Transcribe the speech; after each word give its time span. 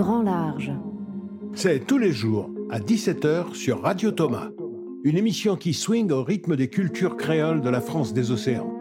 Grand 0.00 0.22
Large. 0.22 0.72
C'est 1.52 1.86
tous 1.86 1.98
les 1.98 2.12
jours 2.12 2.48
à 2.70 2.80
17h 2.80 3.52
sur 3.52 3.82
Radio 3.82 4.10
Thomas. 4.10 4.48
Une 5.04 5.18
émission 5.18 5.56
qui 5.56 5.74
swing 5.74 6.10
au 6.10 6.24
rythme 6.24 6.56
des 6.56 6.68
cultures 6.68 7.18
créoles 7.18 7.60
de 7.60 7.68
la 7.68 7.82
France 7.82 8.14
des 8.14 8.30
océans. 8.30 8.72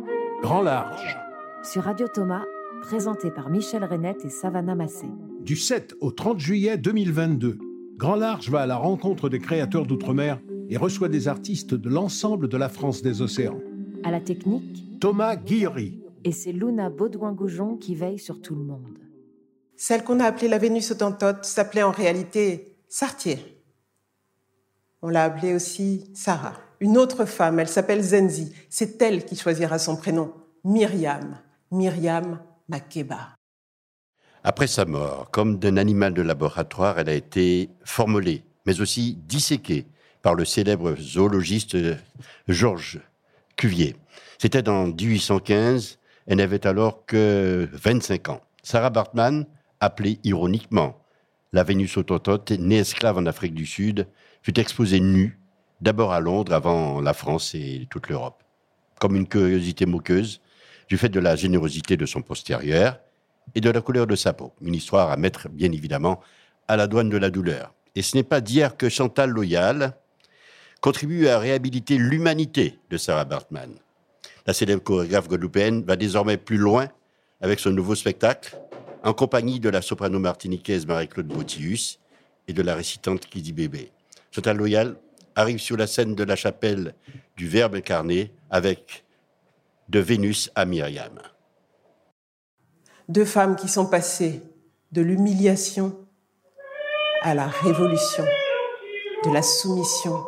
Grand 0.42 0.62
Large. 0.62 1.18
Sur 1.62 1.84
Radio 1.84 2.08
Thomas, 2.08 2.46
présenté 2.84 3.32
par 3.32 3.50
Michel 3.50 3.84
Renette 3.84 4.24
et 4.24 4.29
Savannah 4.29 4.76
Massé. 4.76 5.08
Du 5.42 5.58
7 5.58 5.94
au 6.00 6.12
30 6.12 6.40
juillet 6.40 6.78
2022, 6.78 7.58
Grand 7.97 8.15
Large 8.15 8.49
va 8.49 8.62
à 8.62 8.65
la 8.65 8.78
rencontre 8.78 9.28
des 9.28 9.40
créateurs 9.40 9.86
d'outre-mer 9.86 10.40
et 10.70 10.78
reçoit 10.78 11.10
des 11.10 11.28
artistes 11.28 11.74
de 11.74 11.90
l'ensemble 11.90 12.47
de 12.47 12.56
la 12.56 12.70
France 12.70 13.01
des 13.01 13.22
océans. 13.22 13.60
À 14.06 14.12
la 14.12 14.22
technique, 14.22 14.86
Thomas 15.01 15.36
Guillery. 15.36 15.99
et 16.23 16.31
c'est 16.31 16.54
Luna 16.54 16.90
Baudouin-Goujon 16.90 17.76
qui 17.76 17.94
veille 17.94 18.20
sur 18.20 18.40
tout 18.40 18.55
le 18.55 18.63
monde. 18.63 18.99
Celle 19.81 20.03
qu'on 20.03 20.20
a 20.20 20.25
appelée 20.25 20.49
la 20.49 20.57
Vénus 20.57 20.91
autantote 20.91 21.45
s'appelait 21.45 21.84
en 21.84 21.91
réalité 21.91 22.75
Sartier. 22.89 23.63
On 25.01 25.07
l'a 25.07 25.23
appelée 25.23 25.53
aussi 25.53 26.11
Sarah. 26.13 26.57
Une 26.81 26.97
autre 26.97 27.23
femme, 27.23 27.61
elle 27.61 27.70
s'appelle 27.70 28.01
Zenzi. 28.01 28.53
C'est 28.70 29.01
elle 29.01 29.23
qui 29.23 29.37
choisira 29.37 29.79
son 29.79 29.95
prénom. 29.95 30.34
Myriam. 30.65 31.37
Myriam 31.71 32.41
Makeba. 32.67 33.29
Après 34.43 34.67
sa 34.67 34.84
mort, 34.84 35.31
comme 35.31 35.59
d'un 35.59 35.77
animal 35.77 36.13
de 36.13 36.23
laboratoire, 36.23 36.99
elle 36.99 37.07
a 37.07 37.13
été 37.13 37.70
formulée, 37.85 38.43
mais 38.65 38.81
aussi 38.81 39.17
disséquée 39.29 39.85
par 40.21 40.35
le 40.35 40.43
célèbre 40.43 40.98
zoologiste 40.98 41.77
Georges 42.49 42.99
Cuvier. 43.55 43.95
C'était 44.39 44.67
en 44.67 44.87
1815, 44.87 45.99
elle 46.27 46.37
n'avait 46.37 46.67
alors 46.67 47.05
que 47.05 47.70
25 47.71 48.27
ans. 48.27 48.41
Sarah 48.61 48.89
Bartman, 48.89 49.45
appelée 49.79 50.19
ironiquement 50.23 50.99
la 51.51 51.63
Vénus 51.63 51.97
autantote, 51.97 52.51
née 52.51 52.77
esclave 52.77 53.17
en 53.17 53.25
Afrique 53.25 53.53
du 53.53 53.65
Sud, 53.65 54.07
fut 54.43 54.59
exposée 54.59 54.99
nue, 54.99 55.40
d'abord 55.81 56.13
à 56.13 56.20
Londres, 56.20 56.54
avant 56.54 57.01
la 57.01 57.13
France 57.13 57.55
et 57.55 57.87
toute 57.89 58.07
l'Europe. 58.09 58.43
Comme 58.99 59.15
une 59.15 59.27
curiosité 59.27 59.85
moqueuse, 59.85 60.41
du 60.89 60.98
fait 60.98 61.09
de 61.09 61.20
la 61.20 61.35
générosité 61.35 61.98
de 61.98 62.05
son 62.05 62.21
postérieur 62.21 62.99
et 63.55 63.62
de 63.62 63.70
la 63.70 63.81
couleur 63.81 64.06
de 64.06 64.16
sa 64.16 64.34
peau. 64.34 64.54
Une 64.62 64.76
histoire 64.76 65.09
à 65.12 65.17
mettre, 65.17 65.50
bien 65.50 65.72
évidemment, 65.72 66.20
à 66.67 66.78
la 66.78 66.88
douane 66.88 67.09
de 67.09 67.17
la 67.17 67.30
douleur. 67.30 67.73
Et 67.95 68.02
ce 68.02 68.16
n'est 68.16 68.23
pas 68.23 68.42
dire 68.42 68.78
que 68.78 68.89
Chantal 68.89 69.30
Loyal 69.30 69.94
contribue 70.82 71.28
à 71.28 71.39
réhabiliter 71.39 71.98
l'humanité 71.98 72.80
de 72.89 72.98
Sarah 72.98 73.26
Bartman. 73.26 73.72
La 74.45 74.54
célèbre 74.54 74.84
chorégraphe 74.84 75.28
guadeloupéenne 75.28 75.84
va 75.84 75.95
désormais 75.95 76.38
plus 76.38 76.58
loin 76.58 76.88
avec 77.42 77.59
son 77.59 77.72
nouveau 77.72 77.95
spectacle, 77.95 78.56
en 79.03 79.14
compagnie 79.14 79.59
de 79.59 79.69
la 79.69 79.81
soprano 79.81 80.19
martiniquaise 80.19 80.86
Marie-Claude 80.86 81.28
Botius 81.28 82.00
et 82.47 82.53
de 82.53 82.61
la 82.61 82.75
récitante 82.75 83.25
Kidi 83.25 83.53
Bébé. 83.53 83.92
Chantal 84.31 84.58
Loyal 84.58 84.97
arrive 85.36 85.59
sur 85.59 85.78
la 85.78 85.88
scène 85.88 86.16
de 86.16 86.23
la 86.23 86.36
chapelle 86.36 86.95
du 87.38 87.47
Verbe 87.47 87.75
incarné 87.75 88.31
avec 88.50 89.05
De 89.88 90.00
Vénus 90.00 90.52
à 90.55 90.66
Myriam. 90.66 91.20
Deux 93.08 93.25
femmes 93.25 93.55
qui 93.55 93.67
sont 93.67 93.88
passées 93.88 94.42
de 94.92 95.02
l'humiliation 95.02 95.95
à 97.22 97.33
la 97.33 97.47
révolution, 97.47 98.25
de 99.25 99.31
la 99.31 99.42
soumission 99.42 100.23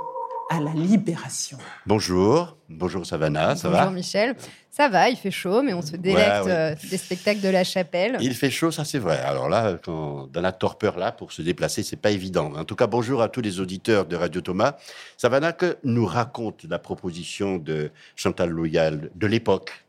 à 0.52 0.60
la 0.60 0.74
libération. 0.74 1.58
Bonjour, 1.86 2.58
bonjour 2.68 3.06
Savannah, 3.06 3.56
ça 3.56 3.70
Bonjour 3.70 3.86
va 3.86 3.92
Michel. 3.92 4.36
Ça 4.70 4.90
va, 4.90 5.10
il 5.10 5.16
fait 5.16 5.32
chaud, 5.32 5.62
mais 5.62 5.74
on 5.74 5.82
se 5.82 5.96
délecte 5.96 6.46
ouais. 6.46 6.52
euh, 6.52 6.76
des 6.90 6.98
spectacles 6.98 7.40
de 7.40 7.48
la 7.48 7.64
chapelle. 7.64 8.18
Il 8.20 8.34
fait 8.34 8.50
chaud, 8.50 8.70
ça 8.70 8.84
c'est 8.84 9.00
vrai. 9.00 9.18
Alors 9.20 9.48
là, 9.48 9.78
quand- 9.82 10.28
dans 10.28 10.42
la 10.42 10.52
torpeur 10.52 10.98
là, 10.98 11.14
pour 11.14 11.32
se 11.32 11.42
déplacer, 11.42 11.84
c'est 11.84 11.96
pas 11.96 12.12
évident. 12.12 12.52
En 12.56 12.66
tout 12.66 12.76
cas, 12.76 12.88
bonjour 12.88 13.22
à 13.22 13.30
tous 13.30 13.40
les 13.42 13.62
auditeurs 13.62 14.06
de 14.06 14.16
Radio 14.18 14.42
Thomas. 14.42 14.76
Savannah, 15.16 15.54
que 15.54 15.78
nous 15.86 16.06
raconte 16.06 16.66
la 16.70 16.80
proposition 16.80 17.58
de 17.58 17.90
Chantal 18.18 18.50
Loyal 18.50 19.10
de 19.16 19.28
l'époque? 19.28 19.86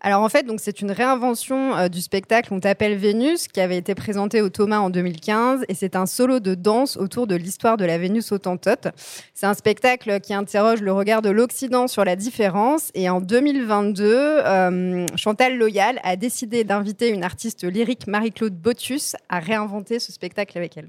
Alors 0.00 0.22
en 0.22 0.28
fait, 0.28 0.44
donc 0.44 0.60
c'est 0.60 0.80
une 0.80 0.90
réinvention 0.90 1.76
euh, 1.76 1.88
du 1.88 2.00
spectacle 2.00 2.52
On 2.52 2.60
t'appelle 2.60 2.96
Vénus 2.96 3.48
qui 3.48 3.60
avait 3.60 3.76
été 3.76 3.94
présenté 3.94 4.40
au 4.40 4.48
Thomas 4.48 4.78
en 4.78 4.90
2015 4.90 5.64
et 5.68 5.74
c'est 5.74 5.96
un 5.96 6.06
solo 6.06 6.40
de 6.40 6.54
danse 6.54 6.96
autour 6.96 7.26
de 7.26 7.34
l'histoire 7.34 7.76
de 7.76 7.84
la 7.84 7.98
Vénus 7.98 8.32
autantote. 8.32 8.88
C'est 9.34 9.46
un 9.46 9.54
spectacle 9.54 10.20
qui 10.20 10.34
interroge 10.34 10.82
le 10.82 10.92
regard 10.92 11.22
de 11.22 11.30
l'Occident 11.30 11.88
sur 11.88 12.04
la 12.04 12.16
différence 12.16 12.90
et 12.94 13.08
en 13.08 13.20
2022, 13.20 14.04
euh, 14.04 15.06
Chantal 15.16 15.56
Loyal 15.56 16.00
a 16.02 16.16
décidé 16.16 16.64
d'inviter 16.64 17.08
une 17.08 17.24
artiste 17.24 17.64
lyrique 17.64 18.06
Marie-Claude 18.06 18.54
Botus 18.54 19.16
à 19.28 19.38
réinventer 19.38 19.98
ce 19.98 20.12
spectacle 20.12 20.56
avec 20.58 20.76
elle. 20.76 20.88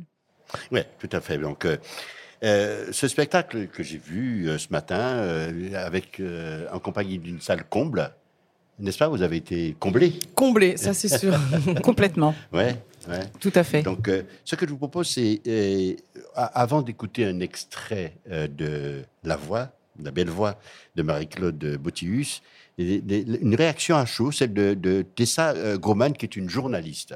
Oui, 0.71 0.81
tout 0.99 1.09
à 1.11 1.21
fait. 1.21 1.37
Donc, 1.37 1.65
euh, 1.65 2.87
ce 2.91 3.07
spectacle 3.07 3.67
que 3.67 3.83
j'ai 3.83 3.97
vu 3.97 4.49
ce 4.57 4.67
matin, 4.71 5.23
avec, 5.73 6.21
en 6.71 6.79
compagnie 6.79 7.17
d'une 7.17 7.41
salle 7.41 7.63
comble, 7.63 8.11
n'est-ce 8.83 8.97
pas 8.97 9.07
Vous 9.07 9.21
avez 9.21 9.37
été 9.37 9.75
comblé. 9.79 10.13
Comblé, 10.35 10.77
ça 10.77 10.93
c'est 10.93 11.07
sûr, 11.17 11.33
complètement, 11.83 12.35
Ouais, 12.51 12.75
ouais. 13.07 13.19
tout 13.39 13.51
à 13.55 13.63
fait. 13.63 13.81
Donc, 13.81 14.07
euh, 14.07 14.23
ce 14.45 14.55
que 14.55 14.65
je 14.67 14.71
vous 14.71 14.77
propose, 14.77 15.07
c'est, 15.09 15.41
euh, 15.47 15.93
avant 16.35 16.81
d'écouter 16.81 17.25
un 17.25 17.39
extrait 17.39 18.13
euh, 18.31 18.47
de 18.47 19.01
la 19.23 19.35
voix, 19.37 19.71
la 20.03 20.11
belle 20.11 20.29
voix 20.29 20.59
de 20.95 21.01
Marie-Claude 21.03 21.79
et- 22.77 23.03
une 23.41 23.55
réaction 23.55 23.95
à 23.95 24.05
chaud, 24.05 24.31
celle 24.31 24.53
de, 24.53 24.73
de 24.73 25.03
Tessa 25.15 25.53
Groman, 25.77 26.13
qui 26.13 26.25
est 26.25 26.35
une 26.35 26.49
journaliste. 26.49 27.13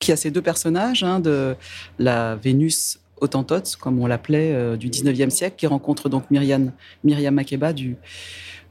Qui 0.00 0.12
a 0.12 0.16
ces 0.16 0.30
deux 0.30 0.42
personnages 0.42 1.02
hein, 1.04 1.20
de 1.20 1.54
la 1.98 2.34
Vénus 2.36 2.98
autantote, 3.20 3.76
comme 3.80 3.98
on 4.00 4.06
l'appelait, 4.06 4.52
euh, 4.52 4.76
du 4.76 4.90
19e 4.90 5.30
siècle, 5.30 5.54
qui 5.56 5.66
rencontre 5.66 6.08
donc 6.10 6.30
Myriam, 6.30 6.72
Myriam 7.04 7.34
Makeba 7.34 7.72
du, 7.72 7.96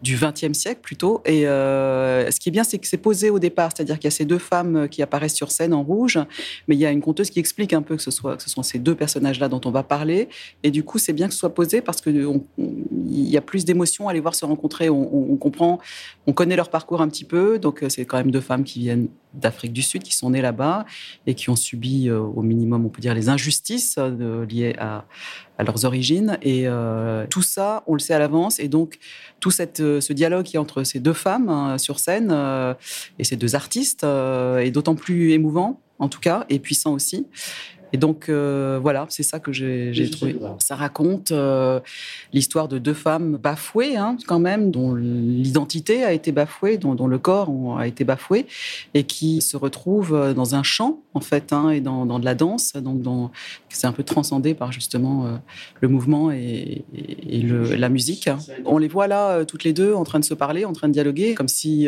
du 0.02 0.18
20e 0.18 0.54
siècle 0.54 0.82
plutôt. 0.82 1.22
Et 1.26 1.48
euh, 1.48 2.30
ce 2.32 2.40
qui 2.40 2.50
est 2.50 2.52
bien, 2.52 2.64
c'est 2.64 2.78
que 2.78 2.88
c'est 2.88 2.98
posé 2.98 3.30
au 3.30 3.40
départ, 3.40 3.72
c'est-à-dire 3.76 3.96
qu'il 4.00 4.06
y 4.06 4.08
a 4.08 4.12
ces 4.12 4.26
deux 4.26 4.38
femmes 4.40 4.88
qui 4.90 5.02
apparaissent 5.02 5.36
sur 5.36 5.52
scène 5.52 5.74
en 5.74 5.84
rouge, 5.84 6.20
mais 6.68 6.76
il 6.76 6.80
y 6.80 6.86
a 6.86 6.92
une 6.92 7.02
conteuse 7.02 7.30
qui 7.30 7.40
explique 7.40 7.74
un 7.74 7.82
peu 7.82 7.96
que 7.96 8.02
ce 8.02 8.12
soit 8.12 8.38
sont 8.48 8.64
ces 8.64 8.80
deux 8.80 8.96
personnages-là 8.96 9.50
dont 9.50 9.62
on 9.66 9.72
va 9.72 9.84
parler. 9.84 10.30
Et 10.64 10.72
du 10.72 10.84
coup, 10.84 10.98
c'est 10.98 11.14
bien 11.14 11.28
que 11.28 11.34
ce 11.34 11.40
soit 11.40 11.54
posé 11.54 11.82
parce 11.82 12.02
que 12.02 12.26
on- 12.26 12.44
on- 12.58 12.74
il 13.08 13.30
y 13.30 13.38
a 13.38 13.42
plus 13.42 13.66
d'émotions 13.66 14.08
à 14.08 14.14
les 14.14 14.20
voir 14.20 14.36
se 14.36 14.46
rencontrer. 14.46 14.90
On, 14.90 15.36
comprend, 15.38 15.80
on 16.28 16.34
connaît 16.34 16.56
leur 16.56 16.70
parcours 16.70 17.02
un 17.02 17.08
petit 17.10 17.24
peu. 17.26 17.60
Donc, 17.60 17.84
euh, 17.84 17.90
c'est 17.90 18.06
quand 18.06 18.18
même 18.18 18.32
deux 18.32 18.42
femmes 18.42 18.64
qui 18.64 18.80
viennent 18.80 19.08
d'Afrique 19.34 19.74
du 19.74 19.82
Sud, 19.82 20.04
qui 20.04 20.14
sont 20.16 20.30
nées 20.30 20.42
là-bas 20.42 20.86
et 21.28 21.34
qui 21.34 21.50
ont 21.50 21.56
subi 21.56 22.08
euh, 22.10 22.20
au 22.20 22.42
minimum, 22.42 22.86
on 22.86 22.90
peut 22.90 23.02
dire, 23.02 23.14
les 23.14 23.28
injustices 23.30 23.96
euh, 23.98 24.46
liées 24.46 24.76
à, 24.78 25.06
à 25.58 25.64
leurs 25.64 25.86
origines. 25.86 26.38
Et 26.42 26.64
euh, 26.66 27.26
tout 27.30 27.42
ça, 27.42 27.84
on 27.88 27.94
le 27.94 28.00
sait 28.00 28.14
à 28.14 28.20
l'avance. 28.20 28.60
Et 28.60 28.68
donc, 28.68 28.98
tout 29.40 29.52
cette, 29.52 29.80
euh, 29.80 30.02
ce 30.02 30.14
dialogue 30.14 30.46
qui 30.46 30.56
est 30.58 30.60
entre 30.60 30.84
ces 30.84 31.00
deux 31.00 31.14
femmes 31.14 31.50
hein, 31.50 31.78
sur 31.78 32.00
scène 32.00 32.30
euh, 32.32 32.74
et 33.20 33.24
ces 33.24 33.36
deux 33.36 33.56
artistes 33.56 34.04
est 34.04 34.72
d'autant 34.72 34.96
plus 34.96 35.32
émouvant, 35.32 35.82
en 36.00 36.10
tout 36.10 36.20
cas, 36.20 36.46
et 36.50 36.60
puissant 36.60 36.94
aussi. 36.94 37.28
Et 37.96 37.98
donc, 37.98 38.28
euh, 38.28 38.78
voilà, 38.82 39.06
c'est 39.08 39.24
ça 39.24 39.40
que 39.40 39.54
j'ai 39.54 39.92
trouvé. 40.10 40.34
Ça 40.60 40.76
raconte 40.76 41.32
euh, 41.32 41.80
l'histoire 42.34 42.68
de 42.68 42.78
deux 42.78 42.94
femmes 42.94 43.38
bafouées, 43.42 43.96
hein, 43.96 44.18
quand 44.28 44.40
même, 44.40 44.70
dont 44.70 44.94
l'identité 44.94 46.04
a 46.04 46.12
été 46.12 46.34
bafouée, 46.34 46.78
dont, 46.78 46.94
dont 46.94 47.08
le 47.08 47.20
corps 47.20 47.50
a 47.80 47.88
été 47.88 48.04
bafoué, 48.04 48.48
et 48.94 49.04
qui 49.04 49.42
se 49.42 49.56
retrouvent 49.56 50.14
euh, 50.14 50.34
dans 50.34 50.56
un 50.56 50.64
chant, 50.64 51.00
en 51.14 51.22
fait, 51.22 51.54
hein, 51.54 51.70
et 51.70 51.80
dans, 51.80 52.06
dans 52.06 52.20
de 52.20 52.26
la 52.26 52.36
danse. 52.36 52.74
Donc, 52.74 53.02
dans- 53.02 53.32
c'est 53.70 53.88
un 53.88 53.94
peu 53.94 54.04
transcendé 54.04 54.54
par 54.56 54.74
justement 54.74 55.26
euh, 55.26 55.30
le 55.80 55.88
mouvement 55.88 56.32
et, 56.32 56.84
et- 56.94 57.38
et 57.38 57.42
le- 57.42 57.76
la 57.76 57.88
musique. 57.88 58.30
On 58.66 58.78
les 58.78 58.90
voit 58.90 59.08
là, 59.08 59.46
toutes 59.46 59.64
les 59.64 59.72
deux, 59.72 59.94
en 59.94 60.04
train 60.04 60.20
de 60.20 60.26
se 60.26 60.34
parler, 60.34 60.66
en 60.66 60.74
train 60.74 60.90
de 60.90 60.94
dialoguer, 60.94 61.34
comme 61.34 61.48
si 61.48 61.88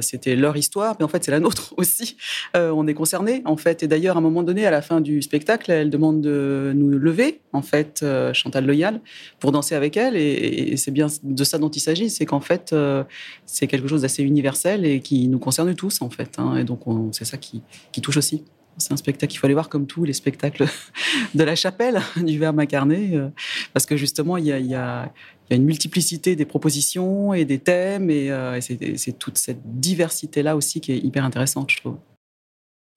c'était 0.00 0.34
leur 0.34 0.56
histoire, 0.56 0.96
mais 0.98 1.04
en 1.04 1.08
fait, 1.08 1.22
c'est 1.24 1.30
la 1.30 1.38
nôtre 1.38 1.74
aussi. 1.76 2.16
On 2.54 2.88
est 2.88 2.94
concernés, 2.94 3.42
en 3.44 3.56
fait. 3.56 3.84
Et 3.84 3.86
d'ailleurs, 3.86 4.16
à 4.16 4.18
un 4.18 4.22
moment 4.22 4.42
donné, 4.42 4.66
à 4.66 4.72
la 4.72 4.82
fin 4.82 5.00
du 5.00 5.22
spectacle, 5.22 5.43
elle 5.68 5.90
demande 5.90 6.20
de 6.20 6.72
nous 6.74 6.88
lever, 6.88 7.40
en 7.52 7.62
fait, 7.62 8.00
euh, 8.02 8.32
Chantal 8.32 8.66
Loyal, 8.66 9.00
pour 9.38 9.52
danser 9.52 9.74
avec 9.74 9.96
elle. 9.96 10.16
Et, 10.16 10.76
c'est 10.76 10.90
bien 10.90 11.06
de 11.22 11.44
ça 11.44 11.58
dont 11.58 11.70
il 11.70 11.80
s'agit, 11.80 12.10
c'est 12.10 12.26
qu'en 12.26 12.40
fait, 12.40 12.72
euh, 12.72 13.04
c'est 13.46 13.66
quelque 13.66 13.88
chose 13.88 14.02
d'assez 14.02 14.22
universel 14.22 14.84
et 14.84 15.00
qui 15.00 15.28
nous 15.28 15.38
concerne 15.38 15.74
tous, 15.74 16.02
en 16.02 16.10
fait. 16.10 16.36
hein. 16.38 16.56
et 16.56 16.64
donc, 16.64 16.86
on- 16.86 17.12
c'est 17.12 17.24
ça 17.24 17.36
qui, 17.36 17.62
touche 18.02 18.16
aussi. 18.16 18.44
C'est 18.76 18.92
un 18.92 18.96
spectacle 18.96 19.30
qu'il 19.30 19.38
faut 19.38 19.46
aller 19.46 19.54
voir 19.54 19.68
comme 19.68 19.86
tous 19.86 20.04
les 20.04 20.12
spectacles 20.12 20.66
de 21.34 21.44
la 21.44 21.54
chapelle 21.54 22.00
du 22.16 22.38
Verbe 22.38 22.58
incarné, 22.58 23.10
euh, 23.14 23.28
parce 23.72 23.86
que 23.86 23.96
justement, 23.96 24.36
il 24.36 24.46
y 24.46 24.74
a, 24.74 25.12
une 25.50 25.64
multiplicité 25.64 26.36
des 26.36 26.46
propositions 26.46 27.34
et 27.34 27.44
des 27.44 27.58
thèmes, 27.58 28.10
et, 28.10 28.30
c'est 28.60 29.18
toute 29.18 29.38
cette 29.38 29.60
diversité-là 29.64 30.56
aussi 30.56 30.80
qui 30.80 30.92
est 30.92 30.98
hyper 30.98 31.24
intéressante, 31.24 31.70
je 31.70 31.76
trouve. 31.78 31.96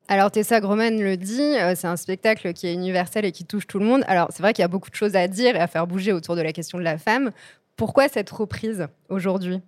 Alors 0.09 0.31
Tessa 0.31 0.61
Groman 0.61 1.01
le 1.01 1.17
dit, 1.17 1.41
euh, 1.41 1.73
c'est 1.75 1.87
un 1.87 1.97
spectacle 1.97 2.53
qui 2.53 2.67
est 2.67 2.73
universel 2.73 3.25
et 3.25 3.33
qui 3.33 3.43
touche 3.43 3.67
tout 3.67 3.79
le 3.79 3.85
monde. 3.85 4.03
Alors 4.07 4.27
c'est 4.31 4.41
vrai 4.41 4.53
qu'il 4.53 4.61
y 4.61 4.65
a 4.65 4.69
beaucoup 4.69 4.89
de 4.89 4.95
choses 4.95 5.15
à 5.15 5.27
dire 5.27 5.55
et 5.55 5.59
à 5.59 5.67
faire 5.67 5.85
bouger 5.85 6.13
autour 6.13 6.35
de 6.35 6.41
la 6.41 6.53
question 6.53 6.77
de 6.77 6.83
la 6.83 6.97
femme. 6.97 7.31
Pourquoi 7.75 8.07
cette 8.07 8.29
reprise 8.29 8.87
aujourd'hui? 9.09 9.59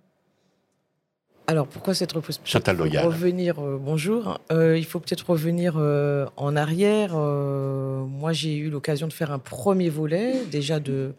Alors 1.46 1.66
pourquoi 1.66 1.94
cette 1.94 2.12
reprise? 2.12 2.40
Chantal 2.44 2.76
Loyal. 2.76 3.04
Revenir, 3.04 3.58
euh, 3.58 3.76
bonjour. 3.78 4.40
Euh, 4.50 4.78
il 4.78 4.84
faut 4.84 5.00
peut-être 5.00 5.28
revenir 5.28 5.74
euh, 5.76 6.26
en 6.36 6.56
arrière. 6.56 7.10
euh, 7.14 8.04
moi, 8.04 8.32
j'ai 8.32 8.56
eu 8.56 8.70
l'occasion 8.70 9.08
de 9.08 9.12
faire 9.12 9.32
un 9.32 9.40
premier 9.40 9.90
volet, 9.90 10.34
déjà 10.50 10.78
de, 10.78 11.12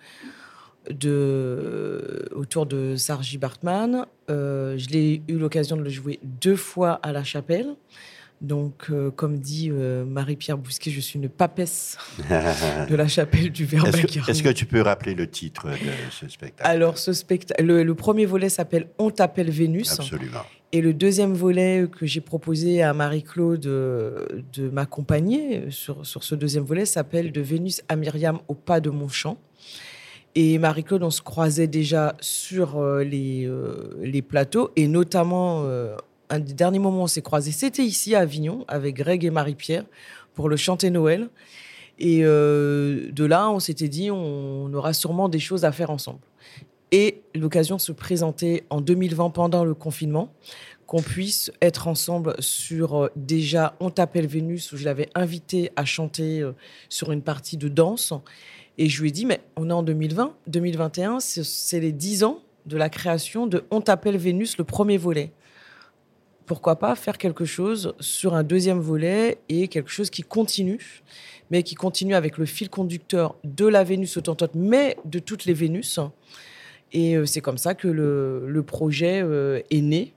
de, 0.89 2.29
autour 2.33 2.65
de 2.65 2.95
Sarji 2.95 3.37
Bartman. 3.37 4.05
Euh, 4.29 4.77
je 4.77 4.87
l'ai 4.87 5.21
eu 5.27 5.37
l'occasion 5.37 5.75
de 5.75 5.83
le 5.83 5.89
jouer 5.89 6.19
deux 6.23 6.55
fois 6.55 6.93
à 7.03 7.11
la 7.11 7.25
chapelle. 7.25 7.75
Donc, 8.41 8.87
euh, 8.89 9.11
comme 9.11 9.37
dit 9.37 9.69
euh, 9.71 10.03
Marie-Pierre 10.03 10.57
Bousquet, 10.57 10.89
je 10.89 10.99
suis 10.99 11.19
une 11.19 11.29
papesse 11.29 11.95
de 12.89 12.95
la 12.95 13.07
chapelle 13.07 13.51
du 13.51 13.65
Verbe 13.65 13.87
Est-ce 13.87 14.41
que, 14.41 14.49
tu 14.49 14.65
peux 14.65 14.81
rappeler 14.81 15.13
le 15.13 15.27
titre 15.29 15.67
de 15.69 15.75
ce 16.09 16.27
spectacle? 16.27 16.67
Alors, 16.67 16.97
ce 16.97 17.13
spectacle, 17.13 17.63
le, 17.63 17.83
le 17.83 17.95
premier 17.95 18.25
volet 18.25 18.49
s'appelle 18.49 18.87
On 18.97 19.11
t'appelle 19.11 19.51
Vénus. 19.51 19.99
Absolument. 19.99 20.39
Et 20.71 20.81
le 20.81 20.93
deuxième 20.93 21.33
volet 21.33 21.85
que 21.91 22.07
j'ai 22.07 22.21
proposé 22.21 22.81
à 22.81 22.93
Marie-Claude 22.95 23.67
euh, 23.67 24.25
de 24.53 24.69
m'accompagner 24.69 25.69
sur, 25.69 26.03
sur 26.03 26.23
ce 26.23 26.33
deuxième 26.33 26.63
volet 26.63 26.85
s'appelle 26.85 27.31
De 27.31 27.41
Vénus 27.41 27.83
à 27.89 27.95
Myriam 27.95 28.39
au 28.47 28.55
pas 28.55 28.79
de 28.79 28.89
mon 28.89 29.07
champ. 29.07 29.37
Et 30.33 30.57
Marie-Claude, 30.57 31.03
on 31.03 31.11
se 31.11 31.21
croisait 31.21 31.67
déjà 31.67 32.15
sur 32.21 32.81
les, 33.01 33.45
euh, 33.45 33.93
les 34.01 34.21
plateaux 34.23 34.71
et 34.77 34.87
notamment 34.87 35.63
un 36.31 36.39
des 36.39 36.53
derniers 36.53 36.79
moments 36.79 37.01
où 37.01 37.03
on 37.03 37.07
s'est 37.07 37.21
croisés, 37.21 37.51
c'était 37.51 37.83
ici 37.83 38.15
à 38.15 38.19
Avignon 38.21 38.65
avec 38.67 38.95
Greg 38.95 39.23
et 39.25 39.29
Marie-Pierre 39.29 39.85
pour 40.33 40.49
le 40.49 40.55
chanter 40.55 40.89
Noël. 40.89 41.29
Et 41.99 42.21
euh, 42.23 43.11
de 43.11 43.25
là, 43.25 43.49
on 43.51 43.59
s'était 43.59 43.89
dit, 43.89 44.09
on 44.09 44.73
aura 44.73 44.93
sûrement 44.93 45.29
des 45.29 45.39
choses 45.39 45.65
à 45.65 45.71
faire 45.71 45.91
ensemble. 45.91 46.21
Et 46.91 47.21
l'occasion 47.35 47.77
se 47.77 47.91
présentait 47.91 48.63
en 48.69 48.81
2020 48.81 49.29
pendant 49.29 49.63
le 49.63 49.73
confinement, 49.73 50.33
qu'on 50.87 51.01
puisse 51.01 51.51
être 51.61 51.87
ensemble 51.87 52.35
sur 52.39 53.03
euh, 53.03 53.09
déjà 53.15 53.75
On 53.79 53.89
t'appelle 53.89 54.27
Vénus, 54.27 54.71
où 54.71 54.77
je 54.77 54.85
l'avais 54.85 55.09
invité 55.15 55.71
à 55.75 55.85
chanter 55.85 56.41
euh, 56.41 56.53
sur 56.89 57.11
une 57.11 57.21
partie 57.21 57.57
de 57.57 57.67
danse. 57.67 58.13
Et 58.77 58.89
je 58.89 59.01
lui 59.01 59.09
ai 59.09 59.11
dit, 59.11 59.25
mais 59.25 59.41
on 59.57 59.69
est 59.69 59.73
en 59.73 59.83
2020, 59.83 60.33
2021, 60.47 61.19
c'est 61.19 61.79
les 61.79 61.91
10 61.91 62.23
ans 62.23 62.39
de 62.65 62.77
la 62.77 62.89
création 62.89 63.47
de 63.47 63.63
On 63.69 63.81
t'appelle 63.81 64.17
Vénus, 64.17 64.57
le 64.57 64.63
premier 64.63 64.97
volet. 64.97 65.31
Pourquoi 66.51 66.75
pas 66.75 66.95
faire 66.95 67.17
quelque 67.17 67.45
chose 67.45 67.93
sur 68.01 68.33
un 68.33 68.43
deuxième 68.43 68.79
volet 68.79 69.37
et 69.47 69.69
quelque 69.69 69.89
chose 69.89 70.09
qui 70.09 70.21
continue, 70.21 71.01
mais 71.49 71.63
qui 71.63 71.75
continue 71.75 72.13
avec 72.13 72.37
le 72.37 72.45
fil 72.45 72.69
conducteur 72.69 73.37
de 73.45 73.65
la 73.65 73.85
Vénus 73.85 74.17
autantote, 74.17 74.51
mais 74.53 74.97
de 75.05 75.19
toutes 75.19 75.45
les 75.45 75.53
Vénus. 75.53 76.01
Et 76.91 77.15
euh, 77.15 77.25
c'est 77.25 77.39
comme 77.39 77.57
ça 77.57 77.73
que 77.73 77.87
le, 77.87 78.49
le 78.49 78.63
projet 78.63 79.21
euh, 79.23 79.61
est 79.71 79.79
né. 79.79 80.11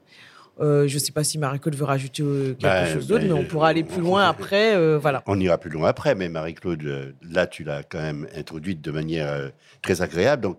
Euh, 0.60 0.88
je 0.88 0.94
ne 0.94 0.98
sais 0.98 1.12
pas 1.12 1.22
si 1.22 1.38
Marie-Claude 1.38 1.76
veut 1.76 1.84
rajouter 1.84 2.25
quelque 2.25 2.62
Bah, 2.62 2.92
chose 2.92 3.06
d'autre, 3.06 3.22
mais 3.25 3.32
on 3.32 3.44
pourra 3.44 3.69
aller 3.69 3.84
plus 3.84 4.00
loin 4.02 4.28
après. 4.28 4.75
euh, 4.75 4.98
voilà. 4.98 5.22
On 5.28 5.38
ira 5.38 5.56
plus 5.56 5.70
loin 5.70 5.88
après, 5.88 6.16
mais 6.16 6.28
Marie-Claude, 6.28 7.14
là, 7.31 7.46
tu 7.46 7.62
l'as 7.62 7.84
quand 7.84 8.02
même 8.02 8.26
introduite 8.36 8.81
de 8.81 8.90
manière 8.90 9.52
très 9.82 10.02
agréable. 10.02 10.42
Donc, 10.42 10.58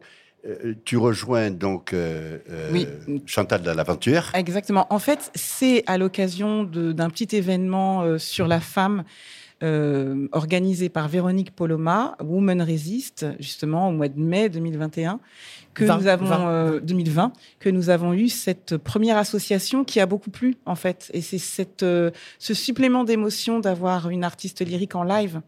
tu 0.83 0.97
rejoins 0.97 1.51
donc 1.51 1.93
euh, 1.93 2.37
euh, 2.49 2.69
Oui. 2.71 2.87
Chantal 3.25 3.61
de 3.61 3.71
l'Aventure. 3.71 4.31
Exactement. 4.33 4.85
En 4.89 4.99
fait, 4.99 5.31
c'est 5.35 5.83
à 5.87 5.97
l'occasion 5.97 6.63
d'un 6.63 7.09
petit 7.09 7.35
événement 7.35 8.01
euh, 8.03 8.17
sur 8.17 8.47
la 8.47 8.59
femme 8.59 9.03
euh, 9.63 10.27
organisé 10.33 10.89
par 10.89 11.07
Véronique 11.07 11.51
Poloma, 11.55 12.17
Women 12.21 12.61
Resist, 12.61 13.25
justement 13.39 13.87
au 13.89 13.91
mois 13.93 14.09
de 14.09 14.19
mai 14.19 14.49
2021, 14.49 15.19
que 15.73 15.85
20, 15.85 15.97
nous 15.97 16.07
avons 16.07 16.25
20. 16.25 16.47
euh, 16.49 16.79
2020, 16.81 17.31
que 17.59 17.69
nous 17.69 17.89
avons 17.89 18.13
eu 18.13 18.27
cette 18.27 18.75
première 18.77 19.17
association 19.17 19.85
qui 19.85 19.99
a 20.01 20.05
beaucoup 20.05 20.29
plu 20.29 20.57
en 20.65 20.75
fait, 20.75 21.09
et 21.13 21.21
c'est 21.21 21.37
cette 21.37 21.83
euh, 21.83 22.11
ce 22.37 22.53
supplément 22.53 23.05
d'émotion 23.05 23.59
d'avoir 23.59 24.09
une 24.09 24.25
artiste 24.25 24.59
lyrique 24.65 24.93
en 24.95 25.03
live. 25.03 25.41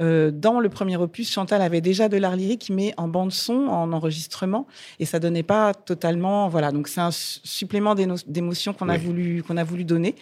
Euh, 0.00 0.30
dans 0.30 0.60
le 0.60 0.68
premier 0.68 0.96
opus, 0.96 1.30
Chantal 1.30 1.62
avait 1.62 1.80
déjà 1.80 2.08
de 2.08 2.16
l'art 2.16 2.36
lyrique, 2.36 2.70
mais 2.70 2.94
en 2.96 3.08
bande 3.08 3.32
son, 3.32 3.66
en 3.68 3.92
enregistrement, 3.92 4.66
et 4.98 5.04
ça 5.04 5.18
donnait 5.20 5.42
pas 5.42 5.74
totalement. 5.74 6.48
Voilà, 6.48 6.72
donc 6.72 6.88
c'est 6.88 7.00
un 7.00 7.10
su- 7.10 7.40
supplément 7.44 7.94
d'éno- 7.94 8.16
d'émotion 8.26 8.72
qu'on 8.72 8.88
a 8.88 8.94
Oui. 8.96 9.04
voulu 9.04 9.42
qu'on 9.42 9.56
a 9.56 9.64
voulu 9.64 9.84
donner. 9.84 10.14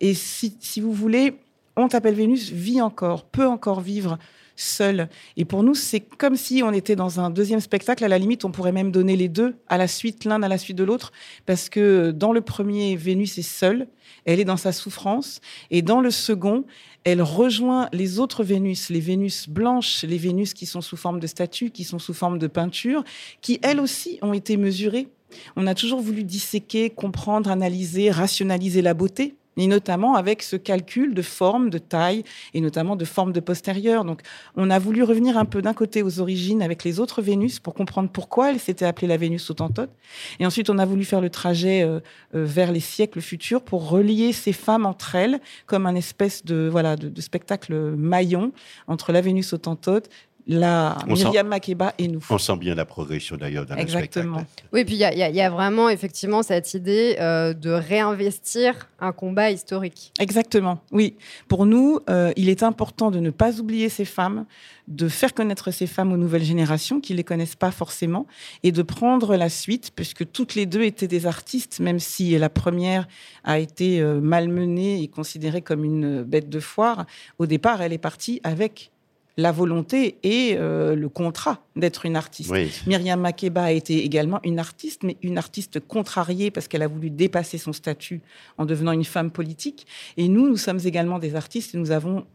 Et 0.00 0.14
si, 0.14 0.56
si 0.60 0.80
vous 0.80 0.92
voulez, 0.92 1.34
on 1.76 1.88
t'appelle 1.88 2.14
Vénus 2.14 2.50
vit 2.50 2.80
encore, 2.80 3.24
peut 3.24 3.46
encore 3.46 3.80
vivre 3.80 4.18
seul. 4.56 5.08
Et 5.38 5.46
pour 5.46 5.62
nous, 5.62 5.74
c'est 5.74 6.00
comme 6.00 6.36
si 6.36 6.62
on 6.62 6.72
était 6.72 6.94
dans 6.96 7.18
un 7.18 7.30
deuxième 7.30 7.60
spectacle. 7.60 8.04
À 8.04 8.08
la 8.08 8.18
limite, 8.18 8.44
on 8.44 8.50
pourrait 8.50 8.72
même 8.72 8.90
donner 8.90 9.16
les 9.16 9.28
deux 9.28 9.54
à 9.68 9.78
la 9.78 9.88
suite, 9.88 10.24
l'un 10.26 10.42
à 10.42 10.48
la 10.48 10.58
suite 10.58 10.76
de 10.76 10.84
l'autre, 10.84 11.12
parce 11.46 11.70
que 11.70 12.10
dans 12.10 12.32
le 12.32 12.42
premier, 12.42 12.94
Vénus 12.96 13.38
est 13.38 13.42
seule, 13.42 13.86
elle 14.26 14.38
est 14.38 14.44
dans 14.44 14.58
sa 14.58 14.72
souffrance, 14.72 15.40
et 15.70 15.80
dans 15.80 16.02
le 16.02 16.10
second, 16.10 16.64
elle 17.04 17.22
rejoint 17.22 17.88
les 17.92 18.18
autres 18.18 18.44
Vénus, 18.44 18.90
les 18.90 19.00
Vénus 19.00 19.48
blanches, 19.48 20.04
les 20.04 20.18
Vénus 20.18 20.54
qui 20.54 20.66
sont 20.66 20.80
sous 20.80 20.96
forme 20.96 21.20
de 21.20 21.26
statues, 21.26 21.70
qui 21.70 21.84
sont 21.84 21.98
sous 21.98 22.14
forme 22.14 22.38
de 22.38 22.46
peinture, 22.46 23.04
qui 23.40 23.58
elles 23.62 23.80
aussi 23.80 24.18
ont 24.22 24.32
été 24.32 24.56
mesurées. 24.56 25.08
On 25.56 25.66
a 25.66 25.74
toujours 25.74 26.00
voulu 26.00 26.24
disséquer, 26.24 26.90
comprendre, 26.90 27.50
analyser, 27.50 28.10
rationaliser 28.10 28.82
la 28.82 28.94
beauté, 28.94 29.36
et 29.56 29.66
notamment 29.66 30.14
avec 30.14 30.42
ce 30.42 30.56
calcul 30.56 31.14
de 31.14 31.22
forme, 31.22 31.70
de 31.70 31.78
taille, 31.78 32.24
et 32.54 32.60
notamment 32.60 32.96
de 32.96 33.04
forme 33.04 33.32
de 33.32 33.40
postérieure. 33.40 34.04
Donc, 34.04 34.20
on 34.56 34.70
a 34.70 34.78
voulu 34.78 35.02
revenir 35.02 35.36
un 35.36 35.44
peu 35.44 35.62
d'un 35.62 35.74
côté 35.74 36.02
aux 36.02 36.20
origines 36.20 36.62
avec 36.62 36.84
les 36.84 37.00
autres 37.00 37.22
Vénus 37.22 37.58
pour 37.58 37.74
comprendre 37.74 38.10
pourquoi 38.10 38.50
elle 38.50 38.60
s'était 38.60 38.84
appelée 38.84 39.08
la 39.08 39.16
Vénus 39.16 39.50
autantote. 39.50 39.90
Et 40.38 40.46
ensuite, 40.46 40.70
on 40.70 40.78
a 40.78 40.86
voulu 40.86 41.04
faire 41.04 41.20
le 41.20 41.30
trajet 41.30 41.82
euh, 41.82 42.00
euh, 42.34 42.44
vers 42.44 42.72
les 42.72 42.80
siècles 42.80 43.20
futurs 43.20 43.62
pour 43.62 43.88
relier 43.88 44.32
ces 44.32 44.52
femmes 44.52 44.86
entre 44.86 45.14
elles 45.14 45.40
comme 45.66 45.86
un 45.86 45.94
espèce 45.94 46.44
de 46.44 46.68
voilà 46.70 46.96
de, 46.96 47.08
de 47.08 47.20
spectacle 47.20 47.74
maillon 47.96 48.52
entre 48.86 49.12
la 49.12 49.20
Vénus 49.20 49.52
autantote, 49.52 50.08
la 50.46 50.96
On 51.08 51.14
sent- 51.16 51.24
Myriam 51.24 51.48
Makeba 51.48 51.94
et 51.98 52.08
nous. 52.08 52.20
On 52.30 52.38
sent 52.38 52.56
bien 52.56 52.74
la 52.74 52.84
progression 52.84 53.36
d'ailleurs 53.36 53.66
dans 53.66 53.76
Exactement. 53.76 54.38
le 54.38 54.42
spectacle. 54.44 54.68
Oui, 54.72 54.84
puis 54.84 54.94
il 54.94 54.98
y, 55.00 55.04
a- 55.04 55.28
y 55.28 55.36
y 55.36 55.48
vraiment 55.50 55.88
effectivement 55.88 56.42
cette 56.42 56.74
idée 56.74 57.16
euh, 57.20 57.52
de 57.54 57.70
réinvestir 57.70 58.88
un 59.00 59.12
combat 59.12 59.50
historique. 59.50 60.12
Exactement, 60.18 60.80
oui. 60.92 61.16
Pour 61.48 61.66
nous, 61.66 62.00
euh, 62.08 62.32
il 62.36 62.48
est 62.48 62.62
important 62.62 63.10
de 63.10 63.18
ne 63.20 63.30
pas 63.30 63.58
oublier 63.60 63.88
ces 63.88 64.04
femmes, 64.04 64.44
de 64.88 65.08
faire 65.08 65.32
connaître 65.34 65.70
ces 65.70 65.86
femmes 65.86 66.12
aux 66.12 66.16
nouvelles 66.16 66.42
générations 66.42 67.00
qui 67.00 67.14
les 67.14 67.24
connaissent 67.24 67.56
pas 67.56 67.70
forcément, 67.70 68.26
et 68.62 68.72
de 68.72 68.82
prendre 68.82 69.36
la 69.36 69.48
suite, 69.48 69.92
puisque 69.94 70.30
toutes 70.32 70.54
les 70.54 70.66
deux 70.66 70.82
étaient 70.82 71.06
des 71.08 71.26
artistes, 71.26 71.80
même 71.80 71.98
si 72.00 72.36
la 72.36 72.48
première 72.48 73.06
a 73.44 73.58
été 73.58 74.00
euh, 74.00 74.20
malmenée 74.20 75.02
et 75.02 75.08
considérée 75.08 75.62
comme 75.62 75.84
une 75.84 76.22
bête 76.22 76.48
de 76.50 76.60
foire. 76.60 77.06
Au 77.38 77.46
départ, 77.46 77.80
elle 77.82 77.92
est 77.92 77.98
partie 77.98 78.40
avec 78.44 78.90
la 79.36 79.52
volonté 79.52 80.16
et 80.22 80.56
euh, 80.58 80.94
le 80.94 81.08
contrat 81.08 81.64
d'être 81.76 82.04
une 82.04 82.16
artiste. 82.16 82.50
Oui. 82.50 82.70
Myriam 82.86 83.20
Makeba 83.20 83.62
a 83.64 83.70
été 83.72 84.04
également 84.04 84.40
une 84.44 84.58
artiste, 84.58 85.02
mais 85.02 85.16
une 85.22 85.38
artiste 85.38 85.80
contrariée 85.80 86.50
parce 86.50 86.68
qu'elle 86.68 86.82
a 86.82 86.88
voulu 86.88 87.10
dépasser 87.10 87.56
son 87.58 87.72
statut 87.72 88.20
en 88.58 88.66
devenant 88.66 88.92
une 88.92 89.04
femme 89.04 89.30
politique. 89.30 89.86
Et 90.16 90.28
nous, 90.28 90.48
nous 90.48 90.56
sommes 90.56 90.80
également 90.84 91.18
des 91.18 91.36
artistes 91.36 91.74
et 91.74 91.78
nous 91.78 91.90
avons, 91.90 92.26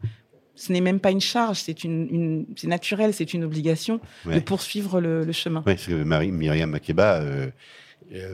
ce 0.54 0.72
n'est 0.72 0.80
même 0.80 0.98
pas 1.00 1.10
une 1.10 1.20
charge, 1.20 1.58
c'est 1.60 1.84
une, 1.84 2.08
une- 2.10 2.46
c'est 2.56 2.66
naturel, 2.66 3.12
c'est 3.14 3.34
une 3.34 3.44
obligation 3.44 4.00
de 4.34 4.40
poursuivre 4.40 5.00
le, 5.00 5.22
le 5.24 5.32
chemin. 5.32 5.60
Oui, 5.66 5.74
parce 5.74 5.86
que 5.86 6.02
Marie, 6.02 6.32
Myriam 6.32 6.70
Makeba, 6.70 7.20
euh, 7.20 7.50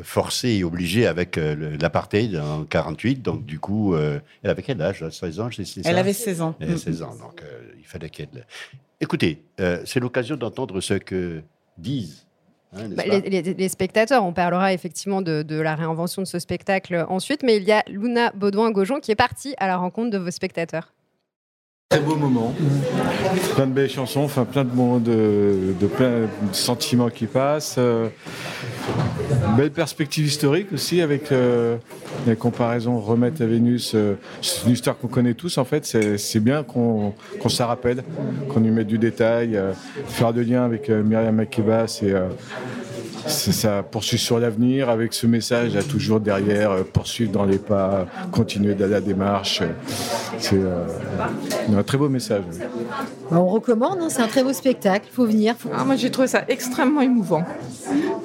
forcée 0.02 0.50
et 0.50 0.64
obligée 0.64 1.06
avec 1.06 1.38
euh, 1.38 1.76
l'apartheid 1.80 2.36
en 2.36 2.64
48, 2.64 3.22
donc 3.22 3.44
du 3.46 3.58
coup, 3.58 3.94
euh, 3.94 4.20
elle 4.42 4.50
avait 4.50 4.62
quel 4.62 4.80
âge? 4.82 5.08
16 5.08 5.40
ans, 5.40 5.48
c'est 5.54 5.64
c'est 5.64 5.82
ça? 5.82 5.90
Elle 5.90 5.98
avait 5.98 6.12
16 6.12 6.40
ans. 6.42 6.54
Elle 6.60 6.68
avait 6.70 6.78
16 6.78 7.02
ans, 7.02 7.14
donc 7.16 7.42
euh, 7.42 7.60
il 7.78 7.84
fallait 7.86 8.10
qu'elle... 8.10 8.28
Écoutez, 9.00 9.42
euh, 9.60 9.82
c'est 9.84 9.98
l'occasion 10.00 10.36
d'entendre 10.36 10.80
ce 10.80 10.94
que 10.94 11.42
disent. 11.78 12.26
hein, 12.72 12.88
Bah, 12.90 13.02
pas? 13.08 13.18
les, 13.18 13.42
les- 13.42 13.54
les 13.54 13.68
spectateurs, 13.68 14.24
on 14.24 14.32
parlera 14.32 14.72
effectivement 14.72 15.22
de, 15.22 15.42
de 15.42 15.56
la 15.60 15.74
réinvention 15.74 16.22
de 16.22 16.26
ce 16.26 16.38
spectacle 16.38 17.04
ensuite, 17.08 17.42
mais 17.42 17.56
il 17.56 17.64
y 17.64 17.72
a 17.72 17.82
Luna 17.88 18.30
Baudouin-Gaujon 18.36 19.00
qui 19.00 19.10
est 19.10 19.16
partie 19.16 19.54
à 19.58 19.66
la 19.66 19.76
rencontre 19.76 20.10
de 20.10 20.18
vos 20.18 20.30
spectateurs. 20.30 20.92
Très 21.92 22.00
beau 22.00 22.16
moment. 22.16 22.54
Plein 23.54 23.66
de 23.66 23.72
belles 23.72 23.90
chansons, 23.90 24.26
plein 24.26 24.64
de, 24.64 24.70
de, 24.98 25.74
de 25.78 25.86
plein 25.86 26.10
de 26.10 26.54
sentiments 26.54 27.10
qui 27.10 27.26
passent. 27.26 27.74
euh, 27.76 28.08
belle 29.58 29.72
perspective 29.72 30.24
historique 30.24 30.72
aussi 30.72 31.02
avec 31.02 31.30
euh, 31.32 31.76
les 32.26 32.34
comparaisons 32.34 32.98
remettre 32.98 33.42
à 33.42 33.46
Vénus. 33.46 33.92
euh, 33.94 34.14
c'est 34.40 34.64
une 34.64 34.72
histoire 34.72 34.96
qu'on 34.96 35.08
connaît 35.08 35.34
tous 35.34 35.58
en 35.58 35.66
fait. 35.66 35.84
C'est 35.84 36.40
bien 36.40 36.62
qu'on 36.62 37.12
s'en 37.48 37.66
rappelle, 37.66 38.02
qu'on 38.48 38.64
y 38.64 38.70
mette 38.70 38.86
du 38.86 38.96
détail. 38.96 39.54
euh, 39.56 39.72
faire 40.06 40.32
de 40.32 40.40
lien 40.40 40.64
avec 40.64 40.88
Myriam 40.88 41.34
Makeba, 41.34 41.88
c'est 41.88 42.14
ça 43.26 43.82
poursuit 43.82 44.18
sur 44.18 44.38
l'avenir 44.38 44.88
avec 44.90 45.12
ce 45.14 45.26
message 45.26 45.74
là 45.74 45.82
toujours 45.82 46.20
derrière, 46.20 46.70
euh, 46.72 46.82
poursuivre 46.82 47.32
dans 47.32 47.44
les 47.44 47.58
pas, 47.58 48.06
continuer 48.30 48.74
dans 48.74 48.88
la 48.90 49.00
démarche. 49.00 49.62
C'est 50.38 50.56
euh, 50.56 50.84
un 51.76 51.82
très 51.82 51.98
beau 51.98 52.08
message. 52.08 52.42
oui. 52.50 52.58
Bah, 53.30 53.38
on 53.40 53.46
recommande, 53.46 53.98
hein, 54.02 54.08
c'est 54.08 54.22
un 54.22 54.26
très 54.28 54.42
beau 54.42 54.52
spectacle. 54.52 55.06
Il 55.10 55.14
faut 55.14 55.24
venir. 55.26 55.54
faut- 55.58 55.70
Ah, 55.74 55.84
moi, 55.84 55.96
j'ai 55.96 56.10
trouvé 56.10 56.28
ça 56.28 56.42
extrêmement 56.48 57.00
émouvant. 57.00 57.42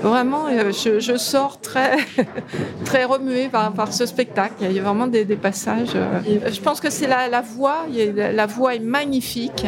Vraiment, 0.02 0.48
euh, 0.50 0.72
je, 0.72 1.00
je 1.00 1.16
sors 1.18 1.62
très, 1.62 1.98
très 2.86 3.06
remuée 3.06 3.48
par, 3.50 3.72
par 3.74 3.94
ce 3.94 4.06
spectacle. 4.06 4.56
Il 4.62 4.72
y 4.74 4.80
a 4.80 4.84
vraiment 4.84 5.08
des, 5.08 5.24
des 5.26 5.36
passages. 5.38 5.90
Je 6.26 6.60
pense 6.62 6.80
que 6.82 6.90
c'est 6.90 7.08
la, 7.08 7.30
la 7.30 7.42
voix. 7.42 7.86
La 8.16 8.46
voix 8.46 8.76
est 8.76 8.80
magnifique. 8.80 9.66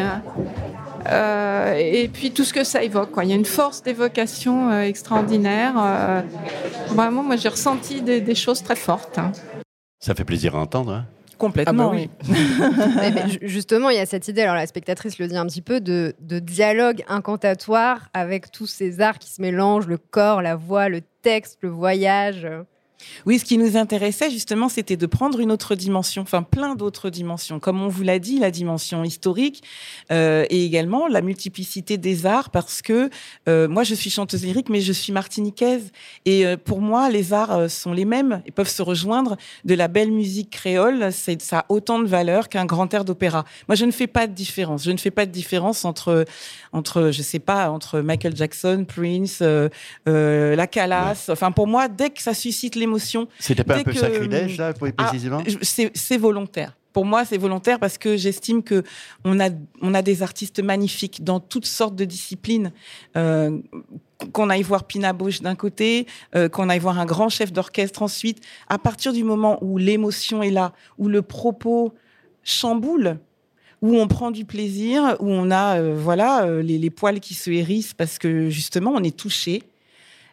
Euh, 1.07 1.75
et 1.77 2.07
puis 2.07 2.31
tout 2.31 2.43
ce 2.43 2.53
que 2.53 2.63
ça 2.63 2.83
évoque. 2.83 3.11
Quoi. 3.11 3.23
Il 3.23 3.29
y 3.29 3.33
a 3.33 3.35
une 3.35 3.45
force 3.45 3.83
d'évocation 3.83 4.71
euh, 4.71 4.81
extraordinaire. 4.81 5.73
Euh, 5.77 6.21
vraiment, 6.89 7.23
moi 7.23 7.35
j'ai 7.35 7.49
ressenti 7.49 8.01
des, 8.01 8.21
des, 8.21 8.35
choses 8.35 8.63
très 8.63 8.75
fortes. 8.75 9.17
Hein. 9.17 9.31
Ça 9.99 10.15
fait 10.15 10.25
plaisir 10.25 10.55
à 10.55 10.59
entendre. 10.59 10.93
Hein 10.93 11.05
Complètement, 11.37 11.93
ah 11.93 11.95
bah 11.95 12.01
oui. 12.01 12.09
mais, 12.97 13.11
mais, 13.11 13.23
justement, 13.41 13.89
il 13.89 13.95
y 13.95 13.99
a 13.99 14.05
cette 14.05 14.27
idée, 14.27 14.41
alors 14.41 14.55
la 14.55 14.67
spectatrice 14.67 15.19
le 15.19 15.27
dit 15.27 15.37
un 15.37 15.45
petit 15.45 15.61
peu, 15.61 15.79
de, 15.79 16.13
de 16.19 16.39
dialogue 16.39 17.01
incantatoire 17.07 18.09
avec 18.13 18.51
tous 18.51 18.67
ces 18.67 18.99
arts 18.99 19.19
qui 19.19 19.29
se 19.29 19.41
mélangent, 19.41 19.87
le 19.87 19.97
corps, 19.97 20.41
la 20.41 20.57
voix, 20.57 20.89
le 20.89 20.99
texte, 21.21 21.59
le 21.61 21.69
voyage. 21.69 22.45
Oui, 23.25 23.39
ce 23.39 23.45
qui 23.45 23.57
nous 23.57 23.77
intéressait 23.77 24.29
justement, 24.29 24.69
c'était 24.69 24.97
de 24.97 25.05
prendre 25.05 25.39
une 25.39 25.51
autre 25.51 25.75
dimension, 25.75 26.21
enfin 26.21 26.43
plein 26.43 26.75
d'autres 26.75 27.09
dimensions. 27.09 27.59
Comme 27.59 27.81
on 27.81 27.87
vous 27.87 28.03
l'a 28.03 28.19
dit, 28.19 28.39
la 28.39 28.51
dimension 28.51 29.03
historique 29.03 29.63
euh, 30.11 30.45
et 30.49 30.65
également 30.65 31.07
la 31.07 31.21
multiplicité 31.21 31.97
des 31.97 32.25
arts, 32.25 32.49
parce 32.49 32.81
que 32.81 33.09
euh, 33.47 33.67
moi, 33.67 33.83
je 33.83 33.95
suis 33.95 34.09
chanteuse 34.09 34.43
lyrique, 34.43 34.69
mais 34.69 34.81
je 34.81 34.93
suis 34.93 35.13
martiniquaise. 35.13 35.91
Et 36.25 36.45
euh, 36.45 36.57
pour 36.57 36.81
moi, 36.81 37.09
les 37.09 37.33
arts 37.33 37.69
sont 37.69 37.93
les 37.93 38.05
mêmes 38.05 38.41
et 38.45 38.51
peuvent 38.51 38.69
se 38.69 38.81
rejoindre. 38.81 39.37
De 39.65 39.75
la 39.75 39.87
belle 39.87 40.11
musique 40.11 40.49
créole, 40.49 41.11
ça 41.11 41.59
a 41.59 41.65
autant 41.69 41.99
de 41.99 42.07
valeur 42.07 42.49
qu'un 42.49 42.65
grand 42.65 42.93
air 42.93 43.05
d'opéra. 43.05 43.45
Moi, 43.67 43.75
je 43.75 43.85
ne 43.85 43.91
fais 43.91 44.07
pas 44.07 44.27
de 44.27 44.33
différence. 44.33 44.83
Je 44.83 44.91
ne 44.91 44.97
fais 44.97 45.11
pas 45.11 45.25
de 45.25 45.31
différence 45.31 45.85
entre, 45.85 46.25
entre 46.71 47.11
je 47.11 47.21
sais 47.21 47.39
pas, 47.39 47.69
entre 47.69 48.01
Michael 48.01 48.35
Jackson, 48.35 48.85
Prince, 48.87 49.41
la 50.05 50.67
Calas. 50.67 51.29
Enfin, 51.29 51.51
pour 51.51 51.67
moi, 51.67 51.87
dès 51.87 52.09
que 52.09 52.21
ça 52.21 52.33
suscite 52.33 52.75
les 52.75 52.87
c'était 53.39 53.63
pas 53.63 53.77
un 53.77 53.83
peu 53.83 53.91
que... 53.91 53.97
sacrilège, 53.97 54.57
là, 54.57 54.73
pour 54.73 54.87
ah, 54.97 55.03
précisément 55.03 55.43
C'est 55.61 56.17
volontaire. 56.17 56.75
Pour 56.93 57.05
moi, 57.05 57.23
c'est 57.23 57.37
volontaire 57.37 57.79
parce 57.79 57.97
que 57.97 58.17
j'estime 58.17 58.63
que 58.63 58.83
on 59.23 59.39
a, 59.39 59.49
on 59.81 59.93
a 59.93 60.01
des 60.01 60.23
artistes 60.23 60.61
magnifiques 60.61 61.23
dans 61.23 61.39
toutes 61.39 61.67
sortes 61.67 61.95
de 61.95 62.05
disciplines. 62.05 62.71
Euh, 63.15 63.59
qu'on 64.33 64.49
aille 64.49 64.63
voir 64.63 64.85
Pina 64.85 65.13
Bausch 65.13 65.41
d'un 65.41 65.55
côté, 65.55 66.05
euh, 66.35 66.49
qu'on 66.49 66.69
aille 66.69 66.79
voir 66.79 66.99
un 66.99 67.05
grand 67.05 67.29
chef 67.29 67.53
d'orchestre 67.53 68.01
ensuite. 68.01 68.41
À 68.67 68.77
partir 68.77 69.13
du 69.13 69.23
moment 69.23 69.57
où 69.63 69.77
l'émotion 69.77 70.43
est 70.43 70.51
là, 70.51 70.73
où 70.97 71.07
le 71.07 71.21
propos 71.21 71.93
chamboule, 72.43 73.17
où 73.81 73.95
on 73.95 74.07
prend 74.07 74.31
du 74.31 74.45
plaisir, 74.45 75.15
où 75.19 75.29
on 75.29 75.51
a 75.51 75.79
euh, 75.79 75.95
voilà 75.95 76.43
euh, 76.43 76.61
les, 76.61 76.77
les, 76.77 76.89
poils 76.89 77.19
qui 77.19 77.33
se 77.33 77.49
hérissent 77.49 77.93
parce 77.93 78.17
que 78.17 78.49
justement 78.49 78.91
on 78.93 79.03
est 79.03 79.15
touché, 79.15 79.63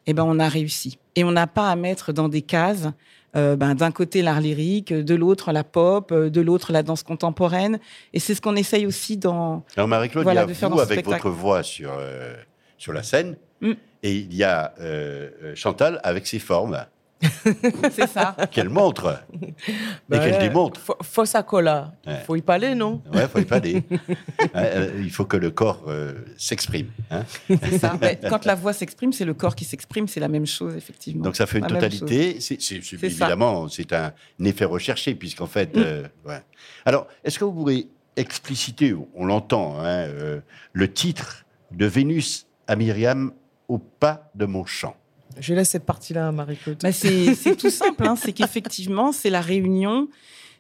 eh 0.07 0.15
ben 0.15 0.25
on 0.25 0.39
a 0.39 0.49
réussi. 0.49 0.99
Et 1.15 1.25
on 1.25 1.33
n'a 1.33 1.47
pas 1.47 1.71
à 1.71 1.77
mettre 1.77 2.13
dans 2.13 2.29
des 2.29 2.43
cases, 2.43 2.89
euh, 3.37 3.57
ben, 3.57 3.75
d'un 3.75 3.91
côté 3.91 4.23
l'art 4.23 4.41
lyrique, 4.41 4.93
de 4.93 5.15
l'autre 5.15 5.53
la 5.53 5.65
pop, 5.65 6.13
de 6.13 6.41
l'autre 6.41 6.73
la 6.73 6.83
danse 6.83 7.03
contemporaine. 7.03 7.79
Et 8.13 8.21
c'est 8.21 8.35
ce 8.35 8.41
qu'on 8.41 8.57
essaye 8.57 8.87
aussi 8.87 9.17
dans. 9.17 9.65
Alors 9.77 9.89
Marie-Claude, 9.89 10.25
voilà, 10.25 10.45
il 10.45 10.49
y 10.49 10.65
a 10.65 10.69
vous 10.69 10.81
avec 10.81 11.05
votre 11.05 11.31
voix 11.31 11.63
sur, 11.63 11.93
euh, 11.99 12.35
sur 12.79 12.93
la 12.93 13.03
scène, 13.03 13.37
mm. 13.61 13.73
et 14.03 14.13
il 14.13 14.35
y 14.35 14.45
a 14.45 14.75
euh, 14.81 15.55
Chantal 15.55 16.01
avec 16.03 16.27
ses 16.27 16.39
formes. 16.39 16.87
c'est 17.93 18.07
ça. 18.07 18.37
Qu'elle 18.51 18.69
montre 18.69 19.23
et 20.13 20.19
qu'elle 20.19 20.39
démontre. 20.39 20.81
Faut, 21.03 21.25
ça 21.25 21.43
colla. 21.43 21.95
Il 22.05 22.13
ouais. 22.13 22.19
faut 22.27 22.37
y 22.37 22.43
parler, 22.43 22.75
non? 22.75 23.03
Ouais, 23.13 23.27
faut 23.27 23.39
y 23.39 23.45
parler. 23.45 23.83
il 24.99 25.11
faut 25.11 25.25
que 25.25 25.37
le 25.37 25.51
corps 25.51 25.85
euh, 25.89 26.13
s'exprime. 26.37 26.91
Hein 27.11 27.25
c'est 27.49 27.79
ça. 27.79 27.97
Mais 28.01 28.19
quand 28.29 28.45
la 28.45 28.55
voix 28.55 28.73
s'exprime, 28.73 29.13
c'est 29.13 29.25
le 29.25 29.35
corps 29.35 29.55
qui 29.55 29.65
s'exprime. 29.65 30.09
C'est 30.09 30.21
la 30.21 30.29
même 30.29 30.47
chose, 30.47 30.77
effectivement. 30.77 31.25
Donc 31.25 31.37
ça 31.37 31.47
fait 31.47 31.59
une 31.59 31.65
la 31.65 31.71
totalité. 31.71 32.39
C'est, 32.41 32.59
évidemment, 33.03 33.69
c'est 33.69 33.93
un 33.93 34.13
effet 34.45 34.65
recherché, 34.65 35.15
puisqu'en 35.15 35.47
fait. 35.47 35.75
Mm. 35.75 35.83
Euh, 35.85 36.03
ouais. 36.27 36.43
Alors, 36.85 37.07
est-ce 37.25 37.39
que 37.39 37.45
vous 37.45 37.53
pourriez 37.53 37.89
expliciter, 38.17 38.95
on 39.15 39.27
l'entend, 39.27 39.79
hein, 39.79 40.07
euh, 40.09 40.41
le 40.73 40.93
titre 40.93 41.45
de 41.71 41.87
Vénus 41.87 42.47
à 42.67 42.77
Myriam 42.77 43.33
au 43.69 43.79
pas 43.79 44.31
de 44.35 44.47
mon 44.47 44.65
chant 44.65 44.97
je 45.41 45.55
laisse 45.55 45.71
cette 45.71 45.85
partie-là 45.85 46.29
à 46.29 46.33
Marie-Claude. 46.33 46.79
Bah 46.83 46.93
c'est 46.93 47.57
tout 47.57 47.71
simple, 47.71 48.07
hein, 48.07 48.17
c'est 48.17 48.33
qu'effectivement, 48.33 49.13
c'est 49.13 49.31
la 49.31 49.41
réunion, 49.41 50.09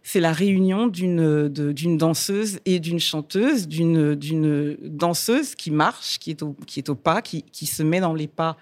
c'est 0.02 0.20
la 0.20 0.32
réunion 0.32 0.86
d'une 0.86 1.48
d'une 1.48 1.98
danseuse 1.98 2.60
et 2.64 2.78
d'une 2.78 3.00
chanteuse, 3.00 3.68
d'une 3.68 4.14
d'une 4.14 4.76
danseuse 4.82 5.54
qui 5.54 5.70
marche, 5.70 6.18
qui 6.18 6.30
est 6.30 6.42
au 6.42 6.56
qui 6.66 6.80
est 6.80 6.88
au 6.88 6.94
pas, 6.94 7.22
qui 7.22 7.42
qui 7.42 7.66
se 7.66 7.82
met 7.82 8.00
dans 8.00 8.14
les 8.14 8.28
pas 8.28 8.56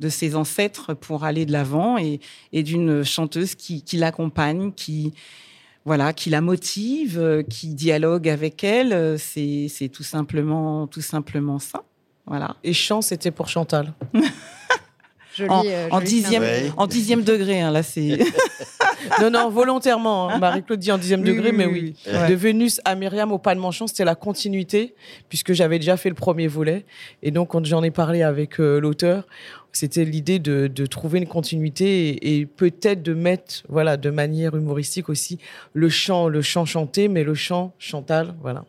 de 0.00 0.08
ses 0.08 0.34
ancêtres 0.34 0.94
pour 0.94 1.24
aller 1.24 1.46
de 1.46 1.52
l'avant, 1.52 1.98
et 1.98 2.20
et 2.52 2.62
d'une 2.62 3.02
chanteuse 3.04 3.54
qui 3.54 3.82
qui 3.82 3.96
l'accompagne, 3.96 4.72
qui 4.72 5.12
voilà, 5.86 6.14
qui 6.14 6.30
la 6.30 6.40
motive, 6.40 7.44
qui 7.50 7.74
dialogue 7.74 8.28
avec 8.28 8.64
elle. 8.64 9.18
C'est 9.18 9.66
c'est 9.68 9.88
tout 9.88 10.02
simplement 10.02 10.86
tout 10.86 11.02
simplement 11.02 11.58
ça. 11.58 11.84
Voilà. 12.26 12.56
Et 12.64 12.72
chant, 12.72 13.02
c'était 13.02 13.30
pour 13.30 13.48
Chantal. 13.48 13.92
Joli, 15.36 15.50
en, 15.50 15.62
euh, 15.66 15.88
en, 15.90 16.00
dixième, 16.00 16.42
ouais. 16.42 16.70
en 16.76 16.86
dixième 16.86 17.22
degré, 17.22 17.60
hein, 17.60 17.70
là, 17.70 17.82
c'est. 17.82 18.18
non, 19.20 19.30
non, 19.30 19.50
volontairement. 19.50 20.30
Hein. 20.30 20.38
Marie-Claude 20.38 20.78
dit 20.78 20.92
en 20.92 20.98
dixième 20.98 21.22
oui, 21.22 21.28
degré, 21.28 21.50
oui, 21.50 21.56
mais 21.56 21.66
oui. 21.66 21.94
oui. 22.06 22.12
Ouais. 22.12 22.28
De 22.28 22.34
Vénus 22.34 22.80
à 22.84 22.94
Myriam 22.94 23.32
au 23.32 23.38
pas 23.38 23.54
de 23.54 23.60
manchon, 23.60 23.86
c'était 23.86 24.04
la 24.04 24.14
continuité, 24.14 24.94
puisque 25.28 25.52
j'avais 25.52 25.78
déjà 25.78 25.96
fait 25.96 26.08
le 26.08 26.14
premier 26.14 26.46
volet. 26.46 26.84
Et 27.22 27.30
donc, 27.30 27.48
quand 27.48 27.64
j'en 27.64 27.82
ai 27.82 27.90
parlé 27.90 28.22
avec 28.22 28.60
euh, 28.60 28.80
l'auteur, 28.80 29.26
c'était 29.72 30.04
l'idée 30.04 30.38
de, 30.38 30.68
de, 30.68 30.86
trouver 30.86 31.18
une 31.18 31.26
continuité 31.26 32.10
et, 32.10 32.38
et 32.38 32.46
peut-être 32.46 33.02
de 33.02 33.14
mettre, 33.14 33.64
voilà, 33.68 33.96
de 33.96 34.10
manière 34.10 34.54
humoristique 34.54 35.08
aussi, 35.08 35.38
le 35.72 35.88
chant, 35.88 36.28
le 36.28 36.42
chant 36.42 36.64
chanté, 36.64 37.08
mais 37.08 37.24
le 37.24 37.34
chant 37.34 37.72
chantal, 37.78 38.34
voilà. 38.40 38.64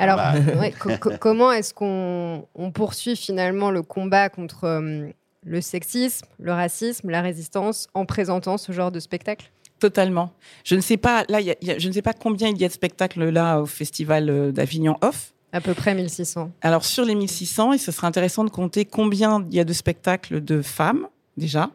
Alors, 0.00 0.16
bah. 0.16 0.32
ouais, 0.58 0.72
co 0.72 0.90
co 0.98 1.10
comment 1.20 1.52
est-ce 1.52 1.74
qu'on 1.74 2.46
on 2.54 2.70
poursuit 2.70 3.16
finalement 3.16 3.70
le 3.70 3.82
combat 3.82 4.30
contre 4.30 4.64
euh, 4.64 5.08
le 5.44 5.60
sexisme, 5.60 6.26
le 6.38 6.52
racisme, 6.52 7.10
la 7.10 7.22
résistance 7.22 7.88
en 7.94 8.04
présentant 8.06 8.58
ce 8.58 8.72
genre 8.72 8.92
de 8.92 9.00
spectacle? 9.00 9.50
Totalement. 9.78 10.32
Je 10.64 10.74
ne 10.74 10.80
sais 10.80 10.98
pas, 10.98 11.24
là, 11.28 11.40
y 11.40 11.50
a, 11.50 11.54
y 11.62 11.70
a, 11.70 11.78
je 11.78 11.88
ne 11.88 11.92
sais 11.92 12.02
pas 12.02 12.12
combien 12.12 12.48
il 12.48 12.58
y 12.58 12.64
a 12.64 12.68
de 12.68 12.72
spectacles 12.72 13.30
là 13.30 13.60
au 13.60 13.66
festival 13.66 14.52
d'Avignon 14.52 14.96
Off. 15.00 15.32
À 15.52 15.60
peu 15.60 15.74
près 15.74 15.94
1600. 15.94 16.52
Alors 16.60 16.84
sur 16.84 17.04
les 17.04 17.14
1600, 17.14 17.72
et 17.72 17.78
ce 17.78 17.90
serait 17.90 18.06
intéressant 18.06 18.44
de 18.44 18.50
compter 18.50 18.84
combien 18.84 19.44
il 19.50 19.54
y 19.56 19.60
a 19.60 19.64
de 19.64 19.72
spectacles 19.72 20.44
de 20.44 20.62
femmes 20.62 21.08
déjà, 21.36 21.70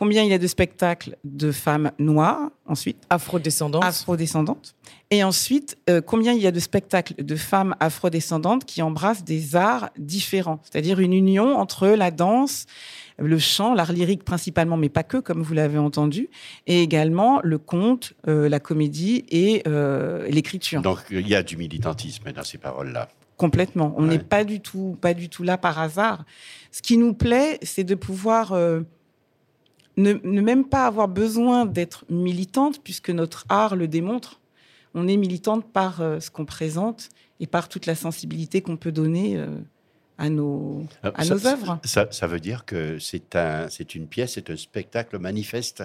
combien 0.00 0.22
il 0.22 0.30
y 0.30 0.32
a 0.32 0.38
de 0.38 0.46
spectacles 0.46 1.18
de 1.24 1.52
femmes 1.52 1.92
noires 1.98 2.48
ensuite, 2.64 2.96
afrodescendantes, 3.10 3.84
afrodescendantes, 3.84 4.74
et 5.10 5.22
ensuite 5.22 5.76
euh, 5.90 6.00
combien 6.00 6.32
il 6.32 6.40
y 6.40 6.46
a 6.46 6.50
de 6.50 6.58
spectacles 6.58 7.22
de 7.22 7.36
femmes 7.36 7.76
afrodescendantes 7.80 8.64
qui 8.64 8.80
embrassent 8.80 9.24
des 9.24 9.56
arts 9.56 9.90
différents, 9.98 10.58
c'est-à-dire 10.62 11.00
une 11.00 11.12
union 11.12 11.54
entre 11.58 11.86
la 11.86 12.10
danse, 12.10 12.64
le 13.18 13.38
chant, 13.38 13.74
l'art 13.74 13.92
lyrique 13.92 14.24
principalement, 14.24 14.78
mais 14.78 14.88
pas 14.88 15.02
que, 15.02 15.18
comme 15.18 15.42
vous 15.42 15.52
l'avez 15.52 15.76
entendu, 15.76 16.30
et 16.66 16.82
également 16.82 17.40
le 17.44 17.58
conte, 17.58 18.14
euh, 18.26 18.48
la 18.48 18.58
comédie 18.58 19.26
et 19.28 19.62
euh, 19.68 20.26
l'écriture. 20.28 20.80
Donc 20.80 21.00
il 21.10 21.28
y 21.28 21.34
a 21.34 21.42
du 21.42 21.58
militantisme 21.58 22.32
dans 22.32 22.44
ces 22.44 22.56
paroles-là. 22.56 23.10
Complètement. 23.36 23.94
On 23.98 24.04
n'est 24.04 24.16
ouais. 24.16 24.18
pas 24.18 24.44
du 24.44 24.60
tout, 24.60 24.96
pas 25.00 25.12
du 25.12 25.28
tout 25.28 25.42
là 25.42 25.58
par 25.58 25.78
hasard. 25.78 26.24
Ce 26.72 26.80
qui 26.80 26.96
nous 26.96 27.12
plaît, 27.12 27.58
c'est 27.62 27.84
de 27.84 27.94
pouvoir 27.94 28.52
euh, 28.52 28.80
ne, 30.02 30.14
ne, 30.22 30.40
même 30.40 30.64
pas 30.64 30.86
avoir 30.86 31.08
besoin 31.08 31.66
d'être 31.66 32.04
militante, 32.08 32.82
puisque 32.82 33.10
notre 33.10 33.44
art 33.48 33.76
le 33.76 33.88
démontre. 33.88 34.40
On 34.94 35.06
est 35.06 35.16
militante 35.16 35.64
par 35.72 36.00
euh, 36.00 36.20
ce 36.20 36.30
qu'on 36.30 36.44
présente 36.44 37.08
et 37.38 37.46
par 37.46 37.68
toute 37.68 37.86
la 37.86 37.94
sensibilité 37.94 38.60
qu'on 38.60 38.76
peut 38.76 38.92
donner 38.92 39.36
euh, 39.36 39.46
à 40.18 40.28
nos, 40.28 40.84
Alors, 41.02 41.18
à 41.18 41.24
ça, 41.24 41.34
nos 41.34 41.46
œuvres. 41.46 41.78
Ça, 41.84 42.08
ça, 42.10 42.26
veut 42.26 42.40
dire 42.40 42.64
que 42.64 42.98
c'est 42.98 43.36
un, 43.36 43.68
une 43.94 44.06
pièce, 44.06 44.32
c'est 44.34 44.50
un 44.50 44.56
spectacle 44.56 45.18
manifeste 45.18 45.84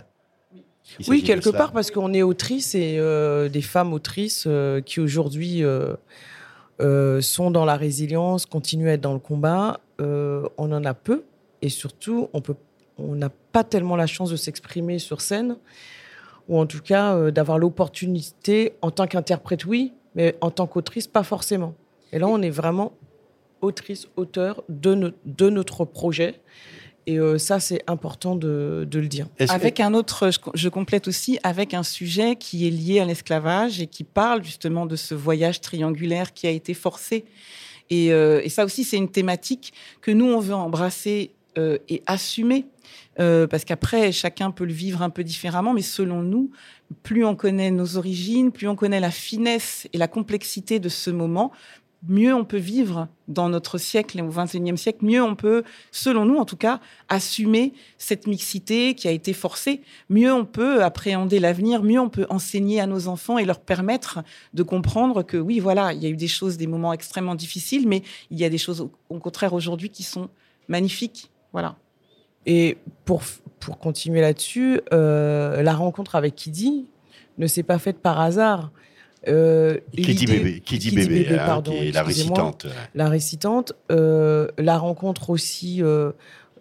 oui, 1.08 1.24
quelque 1.24 1.50
part, 1.50 1.72
parce 1.72 1.92
qu'on 1.92 2.14
est 2.14 2.22
autrice 2.22 2.76
et 2.76 2.98
euh, 3.00 3.50
des 3.50 3.62
femmes 3.62 3.94
autrices 3.94 4.46
euh, 4.48 4.82
qui 4.82 5.00
aujourd'hui 5.00 5.64
euh, 5.64 7.22
sont 7.22 7.52
dans 7.52 7.66
la 7.66 7.76
résilience, 7.76 8.46
continuent 8.46 8.90
à 8.90 8.94
être 8.94 9.02
dans 9.02 9.14
le 9.14 9.20
combat. 9.20 9.80
on 10.00 10.50
en 10.58 10.86
a 10.86 10.94
peu 10.94 11.24
et 11.62 11.70
surtout, 11.70 12.30
on 12.34 12.42
peut, 12.42 12.56
on 12.98 13.16
n'a 13.16 13.30
pas 13.30 13.64
tellement 13.64 13.96
la 13.96 14.08
chance 14.08 14.30
de 14.30 14.36
s'exprimer 14.36 15.00
sur 15.00 15.22
scène 15.22 15.58
ou 16.48 16.60
en 16.60 16.66
tout 16.66 16.82
cas 16.82 17.32
d'avoir 17.32 17.58
l'opportunité 17.58 18.74
en 18.82 18.92
tant 18.92 19.08
qu'interprète, 19.08 19.66
oui, 19.66 19.94
mais 20.14 20.36
en 20.42 20.52
tant 20.52 20.68
qu'autrice, 20.68 21.08
pas 21.08 21.24
forcément. 21.24 21.74
Et 22.12 22.20
là, 22.20 22.28
on 22.28 22.42
est 22.42 22.50
vraiment 22.50 22.94
autrice, 23.62 24.08
auteur 24.16 24.64
de, 24.70 24.96
no 24.96 25.10
de 25.26 25.50
notre 25.50 25.86
projet. 25.86 26.36
Et 27.08 27.20
euh, 27.20 27.38
ça, 27.38 27.60
c'est 27.60 27.84
important 27.88 28.36
de, 28.36 28.88
de, 28.90 29.00
le 29.00 29.08
dire. 29.08 29.28
Avec 29.50 29.76
que... 29.76 29.84
un 29.84 29.94
autre, 29.94 30.32
je, 30.32 30.40
je, 30.56 30.70
complète 30.70 31.08
aussi, 31.08 31.38
avec 31.44 31.76
un 31.76 31.84
sujet 31.84 32.36
qui 32.36 32.68
est 32.68 32.72
lié 32.72 33.00
à 33.00 33.06
l'esclavage 33.06 33.80
et 33.80 33.86
qui 33.86 34.04
parle 34.04 34.44
justement 34.44 34.88
de 34.88 34.96
ce 34.96 35.14
voyage 35.14 35.62
triangulaire 35.62 36.34
qui 36.34 36.48
a 36.48 36.50
été 36.50 36.74
forcé. 36.74 37.26
Et, 37.92 38.12
euh, 38.12 38.42
et 38.44 38.50
ça 38.50 38.66
aussi, 38.66 38.84
c'est 38.84 38.98
une 38.98 39.12
thématique 39.12 39.74
que 40.02 40.10
nous, 40.10 40.26
on 40.26 40.40
veut 40.40 40.56
embrasser 40.56 41.32
euh, 41.60 41.78
et 41.90 42.02
assumer. 42.08 42.66
Euh, 43.20 43.48
parce 43.48 43.64
qu'après, 43.64 44.12
chacun 44.12 44.52
peut 44.52 44.66
le 44.66 44.74
vivre 44.74 45.02
un 45.02 45.10
peu 45.10 45.24
différemment, 45.24 45.74
mais 45.74 45.82
selon 45.82 46.22
nous, 46.22 46.52
plus 47.04 47.26
on 47.26 47.36
connaît 47.36 47.72
nos 47.72 47.98
origines, 47.98 48.52
plus 48.52 48.68
on 48.68 48.76
connaît 48.76 49.00
la 49.00 49.12
finesse 49.12 49.88
et 49.94 49.98
la 49.98 50.08
complexité 50.08 50.80
de 50.80 50.90
ce 50.90 51.10
moment, 51.10 51.52
mieux 52.08 52.34
on 52.34 52.46
peut 52.46 52.58
vivre 52.58 53.08
dans 53.28 53.50
notre 53.50 53.78
siècle, 53.78 54.22
au 54.22 54.30
XXIe 54.30 54.78
siècle, 54.78 55.04
mieux 55.06 55.24
on 55.24 55.36
peut, 55.36 55.64
selon 55.92 56.26
nous 56.26 56.38
en 56.38 56.46
tout 56.46 56.58
cas, 56.58 56.80
assumer 57.10 57.74
cette 57.98 58.28
mixité 58.28 58.94
qui 58.94 59.08
a 59.08 59.12
été 59.12 59.34
forcée, 59.34 59.82
mieux 60.10 60.32
on 60.32 60.46
peut 60.46 60.84
appréhender 60.84 61.40
l'avenir, 61.40 61.84
mieux 61.84 62.00
on 62.00 62.10
peut 62.10 62.28
enseigner 62.30 62.80
à 62.80 62.88
nos 62.88 63.08
enfants 63.08 63.38
et 63.38 63.46
leur 63.46 63.60
permettre 63.60 64.24
de 64.54 64.64
comprendre 64.64 65.24
que 65.24 65.38
oui, 65.38 65.60
voilà, 65.60 65.94
il 65.94 66.04
y 66.04 66.06
a 66.06 66.10
eu 66.10 66.18
des 66.18 66.28
choses, 66.28 66.58
des 66.58 66.68
moments 66.68 66.94
extrêmement 66.94 67.36
difficiles, 67.36 67.88
mais 67.88 68.04
il 68.30 68.38
y 68.38 68.46
a 68.46 68.50
des 68.50 68.60
choses 68.60 68.82
au, 68.82 68.92
au 69.10 69.20
contraire 69.20 69.54
aujourd'hui 69.54 69.90
qui 69.90 70.04
sont 70.04 70.30
magnifiques. 70.68 71.32
Voilà. 71.54 71.78
Et 72.46 72.78
pour, 73.06 73.22
pour 73.60 73.80
continuer 73.80 74.22
là-dessus, 74.22 74.82
euh, 74.94 75.62
la 75.64 75.74
rencontre 75.74 76.16
avec 76.16 76.36
Kidi 76.36 76.86
ne 77.38 77.48
s'est 77.48 77.64
pas 77.64 77.80
faite 77.80 78.00
par 78.00 78.20
hasard. 78.20 78.72
Euh, 79.28 79.80
l'idée- 79.94 80.14
bébé, 80.92 81.08
bébé, 81.24 81.40
hein, 81.40 81.46
pardon, 81.46 81.72
qui 81.72 81.78
est 81.88 81.92
la 81.92 82.04
récitante. 82.04 82.68
La 82.94 83.10
récitante, 83.10 83.74
euh, 83.92 84.48
la 84.60 84.78
rencontre 84.78 85.32
aussi, 85.32 85.82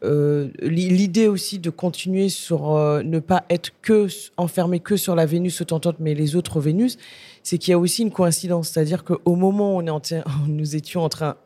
euh, 0.04 0.48
li- 0.60 0.88
l'idée 0.88 1.26
aussi 1.28 1.58
de 1.58 1.70
continuer 1.70 2.28
sur 2.28 2.74
euh, 2.76 3.02
ne 3.02 3.18
pas 3.18 3.44
être 3.50 3.70
que 3.82 4.06
enfermé 4.36 4.78
que 4.80 4.96
sur 4.96 5.14
la 5.14 5.26
Vénus 5.26 5.60
autantote, 5.60 5.96
mais 5.98 6.14
les 6.14 6.36
autres 6.36 6.60
Vénus, 6.60 6.96
c'est 7.42 7.58
qu'il 7.58 7.72
y 7.72 7.74
a 7.74 7.78
aussi 7.78 8.02
une 8.02 8.10
coïncidence, 8.10 8.68
c'est-à-dire 8.68 9.02
qu'au 9.04 9.34
moment 9.36 9.76
où 9.76 9.82
nous 10.48 10.76
étions 10.76 11.02
en 11.02 11.08
train 11.08 11.36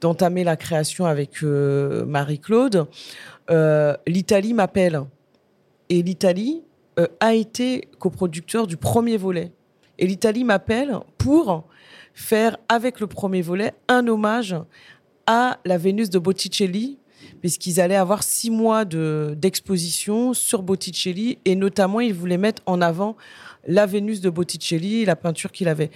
d'entamer 0.00 0.44
la 0.44 0.56
création 0.56 1.06
avec 1.06 1.42
euh, 1.42 2.04
Marie-Claude, 2.04 2.86
l'Italie 4.06 4.52
m'appelle 4.54 5.00
et 5.88 6.02
l'Italie 6.02 6.62
a 7.20 7.34
été 7.34 7.88
coproducteur 7.98 8.66
du 8.66 8.76
premier 8.76 9.16
volet. 9.16 9.52
Et 9.98 10.06
l'Italie 10.06 10.44
m'appelle 10.44 10.98
pour 11.16 11.64
faire 12.12 12.56
avec 12.68 13.00
le 13.00 13.06
premier 13.06 13.40
volet 13.40 13.72
un 13.88 14.06
hommage 14.06 14.54
à 15.26 15.58
la 15.64 15.78
Vénus 15.78 16.10
de 16.10 16.18
Botticelli, 16.18 16.97
puisqu'ils 17.40 17.80
allaient 17.80 17.96
avoir 17.96 18.22
six 18.22 18.50
mois 18.50 18.84
de- 18.84 19.34
d'exposition 19.36 20.34
sur 20.34 20.62
Botticelli, 20.62 21.38
et 21.44 21.54
notamment 21.54 22.00
ils 22.00 22.14
voulaient 22.14 22.38
mettre 22.38 22.62
en 22.66 22.80
avant 22.80 23.16
la 23.66 23.86
Vénus 23.86 24.20
de 24.20 24.30
Botticelli, 24.30 25.04
la 25.04 25.16
peinture 25.16 25.52
qu'il 25.52 25.68
avait 25.68 25.90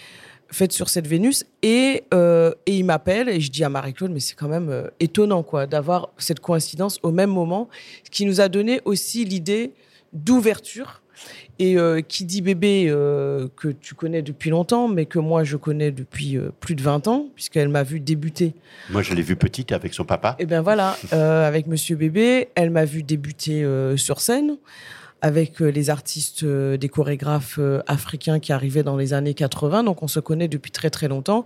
faite 0.51 0.73
sur 0.73 0.91
cette 0.91 1.07
Vénus, 1.07 1.45
et, 1.63 2.05
euh, 2.13 2.53
et 2.67 2.77
il 2.77 2.85
m'appelle, 2.85 3.29
et 3.29 3.41
je 3.41 3.51
dis 3.51 3.65
à 3.65 3.71
Marie-Claude, 3.71 4.11
mais 4.11 4.21
c'est 4.21 4.35
quand 4.35 4.49
même 4.49 4.69
euh, 4.69 4.89
étonnant 5.01 5.43
quoi, 5.43 5.67
d'avoir 5.67 6.11
cette 6.19 6.41
coïncidence 6.41 6.99
au 7.03 7.11
même 7.11 7.31
moment, 7.31 7.69
ce 8.05 8.11
qui 8.11 8.27
nous 8.27 8.41
a 8.41 8.49
donné 8.49 8.83
aussi 8.85 9.25
l'idée 9.25 9.73
d'ouverture. 10.13 11.01
Et 11.63 11.79
euh, 11.79 12.01
qui 12.01 12.25
dit 12.25 12.43
bébé 12.43 12.87
euh, 12.89 13.47
que 13.55 13.69
tu 13.69 13.95
connais 13.95 14.21
depuis 14.21 14.51
longtemps, 14.51 14.89
mais 14.89 15.07
que 15.07 15.21
moi 15.21 15.45
je 15.45 15.57
connais 15.57 15.93
depuis 15.93 16.37
euh, 16.37 16.51
plus 16.59 16.75
de 16.75 16.83
20 16.83 17.07
ans, 17.07 17.29
puisqu'elle 17.37 17.69
m'a 17.69 17.85
vu 17.85 18.01
débuter. 18.01 18.53
Moi, 18.91 19.03
je 19.03 19.15
l'ai 19.15 19.23
vue 19.23 19.37
petite 19.37 19.71
avec 19.71 19.95
son 19.95 20.05
papa. 20.05 20.35
Et 20.41 20.47
bien 20.47 20.61
voilà, 20.61 20.97
avec 21.13 21.69
Monsieur 21.69 21.95
Bébé, 21.95 22.49
elle 22.57 22.71
m'a 22.71 22.85
vu 22.85 23.05
débuter 23.05 23.65
sur 23.97 24.21
scène 24.21 24.57
avec 25.23 25.63
euh, 25.63 25.69
les 25.69 25.89
artistes, 25.89 26.43
euh, 26.43 26.77
des 26.77 26.89
chorégraphes 26.89 27.59
euh, 27.61 27.81
africains 27.87 28.41
qui 28.41 28.53
arrivaient 28.53 28.83
dans 28.83 28.97
les 28.97 29.15
années 29.15 29.35
80. 29.35 29.85
Donc 29.85 30.03
on 30.03 30.09
se 30.09 30.19
connaît 30.19 30.49
depuis 30.49 30.73
très 30.73 30.91
très 30.91 31.07
longtemps. 31.07 31.45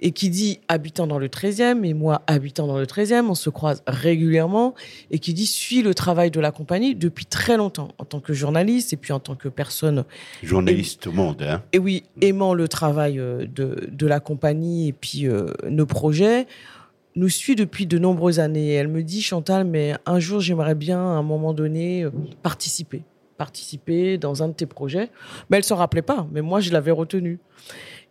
Et 0.00 0.12
qui 0.12 0.30
dit 0.30 0.60
habitant 0.68 1.06
dans 1.06 1.18
le 1.18 1.28
13e, 1.28 1.84
et 1.84 1.92
moi 1.92 2.22
habitant 2.26 2.66
dans 2.66 2.78
le 2.78 2.86
13e, 2.86 3.26
on 3.26 3.34
se 3.34 3.50
croise 3.50 3.82
régulièrement. 3.86 4.74
Et 5.10 5.18
qui 5.18 5.34
dit 5.34 5.46
suit 5.46 5.82
le 5.82 5.94
travail 5.94 6.30
de 6.30 6.40
la 6.40 6.50
compagnie 6.50 6.94
depuis 6.94 7.26
très 7.26 7.58
longtemps, 7.58 7.88
en 7.98 8.04
tant 8.06 8.20
que 8.20 8.32
journaliste 8.32 8.94
et 8.94 8.96
puis 8.96 9.12
en 9.12 9.20
tant 9.20 9.34
que 9.34 9.48
personne 9.48 10.04
Journaliste 10.42 11.06
au 11.06 11.12
monde. 11.12 11.42
Hein. 11.42 11.62
et 11.72 11.78
oui, 11.78 12.04
aimant 12.22 12.54
le 12.54 12.66
travail 12.66 13.16
de, 13.16 13.88
de 13.90 14.06
la 14.06 14.20
compagnie 14.20 14.88
et 14.88 14.92
puis 14.92 15.26
euh, 15.26 15.48
nos 15.68 15.86
projets, 15.86 16.46
nous 17.14 17.28
suit 17.28 17.56
depuis 17.56 17.86
de 17.86 17.98
nombreuses 17.98 18.40
années. 18.40 18.72
Elle 18.72 18.88
me 18.88 19.02
dit, 19.02 19.20
Chantal, 19.20 19.64
mais 19.64 19.94
un 20.06 20.18
jour, 20.18 20.40
j'aimerais 20.40 20.74
bien, 20.74 20.98
à 20.98 21.16
un 21.16 21.22
moment 21.22 21.52
donné, 21.52 22.06
participer. 22.42 23.02
Participer 23.38 24.18
dans 24.18 24.42
un 24.42 24.48
de 24.48 24.52
tes 24.52 24.66
projets. 24.66 25.08
Mais 25.48 25.56
elle 25.56 25.64
s'en 25.64 25.76
rappelait 25.76 26.02
pas, 26.02 26.26
mais 26.32 26.42
moi, 26.42 26.60
je 26.60 26.70
l'avais 26.72 26.90
retenu. 26.90 27.38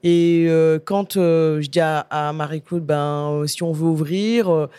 Et 0.04 0.46
euh, 0.48 0.80
quand 0.84 1.18
euh, 1.18 1.62
je 1.62 1.70
dis 1.70 1.80
à, 1.80 2.00
à 2.10 2.32
Marie-Claude, 2.34 2.84
ben, 2.86 3.32
euh, 3.44 3.48
si 3.48 3.62
on 3.62 3.72
veut 3.74 3.86
ouvrir, 3.88 4.50
on 4.50 4.70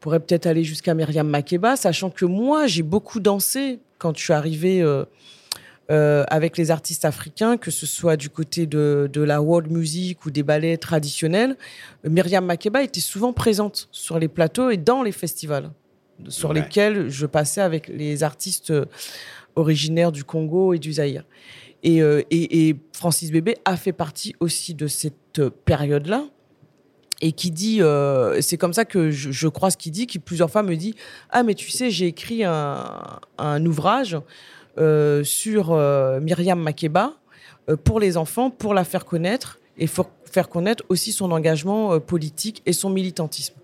pourrait 0.00 0.20
peut-être 0.20 0.46
aller 0.46 0.64
jusqu'à 0.64 0.94
Myriam 0.94 1.28
Makeba, 1.28 1.76
sachant 1.76 2.10
que 2.10 2.24
moi, 2.24 2.66
j'ai 2.66 2.82
beaucoup 2.82 3.20
dansé 3.20 3.80
quand 3.98 4.16
je 4.16 4.22
suis 4.24 4.32
arrivée 4.32 4.80
euh, 5.90 6.24
avec 6.28 6.56
les 6.56 6.70
artistes 6.70 7.04
africains, 7.04 7.56
que 7.56 7.70
ce 7.70 7.86
soit 7.86 8.16
du 8.16 8.30
côté 8.30 8.66
de, 8.66 9.10
de 9.12 9.20
la 9.20 9.42
world 9.42 9.70
music 9.70 10.24
ou 10.24 10.30
des 10.30 10.42
ballets 10.42 10.76
traditionnels. 10.78 11.56
Myriam 12.08 12.44
Makeba 12.46 12.82
était 12.82 13.00
souvent 13.00 13.32
présente 13.32 13.88
sur 13.92 14.18
les 14.18 14.28
plateaux 14.28 14.70
et 14.70 14.76
dans 14.78 15.02
les 15.02 15.12
festivals 15.12 15.70
sur 16.28 16.50
Ouais. 16.50 16.56
lesquels 16.62 17.08
je 17.10 17.26
passais 17.26 17.60
avec 17.60 17.88
les 17.88 18.22
artistes 18.22 18.72
originaires 19.56 20.12
du 20.12 20.24
Congo 20.24 20.74
et 20.74 20.78
du 20.78 20.94
Zaïre. 20.94 21.24
Et, 21.82 22.02
euh, 22.02 22.22
et, 22.30 22.76
Francis 22.92 23.32
Bébé 23.32 23.56
a 23.64 23.76
fait 23.76 23.92
partie 23.92 24.34
aussi 24.40 24.74
de 24.74 24.86
cette 24.86 25.48
période-là. 25.64 26.24
Et 27.24 27.30
qui 27.30 27.52
dit, 27.52 27.80
euh, 27.80 28.40
c'est 28.40 28.56
comme 28.56 28.72
ça 28.72 28.84
que 28.84 29.12
je, 29.12 29.48
crois 29.48 29.70
ce 29.70 29.76
qu'il 29.76 29.92
dit, 29.92 30.08
qui 30.08 30.18
plusieurs 30.18 30.50
fois 30.50 30.64
me 30.64 30.74
dit, 30.74 30.96
ah 31.30 31.44
mais 31.44 31.54
tu 31.54 31.70
sais, 31.70 31.88
j'ai 31.88 32.08
écrit 32.08 32.42
un, 32.42 33.64
ouvrage 33.64 34.18
euh, 34.76 35.22
sur 35.22 35.72
euh, 35.72 36.18
Myriam 36.18 36.60
Makeba 36.60 37.14
pour 37.84 38.00
les 38.00 38.16
enfants, 38.16 38.50
pour 38.50 38.74
la 38.74 38.82
faire 38.82 39.04
connaître 39.04 39.60
et 39.78 39.86
faire 39.86 40.48
connaître 40.48 40.82
aussi 40.88 41.12
son 41.12 41.30
engagement 41.30 42.00
politique 42.00 42.60
et 42.66 42.72
son 42.72 42.90
militantisme. 42.90 43.54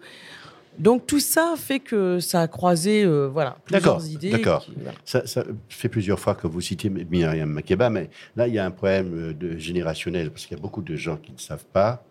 Donc 0.79 1.07
tout 1.07 1.19
ça 1.21 1.55
fait 1.57 1.81
que 1.81 2.21
ça 2.21 2.41
a 2.43 2.49
croisé, 2.49 3.03
euh, 3.05 3.27
voilà, 3.27 3.57
plusieurs 3.65 4.07
idées. 4.07 4.31
d'accord. 4.31 4.65
voilà. 4.77 4.93
Ça, 5.05 5.27
ça 5.27 5.43
fait 5.69 5.89
plusieurs 5.89 6.19
fois 6.21 6.35
que 6.35 6.47
vous 6.47 6.61
citez 6.61 6.89
Myriam 6.89 7.51
Makeba, 7.51 7.91
mais 7.91 8.11
là, 8.37 8.47
il 8.47 8.55
y 8.55 8.59
a 8.59 8.65
un 8.65 8.71
problème 8.71 9.13
euh, 9.15 9.33
de 9.35 9.57
générationnel, 9.59 10.31
parce 10.31 10.47
qu'il 10.47 10.57
y 10.57 10.61
a 10.61 10.63
beaucoup 10.63 10.83
de 10.83 10.95
gens 10.97 11.17
qui 11.17 11.33
ne 11.33 11.39
savent 11.39 11.65
pas, 11.73 12.05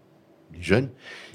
les 0.53 0.61
jeunes, 0.61 0.89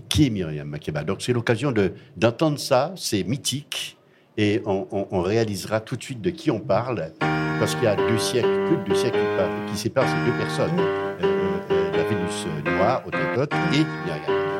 qui 0.08 0.26
est 0.26 0.30
Myriam 0.30 0.68
Makeba. 0.68 1.04
Donc, 1.04 1.22
c'est 1.22 1.32
l'occasion 1.32 1.72
de- 1.72 1.92
d'entendre 2.16 2.58
ça, 2.58 2.92
c'est 2.96 3.24
mythique, 3.24 3.96
et 4.36 4.60
on, 4.66 4.86
on- 4.90 5.08
on 5.10 5.20
réalisera 5.22 5.80
tout 5.80 5.96
de 5.96 6.02
suite 6.02 6.20
de 6.20 6.30
qui 6.30 6.50
on 6.50 6.60
parle, 6.60 7.12
parce 7.18 7.74
qu'il 7.74 7.84
y 7.84 7.86
a 7.86 7.96
deux 7.96 8.18
siècles, 8.18 8.66
plus 8.66 8.76
de 8.76 8.84
deux 8.88 8.94
siècles 8.94 9.18
qui, 9.18 9.36
par- 9.36 9.66
qui 9.70 9.76
séparent 9.78 10.08
ces 10.08 10.30
deux 10.30 10.36
personnes, 10.38 10.78
Euh, 10.78 11.24
euh, 11.24 11.58
euh, 11.70 11.90
la 11.96 12.02
Vénus 12.04 12.46
noire, 12.64 13.02
Autotote, 13.06 13.52
et 13.72 13.84
Myriam 14.04 14.51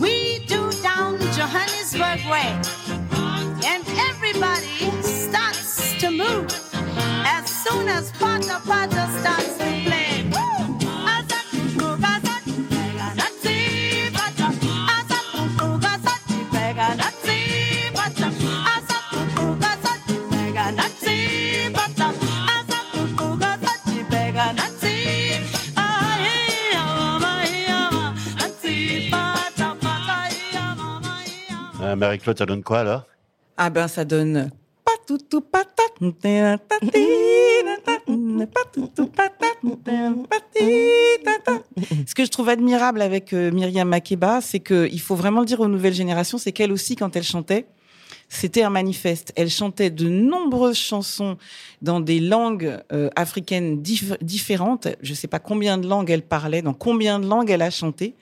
we 0.00 0.40
do 0.46 0.70
down 0.82 1.18
Johannesburg 1.36 2.20
way. 2.30 2.50
And 3.64 3.84
everybody 4.10 4.66
starts 5.02 5.94
to 6.00 6.10
move 6.10 6.46
as 7.26 7.48
soon 7.64 7.88
as 7.88 8.10
Pata 8.12 8.60
Pata 8.66 9.08
starts 9.20 9.56
to 9.58 9.64
play. 9.86 10.13
Marie-Claude, 31.96 32.38
ça 32.38 32.46
donne 32.46 32.62
quoi 32.62 32.80
alors 32.80 33.04
Ah 33.56 33.70
ben 33.70 33.88
ça 33.88 34.04
donne 34.04 34.50
ce 42.06 42.14
que 42.14 42.24
je 42.24 42.30
trouve 42.30 42.48
admirable 42.48 43.02
avec 43.02 43.32
euh, 43.32 43.50
Myriam 43.50 43.88
Makeba, 43.88 44.40
c'est 44.40 44.60
qu'il 44.60 45.00
faut 45.00 45.14
vraiment 45.14 45.40
le 45.40 45.46
dire 45.46 45.60
aux 45.60 45.68
nouvelles 45.68 45.94
générations, 45.94 46.38
c'est 46.38 46.52
qu'elle 46.52 46.72
aussi, 46.72 46.96
quand 46.96 47.14
elle 47.16 47.22
chantait, 47.22 47.66
c'était 48.28 48.62
un 48.62 48.70
manifeste. 48.70 49.32
Elle 49.36 49.50
chantait 49.50 49.90
de 49.90 50.08
nombreuses 50.08 50.78
chansons 50.78 51.36
dans 51.82 52.00
des 52.00 52.20
langues 52.20 52.78
euh, 52.92 53.10
africaines 53.16 53.82
dif- 53.82 54.16
différentes. 54.22 54.88
Je 55.02 55.10
ne 55.10 55.16
sais 55.16 55.28
pas 55.28 55.38
combien 55.38 55.76
de 55.78 55.86
langues 55.86 56.10
elle 56.10 56.22
parlait, 56.22 56.62
dans 56.62 56.72
combien 56.74 57.18
de 57.18 57.26
langues 57.26 57.50
elle 57.50 57.62
a 57.62 57.70
chanté. 57.70 58.14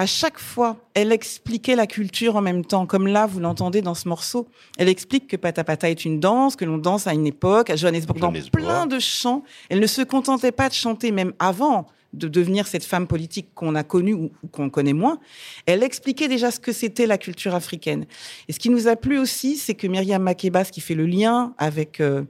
À 0.00 0.06
chaque 0.06 0.38
fois, 0.38 0.78
elle 0.94 1.12
expliquait 1.12 1.76
la 1.76 1.86
culture 1.86 2.36
en 2.36 2.40
même 2.40 2.64
temps, 2.64 2.86
comme 2.86 3.06
là, 3.06 3.26
vous 3.26 3.38
l'entendez 3.38 3.82
dans 3.82 3.92
ce 3.92 4.08
morceau. 4.08 4.48
Elle 4.78 4.88
explique 4.88 5.26
que 5.26 5.36
Patapata 5.36 5.90
est 5.90 6.06
une 6.06 6.20
danse, 6.20 6.56
que 6.56 6.64
l'on 6.64 6.78
danse 6.78 7.06
à 7.06 7.12
une 7.12 7.26
époque, 7.26 7.68
à 7.68 7.76
Johannesburg, 7.76 8.18
dans 8.18 8.32
plein 8.50 8.86
de 8.86 8.98
chants. 8.98 9.42
Elle 9.68 9.78
ne 9.78 9.86
se 9.86 10.00
contentait 10.00 10.52
pas 10.52 10.70
de 10.70 10.72
chanter, 10.72 11.12
même 11.12 11.34
avant 11.38 11.86
de 12.14 12.28
devenir 12.28 12.66
cette 12.66 12.84
femme 12.84 13.06
politique 13.06 13.48
qu'on 13.54 13.74
a 13.74 13.82
connue 13.82 14.14
ou, 14.14 14.30
ou 14.42 14.48
qu'on 14.48 14.70
connaît 14.70 14.94
moins. 14.94 15.18
Elle 15.66 15.82
expliquait 15.82 16.28
déjà 16.28 16.50
ce 16.50 16.60
que 16.60 16.72
c'était 16.72 17.06
la 17.06 17.18
culture 17.18 17.54
africaine. 17.54 18.06
Et 18.48 18.54
ce 18.54 18.58
qui 18.58 18.70
nous 18.70 18.88
a 18.88 18.96
plu 18.96 19.18
aussi, 19.18 19.58
c'est 19.58 19.74
que 19.74 19.86
Myriam 19.86 20.22
Makeba, 20.22 20.64
ce 20.64 20.72
qui 20.72 20.80
fait 20.80 20.94
le 20.94 21.04
lien 21.04 21.52
avec 21.58 22.00
euh, 22.00 22.22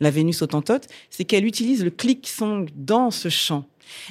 la 0.00 0.10
Vénus 0.10 0.40
Autantote, 0.40 0.88
c'est 1.10 1.26
qu'elle 1.26 1.44
utilise 1.44 1.84
le 1.84 1.90
click 1.90 2.26
song 2.26 2.70
dans 2.74 3.10
ce 3.10 3.28
chant. 3.28 3.66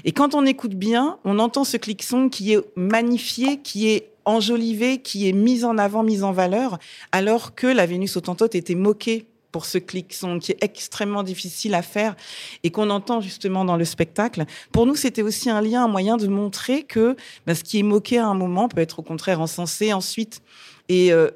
Et 0.06 0.12
quand 0.12 0.36
on 0.36 0.46
écoute 0.46 0.76
bien, 0.76 1.20
on 1.26 1.40
entend 1.40 1.64
ce 1.64 1.78
click 1.78 2.04
song 2.04 2.30
qui 2.30 2.54
est 2.54 2.60
magnifié, 2.76 3.60
qui 3.62 3.90
est 3.90 4.12
enjolivé, 4.26 5.00
qui 5.00 5.28
est 5.28 5.34
mis 5.34 5.64
en 5.64 5.78
avant, 5.78 6.04
mis 6.04 6.24
en 6.24 6.32
valeur, 6.32 6.78
alors 7.12 7.56
que 7.56 7.68
la 7.68 7.86
Vénus 7.86 8.16
Autantote 8.18 8.56
était 8.56 8.76
moquée 8.76 9.26
pour 9.52 9.66
ce 9.66 9.78
click 9.78 10.14
song 10.14 10.40
qui 10.40 10.52
est 10.52 10.64
extrêmement 10.64 11.24
difficile 11.24 11.74
à 11.74 11.82
faire 11.82 12.16
et 12.64 12.70
qu'on 12.70 12.90
entend 12.90 13.22
justement 13.22 13.66
dans 13.66 13.78
le 13.78 13.86
spectacle. 13.86 14.46
Pour 14.72 14.86
nous, 14.86 14.96
c'était 14.96 15.24
aussi 15.24 15.50
un 15.50 15.62
lien, 15.62 15.86
un 15.86 15.88
moyen 15.88 16.18
de 16.18 16.28
montrer 16.28 16.84
que 16.84 17.16
ben, 17.48 17.56
ce 17.56 17.64
qui 17.64 17.80
est 17.80 17.84
moqué 17.84 18.20
à 18.20 18.28
un 18.28 18.36
moment 18.36 18.68
peut 18.70 18.82
être 18.82 19.00
au 19.00 19.04
contraire 19.04 19.42
encensé 19.42 19.92
ensuite. 19.94 20.42
Et 20.88 21.12
euh, 21.12 21.32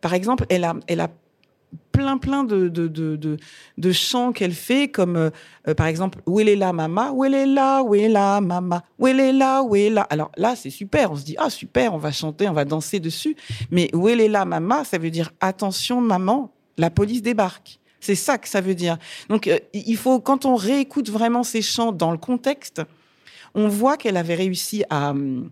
par 0.00 0.14
exemple, 0.14 0.46
elle 0.48 0.64
a, 0.64 0.74
elle 0.88 1.00
a 1.00 1.10
plein 1.94 2.18
plein 2.18 2.42
de, 2.42 2.68
de, 2.68 2.88
de, 2.88 3.36
de, 3.78 3.92
chants 3.92 4.32
qu'elle 4.32 4.52
fait, 4.52 4.88
comme 4.88 5.16
euh, 5.16 5.30
euh, 5.68 5.74
par 5.74 5.86
exemple 5.86 6.18
Où 6.26 6.40
elle 6.40 6.48
est 6.48 6.56
là, 6.56 6.72
mama? 6.72 7.12
Est 7.24 7.46
là, 7.46 8.40
mama? 8.40 8.82
Est 9.00 9.32
là 9.32 10.06
Alors 10.10 10.32
là, 10.36 10.56
c'est 10.56 10.70
super. 10.70 11.12
On 11.12 11.16
se 11.16 11.24
dit 11.24 11.36
Ah, 11.38 11.50
super, 11.50 11.94
on 11.94 11.98
va 11.98 12.10
chanter, 12.10 12.48
on 12.48 12.52
va 12.52 12.64
danser 12.64 12.98
dessus. 12.98 13.36
Mais 13.70 13.90
là, 13.92 14.44
mama? 14.44 14.84
Ça 14.84 14.98
veut 14.98 15.10
dire 15.10 15.30
Attention, 15.40 16.00
maman, 16.00 16.52
la 16.76 16.90
police 16.90 17.22
débarque. 17.22 17.78
C'est 18.00 18.16
ça 18.16 18.36
que 18.36 18.48
ça 18.48 18.60
veut 18.60 18.74
dire. 18.74 18.98
Donc, 19.30 19.46
euh, 19.46 19.58
il 19.72 19.96
faut, 19.96 20.20
quand 20.20 20.44
on 20.44 20.56
réécoute 20.56 21.08
vraiment 21.08 21.42
ces 21.42 21.62
chants 21.62 21.92
dans 21.92 22.10
le 22.10 22.18
contexte, 22.18 22.82
on 23.54 23.68
voit 23.68 23.96
qu'elle 23.96 24.16
avait 24.16 24.34
réussi 24.34 24.84
à 24.90 25.10
hum, 25.10 25.50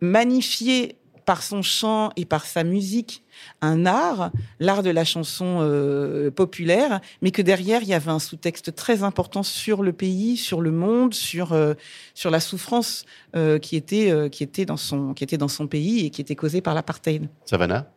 magnifier 0.00 0.96
par 1.24 1.42
son 1.42 1.62
chant 1.62 2.10
et 2.16 2.24
par 2.24 2.44
sa 2.46 2.64
musique 2.64 3.24
un 3.60 3.86
art, 3.86 4.30
l'art 4.58 4.82
de 4.82 4.90
la 4.90 5.04
chanson 5.04 5.58
euh, 5.60 6.30
populaire, 6.30 7.00
mais 7.22 7.30
que 7.30 7.42
derrière 7.42 7.82
il 7.82 7.88
y 7.88 7.94
avait 7.94 8.10
un 8.10 8.18
sous-texte 8.18 8.74
très 8.74 9.02
important 9.02 9.42
sur 9.42 9.82
le 9.82 9.92
pays, 9.92 10.36
sur 10.36 10.60
le 10.60 10.70
monde, 10.70 11.14
sur 11.14 11.52
euh, 11.52 11.74
sur 12.14 12.30
la 12.30 12.40
souffrance 12.40 13.04
euh, 13.36 13.58
qui 13.58 13.76
était 13.76 14.10
euh, 14.10 14.28
qui 14.28 14.42
était 14.42 14.64
dans 14.64 14.76
son 14.76 15.14
qui 15.14 15.24
était 15.24 15.38
dans 15.38 15.48
son 15.48 15.66
pays 15.66 16.06
et 16.06 16.10
qui 16.10 16.20
était 16.20 16.36
causée 16.36 16.60
par 16.60 16.74
l'apartheid. 16.74 17.28
Savannah 17.44 17.90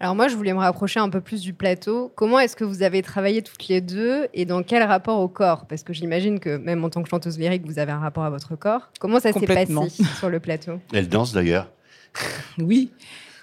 Alors 0.00 0.14
moi, 0.14 0.28
je 0.28 0.36
voulais 0.36 0.52
me 0.52 0.58
rapprocher 0.58 1.00
un 1.00 1.08
peu 1.08 1.20
plus 1.20 1.40
du 1.40 1.52
plateau. 1.52 2.12
Comment 2.14 2.38
est-ce 2.38 2.56
que 2.56 2.64
vous 2.64 2.82
avez 2.82 3.02
travaillé 3.02 3.42
toutes 3.42 3.68
les 3.68 3.80
deux 3.80 4.26
et 4.34 4.44
dans 4.44 4.62
quel 4.62 4.82
rapport 4.82 5.20
au 5.20 5.28
corps? 5.28 5.66
Parce 5.66 5.82
que 5.82 5.92
j'imagine 5.92 6.40
que 6.40 6.56
même 6.56 6.84
en 6.84 6.90
tant 6.90 7.02
que 7.02 7.08
chanteuse 7.08 7.38
lyrique, 7.38 7.66
vous 7.66 7.78
avez 7.78 7.92
un 7.92 8.00
rapport 8.00 8.24
à 8.24 8.30
votre 8.30 8.56
corps. 8.56 8.90
Comment 9.00 9.20
ça 9.20 9.32
s'est 9.32 9.46
passé 9.46 9.74
sur 10.18 10.28
le 10.28 10.40
plateau? 10.40 10.80
Elle 10.92 11.08
danse 11.08 11.32
d'ailleurs. 11.32 11.70
Oui. 12.58 12.90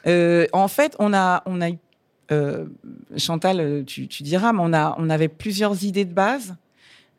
Euh, 0.07 0.47
en 0.53 0.67
fait, 0.67 0.95
on 0.99 1.13
a, 1.13 1.43
on 1.45 1.61
a 1.61 1.69
eu, 1.69 1.77
euh, 2.31 2.65
Chantal, 3.17 3.83
tu, 3.85 4.07
diras, 4.07 4.53
mais 4.53 4.61
on, 4.61 4.73
a, 4.73 4.95
on 4.97 5.09
avait 5.09 5.27
plusieurs 5.27 5.83
idées 5.83 6.05
de 6.05 6.13
base 6.13 6.55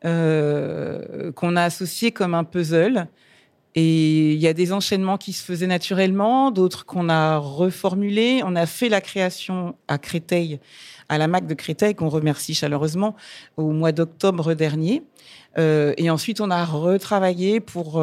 euh, 0.03 1.31
qu'on 1.31 1.55
a 1.55 1.63
associées 1.63 2.11
comme 2.11 2.33
un 2.33 2.43
puzzle. 2.43 3.07
Et 3.77 4.33
il 4.33 4.39
y 4.39 4.47
a 4.47 4.53
des 4.53 4.71
enchaînements 4.71 5.17
qui 5.17 5.33
se 5.33 5.43
faisaient 5.43 5.67
naturellement, 5.67 6.49
d'autres 6.49 6.85
qu'on 6.85 7.09
a 7.09 7.37
reformulés. 7.37 8.41
On 8.45 8.55
a 8.55 8.65
fait 8.65 8.87
la 8.87 9.01
création 9.01 9.75
à 9.89 9.97
Créteil, 9.97 10.59
à 11.09 11.17
la 11.17 11.27
MAC 11.27 11.45
de 11.45 11.53
Créteil, 11.55 11.93
qu'on 11.93 12.07
remercie 12.07 12.53
chaleureusement, 12.53 13.17
au 13.57 13.71
mois 13.71 13.91
d'octobre 13.91 14.53
dernier. 14.53 15.03
Et 15.57 16.09
ensuite, 16.09 16.39
on 16.39 16.51
a 16.51 16.63
retravaillé 16.63 17.59
pour 17.59 18.01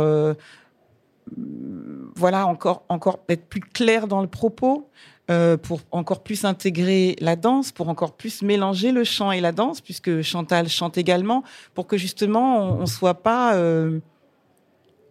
voilà, 2.22 2.46
encore, 2.46 2.84
encore 2.88 3.18
être 3.28 3.46
plus 3.46 3.60
clair 3.60 4.06
dans 4.06 4.20
le 4.20 4.28
propos, 4.28 4.88
euh, 5.28 5.56
pour 5.56 5.80
encore 5.90 6.22
plus 6.22 6.44
intégrer 6.44 7.16
la 7.18 7.34
danse, 7.34 7.72
pour 7.72 7.88
encore 7.88 8.12
plus 8.12 8.42
mélanger 8.42 8.92
le 8.92 9.02
chant 9.02 9.32
et 9.32 9.40
la 9.40 9.50
danse, 9.50 9.80
puisque 9.80 10.22
Chantal 10.22 10.68
chante 10.68 10.96
également, 10.98 11.42
pour 11.74 11.88
que 11.88 11.96
justement 11.96 12.76
on 12.76 12.82
ne 12.82 12.86
soit 12.86 13.22
pas 13.24 13.56
euh, 13.56 13.98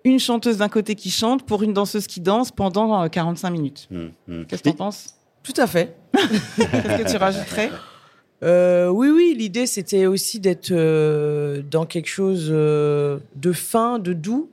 une 0.06 0.19
chanteuse 0.19 0.60
d'un 0.60 0.69
côté 0.69 0.95
qui 0.95 1.12
chante 1.12 1.45
pour 1.45 1.63
une 1.63 1.74
danseuse 1.74 2.08
qui 2.08 2.21
danse 2.21 2.50
pendant 2.50 3.04
euh, 3.04 3.08
45 3.10 3.50
minutes. 3.50 3.89
Hum, 3.91 4.12
hum. 4.30 4.45
Qu'est-ce 4.45 4.63
que 4.63 4.69
tu 4.69 4.76
en 4.76 4.86
penses? 4.86 5.15
Tout 5.43 5.54
à 5.58 5.67
fait. 5.67 5.97
Qu'est-ce 6.15 7.04
que 7.04 7.12
tu 7.12 7.17
rajouterais? 7.17 7.71
Euh, 8.41 8.88
oui, 8.88 9.10
oui, 9.10 9.36
l'idée 9.38 9.67
c'était 9.67 10.06
aussi 10.06 10.39
d'être 10.39 10.71
euh, 10.71 11.62
dans 11.69 11.86
quelque 11.86 12.08
chose 12.08 12.47
euh, 12.50 13.19
de 13.36 13.52
fin, 13.52 14.00
de 14.00 14.13
doux 14.13 14.50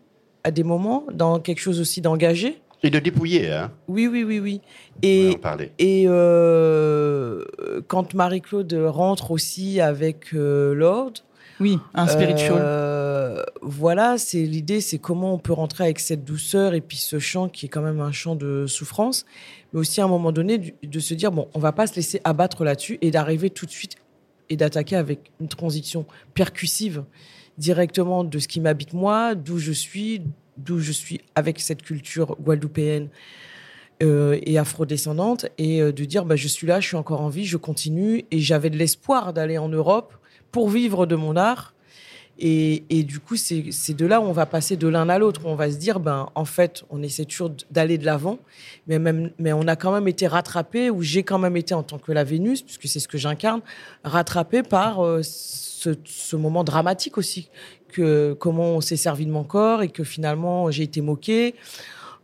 à 0.49 0.51
des 0.51 0.65
moments, 0.65 1.05
dans 1.13 1.39
quelque 1.41 1.61
chose 1.61 1.79
aussi 1.81 2.01
d'engagé. 2.01 2.59
Et 2.83 2.91
de 2.91 2.99
dépouiller, 2.99 3.51
hein 3.53 3.71
Oui, 3.89 4.07
oui, 4.07 4.25
oui, 4.25 4.39
oui. 4.41 4.61
Et, 5.03 5.33
en 5.35 5.39
parler. 5.39 5.73
et 5.79 6.05
euh, 6.07 7.45
quand 7.89 8.15
Marie-Claude 8.15 8.73
rentre 8.87 9.31
aussi 9.31 9.81
avec 9.81 10.33
euh, 10.35 10.75
Lord, 10.75 11.13
Oui, 11.61 11.79
un 11.95 12.07
spiritual. 12.07 12.57
euh, 12.61 13.43
voilà, 13.63 14.17
c'est 14.19 14.43
l'idée, 14.43 14.81
c'est 14.81 14.99
comment 14.99 15.35
on 15.35 15.39
peut 15.39 15.53
rentrer 15.53 15.85
avec 15.85 15.99
cette 15.99 16.25
douceur 16.25 16.75
et 16.75 16.81
puis 16.81 16.97
ce 16.99 17.19
chant 17.19 17.49
qui 17.49 17.67
est 17.67 17.69
quand 17.69 17.83
même 17.83 18.01
un 18.01 18.13
chant 18.13 18.37
de 18.37 18.67
souffrance, 18.67 19.27
mais 19.73 19.81
aussi 19.81 20.01
à 20.01 20.05
un 20.05 20.09
moment 20.09 20.33
donné 20.33 20.59
du- 20.59 20.75
de 20.83 21.01
se 21.01 21.15
dire 21.15 21.33
bon, 21.33 21.49
on 21.55 21.59
va 21.59 21.73
pas 21.73 21.87
se 21.87 21.97
laisser 21.97 22.21
abattre 22.25 22.65
là-dessus 22.65 22.99
et 23.03 23.11
d'arriver 23.11 23.51
tout 23.51 23.67
de 23.67 23.71
suite 23.73 23.97
et 24.51 24.57
d'attaquer 24.57 24.97
avec 24.97 25.31
une 25.41 25.49
transition 25.49 26.07
percussive 26.35 27.03
directement 27.59 28.25
de 28.25 28.39
ce 28.39 28.49
qui 28.49 28.61
m'habite 28.61 28.95
moi, 28.95 29.35
d'où 29.35 29.59
je 29.59 29.73
suis, 29.73 30.23
d'où 30.57 30.79
je 30.79 30.93
suis 30.93 31.21
avec 31.35 31.61
cette 31.61 31.83
culture 31.83 32.37
guadeloupéenne 32.41 33.09
euh, 34.03 34.39
et 34.43 34.59
afrodescendante, 34.59 35.47
et 35.59 35.83
euh, 35.83 35.93
de 35.93 36.05
dire 36.05 36.25
bah, 36.25 36.37
je 36.37 36.49
suis 36.49 36.67
là, 36.67 36.81
je 36.81 36.87
suis 36.87 36.97
encore 36.97 37.21
en 37.21 37.29
vie, 37.29 37.45
je 37.45 37.57
continue, 37.57 38.25
et 38.31 38.39
j'avais 38.39 38.71
de 38.71 38.77
l'espoir 38.77 39.33
d'aller 39.33 39.59
en 39.59 39.69
Europe 39.69 40.15
pour 40.53 40.71
vivre 40.71 41.05
de 41.05 41.17
mon 41.17 41.37
art. 41.37 41.75
Et, 42.41 43.03
du 43.03 43.19
coup, 43.19 43.35
c'est 43.37 43.95
de 43.95 44.07
là 44.07 44.21
où 44.21 44.25
on 44.25 44.33
va 44.33 44.47
passer 44.47 44.77
de 44.77 44.87
l'un 44.87 45.09
à 45.09 45.19
l'autre, 45.19 45.41
où 45.45 45.49
on 45.49 45.57
va 45.57 45.73
se 45.73 45.77
dire, 45.77 45.99
ben, 45.99 46.29
en 46.37 46.45
fait, 46.45 46.85
on 46.89 47.03
essaie 47.03 47.25
toujours 47.25 47.51
d'aller 47.73 47.99
de 47.99 48.07
l'avant, 48.07 48.39
mais, 48.87 49.01
mais 49.39 49.53
on 49.53 49.67
a 49.67 49.75
quand 49.75 49.93
même 49.93 50.07
été 50.07 50.29
rattrapé, 50.29 50.89
ou 50.89 51.03
j'ai 51.03 51.25
quand 51.25 51.39
même 51.39 51.57
été 51.57 51.75
en 51.75 51.83
tant 51.83 51.99
que 51.99 52.13
la 52.13 52.23
Vénus, 52.23 52.63
puisque 52.63 52.87
c'est 52.87 53.01
ce 53.01 53.09
que 53.09 53.19
j'incarne, 53.19 53.61
rattrapé 54.05 54.63
par 54.63 55.05
euh, 55.05 55.23
ce, 55.25 56.37
moment 56.37 56.63
dramatique 56.63 57.19
aussi, 57.19 57.51
que 57.89 58.37
comment 58.39 58.77
on 58.77 58.81
s'est 58.81 58.97
servi 58.97 59.27
de 59.27 59.33
mon 59.33 59.45
corps 59.45 59.83
et 59.83 59.89
que 59.89 60.05
finalement 60.05 60.71
j'ai 60.71 60.85
été 60.85 61.01
moqué. 61.01 61.57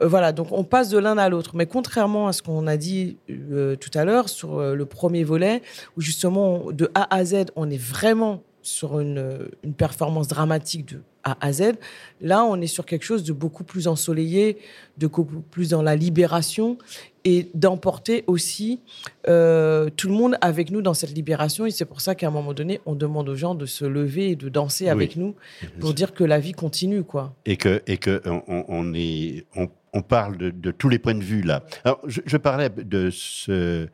Euh, 0.00 0.06
voilà, 0.06 0.30
donc 0.30 0.48
on 0.52 0.62
passe 0.62 0.90
de 0.90 0.98
l'un 0.98 1.18
à 1.18 1.28
l'autre. 1.28 1.56
Mais 1.56 1.66
contrairement 1.66 2.28
à 2.28 2.32
ce 2.32 2.42
qu'on 2.42 2.68
a 2.68 2.76
dit 2.76 3.16
euh, 3.30 3.74
tout 3.74 3.90
à 3.94 4.04
l'heure 4.04 4.28
sur 4.28 4.60
le 4.60 4.86
premier 4.86 5.24
volet, 5.24 5.62
où 5.96 6.00
justement 6.00 6.70
de 6.70 6.88
A 6.94 7.12
à 7.12 7.24
Z, 7.24 7.46
on 7.56 7.68
est 7.68 7.80
vraiment 7.80 8.42
sur 8.64 8.98
une, 9.00 9.18
euh, 9.18 9.48
une 9.62 9.74
performance 9.74 10.26
dramatique 10.28 10.86
de 10.86 11.02
A 11.22 11.36
à 11.40 11.52
Z, 11.52 11.72
là 12.20 12.44
on 12.44 12.60
est 12.60 12.66
sur 12.66 12.84
quelque 12.86 13.04
chose 13.04 13.22
de 13.24 13.32
beaucoup 13.32 13.64
plus 13.64 13.86
ensoleillé, 13.88 14.58
de 14.98 15.06
beaucoup 15.06 15.24
plus 15.50 15.70
dans 15.70 15.82
la 15.82 15.96
libération 15.96 16.76
et 17.24 17.48
d'emporter 17.54 18.24
aussi 18.26 18.80
euh, 19.28 19.88
tout 19.96 20.08
le 20.08 20.14
monde 20.14 20.36
avec 20.42 20.70
nous 20.70 20.82
dans 20.82 20.92
cette 20.94 21.14
libération. 21.14 21.64
Et 21.66 21.70
c'est 21.70 21.84
pour 21.86 22.00
ça 22.02 22.14
qu'à 22.14 22.28
un 22.28 22.30
moment 22.30 22.52
donné, 22.52 22.80
on 22.84 22.94
demande 22.94 23.28
aux 23.30 23.34
gens 23.36 23.54
de 23.54 23.64
se 23.66 23.84
lever 23.86 24.30
et 24.32 24.36
de 24.36 24.48
danser 24.50 24.88
avec 24.88 25.16
nous 25.16 25.34
pour 25.80 25.94
dire 25.94 26.12
que 26.12 26.24
la 26.24 26.38
vie 26.38 26.52
continue, 26.52 27.02
quoi. 27.04 27.34
et 27.46 27.56
que 27.56 27.82
et 27.86 27.96
que 27.96 28.20
on, 28.26 28.42
on- 28.48 28.64
on 28.68 28.94
est 28.94 29.46
on, 29.56 29.68
on 29.94 30.02
parle 30.02 30.36
de, 30.36 30.50
de 30.50 30.70
tous 30.70 30.88
les 30.90 30.98
points 30.98 31.14
de 31.14 31.22
vue 31.24 31.42
là. 31.42 31.64
Alors 31.84 32.00
je, 32.06 32.20
je 32.26 32.36
parlais 32.36 32.68
de 32.68 33.08
ce 33.10 33.88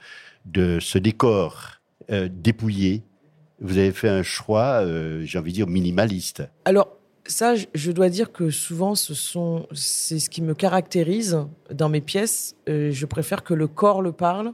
de 0.46 0.78
ce 0.80 0.98
décor 0.98 1.80
euh, 2.10 2.28
dépouillé. 2.32 3.02
Vous 3.60 3.76
avez 3.78 3.92
fait 3.92 4.08
un 4.08 4.22
choix, 4.22 4.82
euh, 4.84 5.22
j'ai 5.24 5.38
envie 5.38 5.52
de 5.52 5.56
dire 5.56 5.66
minimaliste. 5.66 6.42
Alors, 6.64 6.88
Ça, 7.26 7.54
je- 7.54 7.92
dois 7.92 8.08
dire 8.08 8.32
que 8.32 8.50
souvent, 8.50 8.94
c'est 8.96 10.18
ce 10.18 10.30
qui 10.30 10.42
me 10.42 10.54
caractérise 10.54 11.38
dans 11.72 11.88
mes 11.88 12.00
pièces. 12.00 12.56
Euh, 12.68 12.90
je 12.90 13.06
préfère 13.06 13.44
que 13.44 13.54
le 13.54 13.68
corps 13.68 14.02
le 14.02 14.10
parle, 14.10 14.52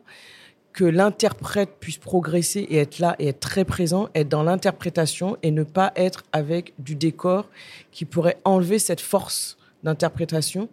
que 0.75 0.85
l'interprète 0.85 1.71
puisse 1.81 1.97
progresser 1.97 2.61
et 2.69 2.77
être 2.79 2.99
là 2.99 3.15
et 3.19 3.29
être 3.29 3.41
très 3.41 3.65
présent, 3.65 4.09
être 4.15 4.29
dans 4.29 4.43
l'interprétation 4.43 5.39
et 5.43 5.53
ne 5.53 5.63
pas 5.63 5.93
être 5.97 6.25
avec 6.33 6.75
du 6.79 6.97
décor 6.97 7.49
qui 7.93 8.05
pourrait 8.05 8.39
enlever 8.45 8.79
cette 8.81 9.01
force 9.01 9.57
d'interprétation. 9.85 10.69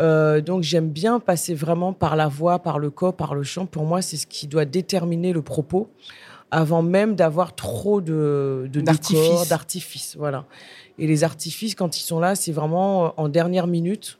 Euh, 0.00 0.40
donc 0.40 0.62
j'aime 0.64 0.88
bien 0.88 1.20
passer 1.20 1.54
vraiment 1.54 1.92
par 1.92 2.16
la 2.16 2.26
voix, 2.26 2.58
par 2.60 2.78
le 2.80 2.90
corps, 2.90 3.14
par 3.14 3.34
le 3.36 3.44
chant. 3.44 3.66
Pour 3.66 3.84
moi, 3.84 4.02
c'est 4.02 4.16
ce 4.16 4.26
qui 4.26 4.48
doit 4.48 4.64
déterminer 4.64 5.32
le 5.32 5.42
propos 5.42 5.90
avant 6.50 6.82
même 6.82 7.14
d'avoir 7.14 7.54
trop 7.54 8.00
de, 8.00 8.68
de 8.72 8.80
D'artifice. 8.80 9.20
décors, 9.22 9.46
d'artifices. 9.46 10.16
Voilà. 10.18 10.44
Et 10.98 11.06
les 11.06 11.24
artifices, 11.24 11.74
quand 11.74 11.96
ils 11.96 12.02
sont 12.02 12.20
là, 12.20 12.34
c'est 12.34 12.52
vraiment 12.52 13.06
euh, 13.06 13.08
en 13.16 13.28
dernière 13.28 13.66
minute. 13.66 14.18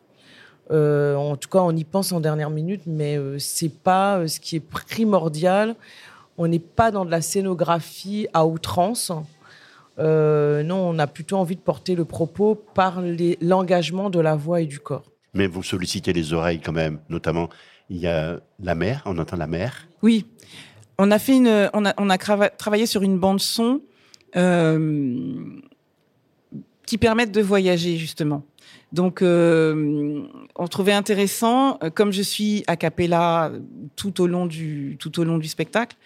Euh, 0.71 1.17
en 1.17 1.37
tout 1.37 1.49
cas, 1.49 1.59
on 1.61 1.75
y 1.75 1.85
pense 1.85 2.13
en 2.13 2.21
dernière 2.21 2.51
minute, 2.51 2.83
mais 2.87 3.17
euh, 3.19 3.39
c'est 3.39 3.69
pas 3.83 4.19
euh, 4.19 4.27
ce 4.29 4.39
qui 4.39 4.57
est 4.57 4.61
primordial. 4.61 5.75
On 6.39 6.47
n'est 6.47 6.59
pas 6.61 6.91
dans 6.91 7.05
de 7.05 7.11
la 7.11 7.21
scénographie 7.21 8.29
à 8.33 8.47
outrance. 8.47 9.11
Euh, 9.99 10.63
non, 10.63 10.77
on 10.89 10.99
a 10.99 11.07
plutôt 11.07 11.37
envie 11.37 11.57
de 11.57 11.61
porter 11.61 11.95
le 11.95 12.05
propos 12.05 12.55
par 12.55 13.01
les- 13.03 13.37
l'engagement 13.43 14.09
de 14.09 14.21
la 14.21 14.37
voix 14.37 14.61
et 14.61 14.67
du 14.67 14.79
corps. 14.79 15.03
Mais 15.35 15.47
vous 15.47 15.63
sollicitez 15.63 16.13
les 16.13 16.33
oreilles 16.33 16.61
quand 16.61 16.73
même, 16.73 17.01
notamment, 17.09 17.49
il 17.91 17.99
y 17.99 18.07
a 18.07 18.41
la 18.63 18.75
mer, 18.75 19.03
on 19.05 19.19
entend 19.19 19.37
la 19.37 19.47
mer. 19.47 19.89
Oui, 20.03 20.27
on 21.01 22.11
a 22.11 22.19
travaillé 22.51 22.87
sur 22.87 23.03
une 23.03 23.19
bande 23.19 23.41
son 23.41 23.81
euh, 24.37 25.59
qui 26.87 26.99
permettent 26.99 27.33
de 27.33 27.41
voyager 27.41 27.97
justement. 27.97 28.43
Donc, 28.93 29.23
euh, 29.23 30.23
on 30.57 30.67
trouvait 30.67 30.93
intéressant, 30.93 31.79
euh, 31.83 31.91
comme 31.91 32.13
je 32.13 32.23
suis 32.23 32.65
a 32.67 32.77
cappella 32.77 33.53
tout 33.97 34.21
au 34.21 34.27
long 34.27 34.47
du 34.47 35.49
spectacle 35.49 35.97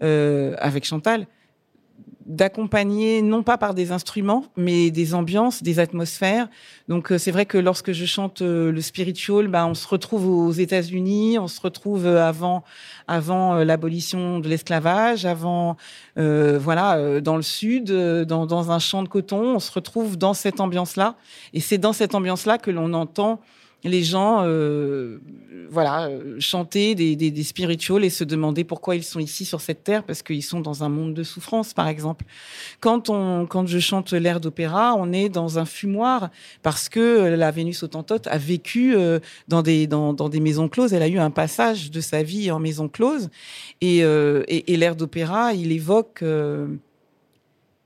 avec 0.00 0.84
Chantal, 0.84 1.26
d'accompagner 2.26 3.22
non 3.22 3.42
pas 3.42 3.58
par 3.58 3.74
des 3.74 3.92
instruments, 3.92 4.44
mais 4.56 4.90
des 4.90 5.14
ambiances, 5.14 5.62
des 5.62 5.78
atmosphères. 5.78 6.48
Donc 6.88 7.10
euh, 7.10 7.18
c'est 7.18 7.30
vrai 7.30 7.46
que 7.46 7.58
lorsque 7.58 7.92
je 7.92 8.04
chante 8.04 8.42
euh, 8.42 8.70
le 8.70 8.80
spiritual, 8.80 9.48
ben 9.48 9.66
on 9.66 9.74
se 9.74 9.86
retrouve 9.88 10.26
aux 10.26 10.52
États-Unis, 10.52 11.38
on 11.38 11.48
se 11.48 11.60
retrouve 11.60 12.06
euh, 12.06 12.26
avant 12.26 12.62
avant 13.08 13.54
l'abolition 13.64 14.38
de 14.38 14.48
l'esclavage, 14.48 15.26
avant 15.26 15.76
voilà 16.16 17.20
dans 17.20 17.36
le 17.36 17.42
sud, 17.42 17.90
dans 17.90 18.46
dans 18.46 18.70
un 18.70 18.78
champ 18.78 19.02
de 19.02 19.08
coton, 19.08 19.56
on 19.56 19.58
se 19.58 19.72
retrouve 19.72 20.16
dans 20.16 20.34
cette 20.34 20.60
ambiance-là. 20.60 21.16
Et 21.52 21.60
c'est 21.60 21.78
dans 21.78 21.92
cette 21.92 22.14
ambiance-là 22.14 22.58
que 22.58 22.70
l'on 22.70 22.92
entend 22.94 23.40
les 23.84 24.02
gens 24.02 24.42
euh, 24.44 25.20
voilà 25.70 26.08
euh, 26.08 26.36
chanter 26.40 26.94
des, 26.94 27.42
spirituals 27.44 28.04
et 28.04 28.10
se 28.10 28.24
demander 28.24 28.64
pourquoi 28.64 28.96
ils 28.96 29.04
sont 29.04 29.20
ici 29.20 29.44
sur 29.44 29.60
cette 29.60 29.84
terre 29.84 30.02
parce 30.02 30.22
qu'ils 30.22 30.42
sont 30.42 30.60
dans 30.60 30.82
un 30.84 30.88
monde 30.88 31.14
de 31.14 31.22
souffrance 31.22 31.72
par 31.72 31.88
exemple. 31.88 32.24
Quand 32.80 33.08
on 33.08 33.46
quand 33.46 33.66
je 33.66 33.78
chante 33.78 34.12
l'air 34.12 34.40
d'opéra 34.40 34.94
on 34.96 35.12
est 35.12 35.28
dans 35.28 35.58
un 35.58 35.64
fumoir 35.64 36.30
parce 36.62 36.88
que 36.88 37.34
la 37.36 37.50
Vénus 37.50 37.82
Autantote 37.82 38.26
a 38.26 38.36
vécu 38.36 38.94
euh, 38.94 39.20
dans 39.48 39.62
des 39.62 39.86
dans, 39.86 40.12
dans 40.12 40.28
des 40.28 40.40
maisons 40.40 40.68
closes. 40.68 40.92
Elle 40.92 41.02
a 41.02 41.08
eu 41.08 41.18
un 41.18 41.30
passage 41.30 41.90
de 41.90 42.00
sa 42.00 42.22
vie 42.22 42.50
en 42.50 42.58
maison 42.58 42.88
close. 42.88 43.30
Et 43.80 44.02
euh, 44.02 44.42
et, 44.48 44.76
l'air 44.76 44.96
d'opéra 44.96 45.52
il 45.52 45.72
évoque 45.72 46.24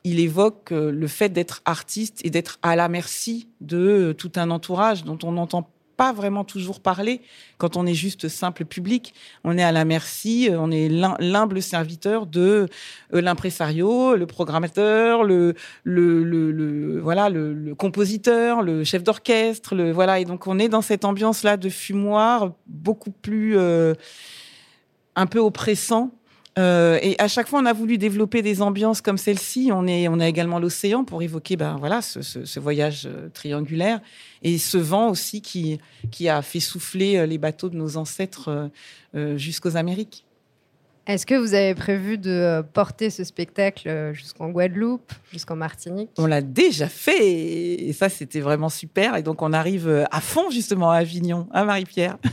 il 0.06 0.20
évoque 0.20 0.70
le 0.70 1.06
fait 1.06 1.28
d'être 1.30 1.62
artiste 1.64 2.20
et 2.24 2.30
d'être 2.30 2.58
à 2.62 2.76
la 2.76 2.88
merci 2.88 3.48
de 3.60 4.14
tout 4.16 4.32
un 4.36 4.50
entourage 4.50 5.04
dont 5.04 5.18
on 5.22 5.32
n'entend 5.32 5.68
pas 5.96 6.12
vraiment 6.12 6.44
toujours 6.44 6.80
parler 6.80 7.20
quand 7.58 7.76
on 7.76 7.86
est 7.86 7.94
juste 7.94 8.28
simple 8.28 8.64
public. 8.64 9.14
On 9.44 9.56
est 9.58 9.62
à 9.62 9.72
la 9.72 9.84
merci, 9.84 10.48
euh, 10.50 10.58
on 10.58 10.70
est 10.70 10.88
l'hum- 10.88 11.16
l'humble 11.20 11.62
serviteur 11.62 12.26
de 12.26 12.68
euh, 13.14 13.20
l'impresario, 13.20 14.16
le 14.16 14.26
programmateur, 14.26 15.24
le, 15.24 15.54
le, 15.84 16.22
le, 16.24 17.00
voilà 17.00 17.28
le 17.28 17.74
compositeur, 17.74 18.62
le 18.62 18.84
chef 18.84 19.02
d'orchestre, 19.02 19.74
le 19.74 19.92
voilà. 19.92 20.20
Et 20.20 20.24
donc 20.24 20.46
on 20.46 20.58
est 20.58 20.68
dans 20.68 20.82
cette 20.82 21.04
ambiance 21.04 21.42
là 21.42 21.56
de 21.56 21.68
fumoir 21.68 22.52
beaucoup 22.66 23.10
plus 23.10 23.56
euh, 23.56 23.94
un 25.16 25.26
peu 25.26 25.38
oppressant. 25.38 26.10
Euh, 26.58 26.98
et 27.02 27.16
à 27.18 27.26
chaque 27.26 27.48
fois, 27.48 27.58
on 27.60 27.66
a 27.66 27.72
voulu 27.72 27.98
développer 27.98 28.40
des 28.40 28.62
ambiances 28.62 29.00
comme 29.00 29.18
celle-ci. 29.18 29.70
On, 29.72 29.86
est, 29.88 30.06
on 30.08 30.20
a 30.20 30.28
également 30.28 30.60
l'océan 30.60 31.04
pour 31.04 31.20
évoquer 31.22 31.56
ben, 31.56 31.76
voilà, 31.78 32.00
ce, 32.00 32.22
ce- 32.22 32.44
ce 32.44 32.60
voyage 32.60 33.06
euh, 33.06 33.28
triangulaire 33.34 34.00
et 34.42 34.58
ce 34.58 34.78
vent 34.78 35.08
aussi 35.10 35.42
qui, 35.42 35.80
qui 36.12 36.28
a 36.28 36.42
fait 36.42 36.60
souffler 36.60 37.16
euh, 37.16 37.26
les 37.26 37.38
bateaux 37.38 37.70
de 37.70 37.76
nos 37.76 37.96
ancêtres 37.96 38.70
euh, 39.16 39.36
jusqu'aux 39.36 39.76
Amériques. 39.76 40.24
Est-ce 41.06 41.26
que 41.26 41.34
vous 41.34 41.52
avez 41.52 41.74
prévu 41.74 42.16
de 42.16 42.30
euh, 42.30 42.62
porter 42.62 43.10
ce 43.10 43.24
spectacle 43.24 43.88
euh, 43.88 44.14
jusqu'en 44.14 44.48
Guadeloupe, 44.48 45.12
jusqu'en 45.30 45.54
Martinique? 45.54 46.10
On 46.16 46.24
l'a 46.24 46.40
déjà 46.40 46.88
fait 46.88 47.28
et 47.28 47.92
ça, 47.92 48.08
c'était 48.08 48.40
vraiment 48.40 48.70
super. 48.70 49.16
Et 49.16 49.22
donc, 49.22 49.42
on 49.42 49.52
arrive 49.52 49.86
euh, 49.86 50.04
à 50.10 50.22
fond 50.22 50.48
justement 50.50 50.90
à 50.90 50.96
Avignon, 50.96 51.46
à 51.52 51.64
Marie-Pierre? 51.64 52.16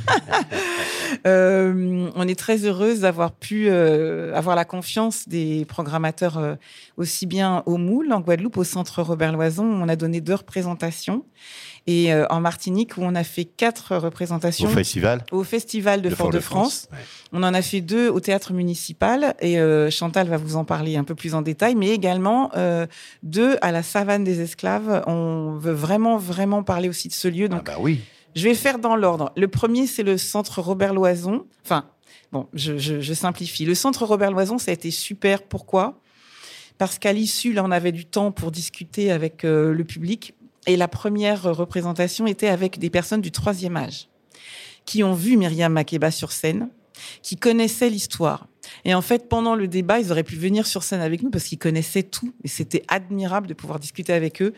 Euh, 1.28 2.10
on 2.16 2.28
est 2.28 2.40
très 2.40 2.66
heureuse 2.66 3.02
d'avoir 3.02 3.32
pu 3.32 3.68
euh, 3.68 4.34
avoir 4.36 4.56
la 4.56 4.66
confiance 4.66 5.28
des 5.28 5.66
programmateurs 5.66 6.38
euh, 6.38 6.56
aussi 6.98 7.26
bien 7.26 7.64
au 7.66 7.78
Moule, 7.78 8.12
en 8.12 8.22
Guadeloupe, 8.22 8.58
au 8.58 8.64
Centre 8.64 9.02
Robert 9.02 9.34
Loison. 9.34 9.66
On 9.66 9.88
a 9.90 9.96
donné 9.96 10.22
deux 10.22 10.36
représentations. 10.36 11.26
Et 11.88 12.14
euh, 12.14 12.28
en 12.30 12.40
Martinique, 12.42 12.98
où 12.98 13.02
on 13.02 13.16
a 13.16 13.24
fait 13.24 13.44
quatre 13.46 13.96
représentations. 13.98 14.68
Au 14.68 14.72
festival 14.72 15.24
Au 15.32 15.44
Festival 15.44 16.02
de, 16.04 16.10
De 16.10 16.16
Fort-de-France. 16.16 16.88
On 17.34 17.42
en 17.42 17.54
a 17.56 17.62
fait 17.64 17.82
deux 17.82 18.08
au 18.08 18.20
théâtre 18.20 18.54
municipal 18.54 19.34
et 19.42 19.60
euh, 19.60 19.90
Chantal 19.90 20.28
va 20.28 20.38
vous 20.38 20.58
en 20.58 20.64
parler 20.64 20.96
un 20.96 21.04
peu 21.04 21.16
plus 21.16 21.34
en 21.34 21.42
détail, 21.42 21.74
mais 21.76 21.90
également 21.90 22.52
euh, 22.56 22.86
deux 23.24 23.58
à 23.62 23.72
la 23.72 23.82
savane 23.82 24.24
des 24.24 24.42
esclaves. 24.42 25.04
On 25.08 25.58
veut 25.60 25.72
vraiment, 25.74 26.18
vraiment 26.18 26.62
parler 26.62 26.88
aussi 26.88 27.08
de 27.08 27.14
ce 27.14 27.28
lieu. 27.28 27.50
Donc, 27.50 27.66
bah 27.66 27.78
oui. 27.80 28.02
je 28.36 28.44
vais 28.48 28.54
faire 28.54 28.78
dans 28.78 28.96
l'ordre. 28.96 29.32
Le 29.36 29.48
premier, 29.48 29.88
c'est 29.88 30.04
le 30.04 30.20
centre 30.20 30.62
Robert 30.62 30.94
Loison. 30.94 31.48
Enfin, 31.66 31.86
bon, 32.32 32.48
je, 32.54 32.78
je- 32.78 33.02
je 33.02 33.14
simplifie. 33.16 33.66
Le 33.66 33.74
centre 33.74 34.06
Robert 34.06 34.30
Loison, 34.32 34.60
ça 34.60 34.70
a 34.70 34.74
été 34.76 34.92
super. 34.92 35.42
Pourquoi? 35.42 36.00
Parce 36.78 37.00
qu'à 37.00 37.12
l'issue, 37.14 37.54
là, 37.54 37.64
on 37.66 37.72
avait 37.72 37.92
du 37.92 38.06
temps 38.06 38.32
pour 38.32 38.52
discuter 38.52 39.12
avec 39.12 39.46
euh, 39.46 39.74
le 39.74 39.84
public. 39.84 40.36
Et 40.68 40.78
la 40.78 40.88
première 40.88 41.44
représentation 41.44 42.28
était 42.28 42.48
avec 42.48 42.80
des 42.80 42.90
personnes 42.90 43.22
du 43.22 43.32
troisième 43.32 43.78
âge 43.78 44.08
qui 44.86 45.04
ont 45.04 45.14
vu 45.14 45.38
Myriam 45.38 45.74
Makeba 45.74 46.12
sur 46.12 46.32
scène, 46.32 46.70
qui 47.22 47.36
connaissaient 47.36 47.90
l'histoire. 47.90 48.48
Et 48.86 48.94
en 48.94 49.02
fait, 49.02 49.28
pendant 49.28 49.56
le 49.56 49.68
débat, 49.68 50.00
ils 50.00 50.12
auraient 50.12 50.24
pu 50.24 50.36
venir 50.36 50.68
sur 50.68 50.84
scène 50.84 51.02
avec 51.02 51.24
nous 51.24 51.30
parce 51.30 51.46
qu'ils 51.46 51.58
connaissaient 51.58 52.04
tout. 52.04 52.34
Et 52.44 52.48
c'était 52.48 52.84
admirable 52.88 53.48
de 53.48 53.54
pouvoir 53.54 53.80
discuter 53.80 54.14
avec 54.14 54.42
eux. 54.42 54.54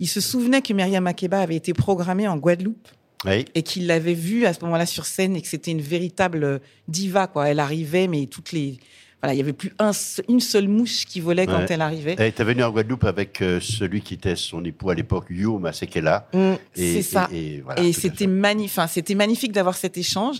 Ils 0.00 0.08
se 0.08 0.20
souvenaient 0.20 0.62
que 0.62 0.72
Myriam 0.72 1.04
Makeba 1.04 1.40
avait 1.40 1.56
été 1.56 1.72
programmée 1.72 2.28
en 2.28 2.36
Guadeloupe 2.36 2.88
Oui. 3.24 3.44
et 3.54 3.62
qu'il 3.62 3.86
l'avait 3.86 4.14
vue 4.14 4.46
à 4.46 4.52
ce 4.52 4.60
moment-là 4.64 4.86
sur 4.86 5.06
scène 5.06 5.36
et 5.36 5.42
que 5.42 5.48
c'était 5.48 5.70
une 5.70 5.80
véritable 5.80 6.60
diva. 6.86 7.26
Quoi. 7.26 7.48
Elle 7.48 7.60
arrivait, 7.60 8.08
mais 8.08 8.26
toutes 8.26 8.52
les... 8.52 8.78
Voilà, 9.20 9.34
il 9.34 9.38
y 9.38 9.40
avait 9.40 9.52
plus 9.52 9.72
un 9.80 9.90
une 10.28 10.38
seule 10.38 10.68
mouche 10.68 11.04
qui 11.04 11.18
volait 11.20 11.46
quand 11.46 11.58
Ouais. 11.58 11.66
elle 11.70 11.80
arrivait. 11.80 12.14
Elle 12.18 12.28
était 12.28 12.44
venue 12.44 12.62
en 12.62 12.70
Guadeloupe 12.70 13.02
avec 13.02 13.42
euh, 13.42 13.58
celui 13.60 14.00
qui 14.00 14.14
était 14.14 14.36
son 14.36 14.64
époux 14.64 14.90
à 14.90 14.94
l'époque, 14.94 15.26
Yu 15.28 15.58
Masekela. 15.58 16.28
Mm, 16.32 16.52
c'est 16.72 17.02
ça. 17.02 17.28
Et, 17.32 17.54
et 17.56 17.60
voilà, 17.60 17.82
et 17.82 17.92
c'était 17.92 18.28
magnifique. 18.28 18.80
C'était 18.88 19.16
magnifique 19.16 19.50
d'avoir 19.50 19.76
cet 19.76 19.98
échange. 19.98 20.36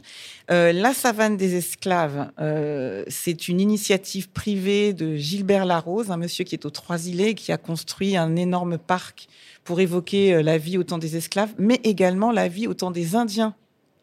Euh, 0.53 0.73
la 0.73 0.95
savane 0.95 1.37
des 1.37 1.57
esclaves, 1.57 2.31
euh, 2.41 3.03
c'est 3.09 3.49
une 3.49 3.61
initiative 3.61 4.29
privée 4.31 4.93
de 4.93 5.17
Gilbert 5.17 5.64
Larose, 5.67 6.11
un 6.12 6.17
monsieur 6.17 6.45
qui 6.45 6.55
est 6.55 6.64
aux 6.64 6.71
Trois-Îlets, 6.71 7.35
qui 7.35 7.51
a 7.51 7.57
construit 7.59 8.17
un 8.17 8.37
énorme 8.37 8.79
parc 8.79 9.27
pour 9.64 9.81
évoquer 9.81 10.35
euh, 10.35 10.43
la 10.43 10.57
vie 10.57 10.79
au 10.79 10.85
temps 10.85 10.99
des 10.99 11.17
esclaves, 11.17 11.53
mais 11.59 11.81
également 11.83 12.31
la 12.31 12.47
vie 12.47 12.69
au 12.69 12.75
temps 12.75 12.93
des 12.93 13.17
Indiens 13.17 13.55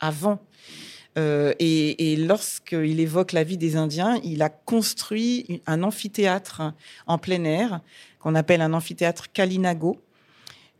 avant. 0.01 0.41
Euh, 1.17 1.53
et, 1.59 2.11
et 2.11 2.15
lorsqu'il 2.17 2.99
évoque 2.99 3.31
la 3.31 3.43
vie 3.43 3.57
des 3.57 3.77
Indiens, 3.77 4.19
il 4.23 4.41
a 4.41 4.49
construit 4.49 5.61
un 5.65 5.83
amphithéâtre 5.83 6.73
en 7.07 7.17
plein 7.17 7.43
air 7.43 7.81
qu'on 8.19 8.35
appelle 8.35 8.61
un 8.61 8.73
amphithéâtre 8.73 9.31
Kalinago 9.31 9.97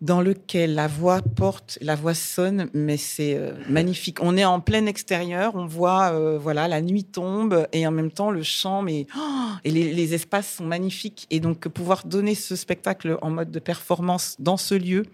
dans 0.02 0.22
lequel 0.22 0.76
la 0.76 0.88
voix 0.88 1.22
porte, 1.22 1.78
la 1.82 1.96
voix 1.96 2.14
sonne, 2.14 2.70
mais 2.74 2.98
c'est 2.98 3.36
euh, 3.36 3.54
magnifique. 3.70 4.18
On 4.22 4.36
est 4.36 4.44
en 4.44 4.60
plein 4.60 4.86
extérieur, 4.88 5.56
on 5.56 5.66
voit, 5.66 6.12
euh, 6.12 6.38
voilà, 6.38 6.68
la 6.68 6.82
nuit 6.82 7.06
tombe 7.06 7.68
et 7.72 7.88
en 7.88 7.92
même 7.92 8.12
temps 8.12 8.30
le 8.30 8.44
chant, 8.44 8.82
mais 8.82 9.08
oh, 9.18 9.52
et 9.64 9.72
les, 9.72 9.94
les 9.94 10.14
espaces 10.14 10.56
sont 10.56 10.66
magnifiques. 10.66 11.28
Et 11.30 11.40
donc 11.40 11.68
pouvoir 11.70 12.06
donner 12.06 12.36
ce 12.36 12.56
spectacle 12.56 13.18
en 13.22 13.30
mode 13.30 13.52
de 13.52 13.60
performance 13.60 14.36
dans 14.40 14.58
ce 14.58 14.76
lieu, 14.76 15.06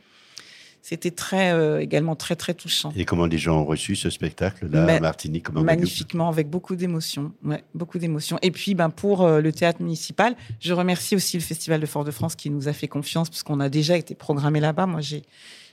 C'était 0.84 1.12
très, 1.12 1.52
euh, 1.54 1.80
également 1.80 2.16
très, 2.16 2.36
très 2.36 2.54
touchant. 2.56 2.92
Et 2.96 3.06
comment 3.06 3.28
les 3.28 3.38
gens 3.38 3.62
ont 3.62 3.66
reçu 3.66 3.96
ce 3.96 4.10
spectacle-là 4.10 4.86
Ma- 4.86 4.96
à 4.96 5.00
Martinique 5.00 5.44
comme 5.46 5.58
en 5.58 5.62
Guadeloupe 5.62 5.80
Magnifiquement, 5.82 6.28
avec 6.28 6.50
beaucoup 6.50 6.76
d'émotions. 6.76 7.32
Ouais, 7.44 7.64
beaucoup 7.76 8.00
d'émotions. 8.00 8.40
Et 8.42 8.50
puis, 8.52 8.74
ben, 8.74 8.90
pour 8.90 9.22
euh, 9.22 9.42
le 9.42 9.52
théâtre 9.52 9.82
municipal, 9.82 10.36
je 10.60 10.74
remercie 10.74 11.16
aussi 11.16 11.38
le 11.38 11.44
Festival 11.44 11.80
de 11.82 11.86
Fort-de-France 11.86 12.36
qui 12.36 12.50
nous 12.50 12.68
a 12.68 12.74
fait 12.74 12.88
confiance, 12.88 13.30
puisqu'on 13.30 13.60
a 13.60 13.70
déjà 13.70 13.96
été 13.96 14.16
programmé 14.16 14.60
là-bas. 14.60 14.88
Moi, 14.88 15.02
j'ai, 15.02 15.22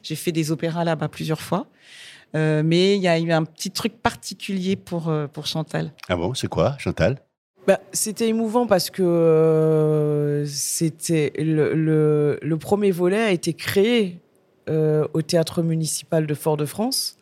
j'ai 0.03 0.15
fait 0.15 0.31
des 0.33 0.53
opéras 0.53 0.85
là-bas 0.85 1.09
plusieurs 1.09 1.41
fois. 1.41 1.67
Euh, 2.35 2.63
mais 2.63 2.95
il 2.97 3.03
y 3.03 3.09
a 3.09 3.19
eu 3.19 3.33
un 3.33 3.45
petit 3.45 3.71
truc 3.71 3.95
particulier 4.03 4.77
pour, 4.77 5.09
euh, 5.09 5.27
pour 5.27 5.47
Chantal. 5.47 5.93
Ah 6.11 6.17
bon, 6.17 6.35
c'est 6.35 6.49
quoi, 6.49 6.77
Chantal? 6.79 7.17
Bah, 7.67 7.81
c'était 7.93 8.29
émouvant 8.29 8.67
parce 8.67 8.91
que 8.91 9.03
euh, 9.03 10.45
c'était 10.47 11.33
le, 11.39 11.75
le- 11.75 12.39
le 12.43 12.57
premier 12.59 12.91
volet 12.91 13.19
a 13.19 13.31
été 13.31 13.53
créé 13.55 14.21
au 14.69 15.23
théâtre 15.23 15.63
municipal 15.63 16.27
de 16.27 16.35
Fort-de-France. 16.35 17.17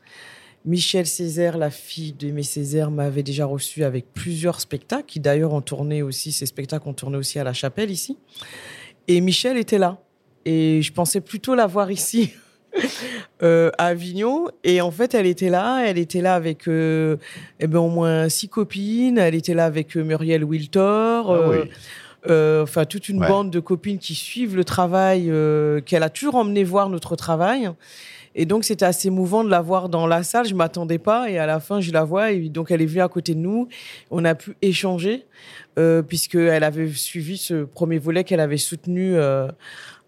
Michel 0.64 1.06
Césaire, 1.06 1.58
la 1.58 1.70
fille 1.70 2.12
d'Aimé 2.12 2.42
Césaire, 2.42 2.90
m'avait 2.90 3.22
déjà 3.22 3.46
reçu 3.46 3.84
avec 3.84 4.12
plusieurs 4.12 4.60
spectacles, 4.60 5.04
qui 5.06 5.20
d'ailleurs 5.20 5.52
ont 5.52 5.60
tourné 5.60 6.02
aussi, 6.02 6.32
ces 6.32 6.44
spectacles 6.46 6.88
ont 6.88 6.92
tourné 6.92 7.16
aussi 7.16 7.38
à 7.38 7.44
la 7.44 7.52
chapelle 7.52 7.90
ici. 7.90 8.18
Et 9.06 9.20
Michel 9.20 9.56
était 9.58 9.78
là. 9.78 9.98
Et 10.44 10.82
je 10.82 10.92
pensais 10.92 11.20
plutôt 11.20 11.54
la 11.54 11.66
voir 11.66 11.92
ici, 11.92 12.32
euh, 13.42 13.70
à 13.78 13.86
Avignon. 13.86 14.48
Et 14.64 14.80
en 14.80 14.90
fait, 14.90 15.14
elle 15.14 15.26
était 15.26 15.50
là. 15.50 15.84
Elle 15.86 15.98
était 15.98 16.20
là 16.20 16.34
avec 16.34 16.66
euh, 16.66 17.16
eh 17.60 17.68
ben, 17.68 17.78
au 17.78 17.88
moins 17.88 18.28
six 18.28 18.48
copines. 18.48 19.18
Elle 19.18 19.36
était 19.36 19.54
là 19.54 19.66
avec 19.66 19.96
euh, 19.96 20.02
Muriel 20.02 20.42
Wiltor. 20.44 21.30
euh, 21.30 21.48
oui. 21.50 21.56
euh, 21.58 21.64
enfin, 22.62 22.84
toute 22.84 23.08
une 23.08 23.20
Ouais. 23.20 23.28
bande 23.28 23.50
de 23.50 23.60
copines 23.60 23.98
qui 23.98 24.14
suivent 24.14 24.56
le 24.56 24.64
travail, 24.64 25.30
euh, 25.30 25.80
qu'elle 25.80 26.02
a 26.02 26.10
toujours 26.10 26.34
emmené 26.36 26.64
voir 26.64 26.88
notre 26.88 27.16
travail. 27.16 27.70
Et 28.38 28.44
donc, 28.44 28.64
c'était 28.64 28.84
assez 28.84 29.08
émouvant 29.08 29.44
de 29.44 29.48
la 29.48 29.62
voir 29.62 29.88
dans 29.88 30.06
la 30.06 30.22
salle. 30.22 30.46
Je 30.46 30.54
m'attendais 30.54 30.98
pas. 30.98 31.30
Et 31.30 31.38
à 31.38 31.46
la 31.46 31.58
fin, 31.58 31.80
je 31.80 31.90
la 31.90 32.04
vois. 32.04 32.32
Et 32.32 32.50
donc, 32.50 32.70
elle 32.70 32.82
est 32.82 32.86
venue 32.86 33.00
à 33.00 33.08
côté 33.08 33.34
de 33.34 33.38
nous. 33.40 33.68
On 34.10 34.24
a 34.26 34.34
pu 34.34 34.54
échanger, 34.60 35.24
euh, 35.78 36.02
puisqu'elle 36.02 36.62
avait 36.62 36.88
suivi 36.92 37.38
ce 37.38 37.64
premier 37.64 37.98
volet 37.98 38.24
qu'elle 38.24 38.40
avait 38.40 38.58
soutenu 38.58 39.14
euh, 39.16 39.48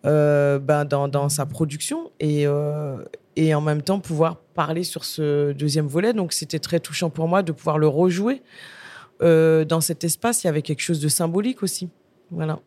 euh, 0.04 0.58
ben, 0.58 0.84
dans, 0.84 1.08
dans 1.08 1.30
sa 1.30 1.46
production. 1.46 2.10
Et, 2.20 2.46
euh, 2.46 2.96
et 3.36 3.54
en 3.54 3.62
même 3.62 3.80
temps, 3.80 3.98
pouvoir 3.98 4.36
parler 4.54 4.84
sur 4.84 5.04
ce 5.06 5.52
deuxième 5.52 5.86
volet. 5.86 6.12
Donc, 6.12 6.34
c'était 6.34 6.58
très 6.58 6.80
touchant 6.80 7.08
pour 7.08 7.28
moi 7.28 7.42
de 7.42 7.52
pouvoir 7.52 7.78
le 7.78 7.88
rejouer 7.88 8.42
euh, 9.22 9.64
dans 9.64 9.80
cet 9.80 10.04
espace. 10.04 10.44
Il 10.44 10.48
y 10.48 10.50
avait 10.50 10.60
quelque 10.62 10.82
chose 10.82 11.00
de 11.00 11.08
symbolique 11.08 11.62
aussi. 11.62 11.88
Voilà. 12.30 12.58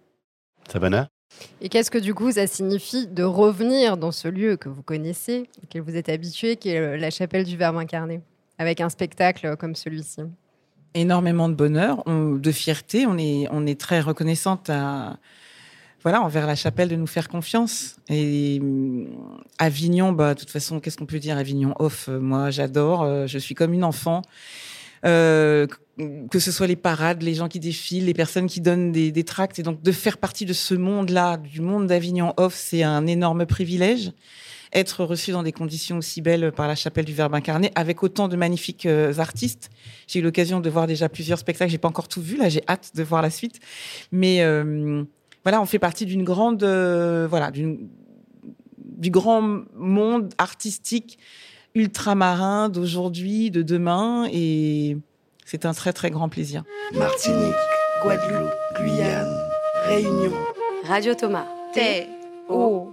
Savannah 0.71 1.09
Et 1.61 1.69
qu'est-ce 1.69 1.91
que 1.91 1.97
du 1.97 2.13
coup 2.13 2.31
ça 2.31 2.47
signifie 2.47 3.07
de 3.07 3.23
revenir 3.23 3.97
dans 3.97 4.11
ce 4.11 4.27
lieu 4.27 4.57
que 4.57 4.69
vous 4.69 4.83
connaissez, 4.83 5.49
auquel 5.63 5.81
vous 5.81 5.95
êtes 5.95 6.09
habitué, 6.09 6.55
qui 6.55 6.69
est 6.69 6.79
euh, 6.79 6.97
la 6.97 7.09
chapelle 7.09 7.43
du 7.45 7.57
Verbe 7.57 7.77
incarné, 7.77 8.21
avec 8.57 8.81
un 8.81 8.89
spectacle 8.89 9.55
comme 9.57 9.75
celui-ci? 9.75 10.21
Énormément 10.93 11.47
de 11.47 11.53
bonheur, 11.53 12.03
on- 12.05 12.35
de 12.35 12.51
fierté. 12.51 13.05
On 13.07 13.17
est, 13.17 13.47
on 13.51 13.65
est 13.65 13.79
très 13.79 14.01
reconnaissante 14.01 14.69
à, 14.69 15.17
voilà, 16.03 16.21
envers 16.21 16.45
la 16.47 16.55
chapelle 16.55 16.89
de 16.89 16.97
nous 16.97 17.07
faire 17.07 17.29
confiance. 17.29 17.95
Et 18.09 18.61
Avignon, 19.57 20.11
bah, 20.11 20.33
de 20.33 20.39
toute 20.39 20.49
façon, 20.49 20.79
qu'est-ce 20.81 20.97
qu'on 20.97 21.05
peut 21.05 21.19
dire? 21.19 21.37
Avignon 21.37 21.75
off, 21.79 22.09
euh, 22.09 22.19
moi, 22.19 22.49
j'adore. 22.49 23.03
euh, 23.03 23.25
je 23.27 23.37
suis 23.37 23.55
comme 23.55 23.73
une 23.73 23.83
enfant. 23.85 24.21
Euh, 25.05 25.67
que 26.29 26.39
ce 26.39 26.51
soit 26.51 26.67
les 26.67 26.75
parades, 26.75 27.21
les 27.21 27.33
gens 27.33 27.47
qui 27.47 27.59
défilent, 27.59 28.05
les 28.05 28.13
personnes 28.13 28.47
qui 28.47 28.61
donnent 28.61 28.91
des, 28.91 29.11
des 29.11 29.23
tracts. 29.23 29.59
Et 29.59 29.63
donc, 29.63 29.81
de 29.81 29.91
faire 29.91 30.17
partie 30.17 30.45
de 30.45 30.53
ce 30.53 30.73
monde-là, 30.73 31.37
du 31.37 31.61
monde 31.61 31.87
d'Avignon 31.87 32.33
off, 32.37 32.55
c'est 32.55 32.83
un 32.83 33.05
énorme 33.07 33.45
privilège. 33.45 34.11
Être 34.73 35.03
reçu 35.03 35.31
dans 35.31 35.43
des 35.43 35.51
conditions 35.51 35.97
aussi 35.97 36.21
belles 36.21 36.53
par 36.53 36.67
la 36.67 36.75
chapelle 36.75 37.03
du 37.03 37.13
Verbe 37.13 37.35
incarné, 37.35 37.71
avec 37.75 38.03
autant 38.03 38.29
de 38.29 38.37
magnifiques 38.37 38.85
euh, 38.85 39.13
artistes. 39.17 39.69
J'ai 40.07 40.19
eu 40.19 40.21
l'occasion 40.21 40.61
de 40.61 40.69
voir 40.69 40.87
déjà 40.87 41.09
plusieurs 41.09 41.39
spectacles. 41.39 41.71
J'ai 41.71 41.77
pas 41.77 41.89
encore 41.89 42.07
tout 42.07 42.21
vu. 42.21 42.37
Là, 42.37 42.47
j'ai 42.47 42.63
hâte 42.69 42.91
de 42.95 43.03
voir 43.03 43.21
la 43.21 43.29
suite. 43.29 43.59
Mais 44.13 44.41
euh, 44.41 45.03
voilà, 45.43 45.61
on 45.61 45.65
fait 45.65 45.79
partie 45.79 46.05
d'une 46.05 46.23
grande, 46.23 46.63
euh, 46.63 47.27
voilà, 47.29 47.51
d'une 47.51 47.89
du 48.77 49.09
grand 49.09 49.41
monde 49.75 50.29
artistique 50.37 51.17
ultramarin 51.75 52.69
d'aujourd'hui, 52.69 53.51
de 53.51 53.61
demain, 53.61 54.27
et 54.31 54.97
c'est 55.45 55.65
un 55.65 55.73
très 55.73 55.93
très 55.93 56.09
grand 56.11 56.29
plaisir. 56.29 56.63
Martinique, 56.93 57.55
Guadeloupe, 58.03 58.51
Guyane, 58.77 59.37
Réunion. 59.85 60.33
Radio 60.85 61.13
Thomas. 61.13 61.45
T-O-M-A. 61.73 62.87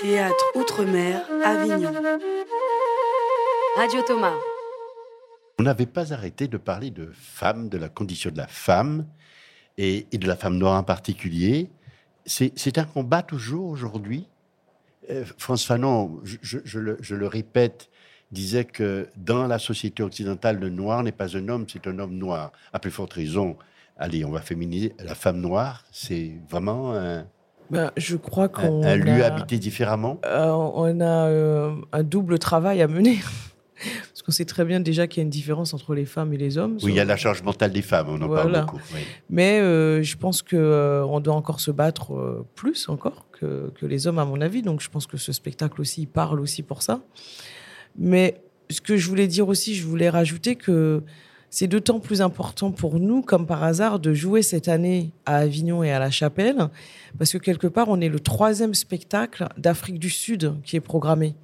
Théâtre 0.00 0.44
Outre-mer, 0.54 1.22
Avignon. 1.44 1.92
Radio 3.76 4.00
Thomas. 4.06 4.34
On 5.58 5.62
n'avait 5.62 5.86
pas 5.86 6.12
arrêté 6.12 6.48
de 6.48 6.56
parler 6.56 6.90
de 6.90 7.10
femmes, 7.12 7.68
de 7.68 7.76
la 7.76 7.88
condition 7.90 8.30
de 8.30 8.38
la 8.38 8.46
femme 8.46 9.06
et, 9.76 10.06
et 10.10 10.18
de 10.18 10.26
la 10.26 10.36
femme 10.36 10.56
noire 10.56 10.78
en 10.78 10.82
particulier. 10.82 11.70
C'est 12.24 12.78
un 12.78 12.84
combat 12.84 13.22
toujours 13.22 13.66
aujourd'hui. 13.66 14.26
Euh, 15.10 15.24
France 15.38 15.64
Fanon, 15.64 16.20
je, 16.24 16.78
le, 16.78 16.96
je 17.00 17.14
le 17.14 17.26
répète, 17.26 17.88
disait 18.30 18.64
que 18.64 19.08
dans 19.16 19.46
la 19.46 19.58
société 19.58 20.02
occidentale, 20.02 20.58
le 20.60 20.70
noir 20.70 21.02
n'est 21.02 21.12
pas 21.12 21.36
un 21.36 21.48
homme, 21.48 21.66
c'est 21.68 21.86
un 21.86 21.98
homme 21.98 22.14
noir. 22.16 22.52
À 22.72 22.78
plus 22.78 22.90
forte 22.92 23.12
raison, 23.14 23.56
allez, 23.96 24.24
on 24.24 24.30
va 24.30 24.40
féminiser 24.40 24.94
la 25.04 25.14
femme 25.14 25.40
noire. 25.40 25.84
C'est 25.90 26.32
vraiment 26.48 26.94
un, 26.94 27.26
Ben, 27.70 27.90
je 27.96 28.16
crois 28.16 28.44
un- 28.44 28.48
qu'on 28.48 28.82
un 28.84 28.96
lieu 28.96 29.22
a- 29.24 29.26
habité 29.34 29.58
différemment. 29.58 30.20
Euh, 30.24 30.48
on 30.50 31.00
a 31.00 31.26
euh, 31.28 31.74
un 31.92 32.02
double 32.04 32.38
travail 32.38 32.82
à 32.82 32.88
mener. 32.88 33.18
Qu'on 34.30 34.34
sait 34.36 34.44
très 34.44 34.64
bien 34.64 34.78
déjà 34.78 35.08
qu'il 35.08 35.18
y 35.20 35.22
a 35.22 35.24
une 35.24 35.28
différence 35.30 35.74
entre 35.74 35.92
les 35.92 36.04
femmes 36.04 36.32
et 36.32 36.36
les 36.36 36.56
hommes. 36.56 36.78
Oui, 36.84 36.92
il 36.92 36.94
y 36.94 37.00
a 37.00 37.04
la 37.04 37.16
charge 37.16 37.42
mentale 37.42 37.72
des 37.72 37.82
femmes, 37.82 38.06
on 38.10 38.22
en 38.22 38.28
Voilà. 38.28 38.42
parle 38.60 38.64
beaucoup. 38.66 38.80
oui. 38.94 39.00
Mais 39.28 39.58
euh, 39.58 40.04
je 40.04 40.16
pense 40.16 40.40
qu'on 40.42 41.18
doit 41.20 41.34
encore 41.34 41.58
se 41.58 41.72
battre 41.72 42.14
euh, 42.14 42.46
plus 42.54 42.88
encore 42.88 43.26
que, 43.32 43.72
que 43.74 43.86
les 43.86 44.06
hommes, 44.06 44.20
à 44.20 44.24
mon 44.24 44.40
avis. 44.40 44.62
Donc 44.62 44.82
je 44.82 44.88
pense 44.88 45.08
que 45.08 45.16
ce 45.16 45.32
spectacle 45.32 45.80
aussi 45.80 46.02
il 46.02 46.06
parle 46.06 46.38
aussi 46.38 46.62
pour 46.62 46.82
ça. 46.82 47.00
Mais 47.98 48.40
ce 48.70 48.80
que 48.80 48.96
je 48.96 49.08
voulais 49.08 49.26
dire 49.26 49.48
aussi, 49.48 49.74
je 49.74 49.84
voulais 49.84 50.08
rajouter 50.08 50.54
que 50.54 51.02
c'est 51.48 51.66
d'autant 51.66 51.98
plus 51.98 52.22
important 52.22 52.70
pour 52.70 53.00
nous, 53.00 53.22
comme 53.22 53.46
par 53.48 53.64
hasard, 53.64 53.98
de 53.98 54.14
jouer 54.14 54.42
cette 54.42 54.68
année 54.68 55.10
à 55.26 55.38
Avignon 55.38 55.82
et 55.82 55.90
à 55.90 55.98
la 55.98 56.12
Chapelle, 56.12 56.68
parce 57.18 57.32
que 57.32 57.38
quelque 57.38 57.66
part, 57.66 57.88
on 57.88 58.00
est 58.00 58.08
le 58.08 58.20
troisième 58.20 58.74
spectacle 58.74 59.48
d'Afrique 59.58 59.98
du 59.98 60.08
Sud 60.08 60.54
qui 60.62 60.76
est 60.76 60.80
programmé. 60.80 61.34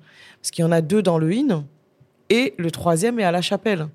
Parce 0.40 0.52
qu'il 0.52 0.62
y 0.62 0.68
en 0.68 0.70
a 0.70 0.82
deux 0.82 1.02
dans 1.02 1.18
le 1.18 1.32
IN, 1.32 1.64
et 2.30 2.54
le 2.58 2.70
troisième 2.70 3.18
est 3.20 3.24
à 3.24 3.32
la 3.32 3.42
Chapelle. 3.42 3.88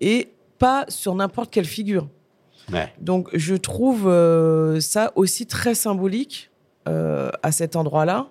Et 0.00 0.30
pas 0.58 0.84
sur 0.88 1.14
n'importe 1.14 1.50
quelle 1.50 1.64
figure. 1.64 2.08
Ouais. 2.72 2.92
Donc 3.00 3.28
je 3.32 3.54
trouve 3.54 4.08
euh, 4.08 4.80
ça 4.80 5.12
aussi 5.16 5.46
très 5.46 5.74
symbolique 5.74 6.50
euh, 6.88 7.30
à 7.42 7.52
cet 7.52 7.76
endroit-là. 7.76 8.28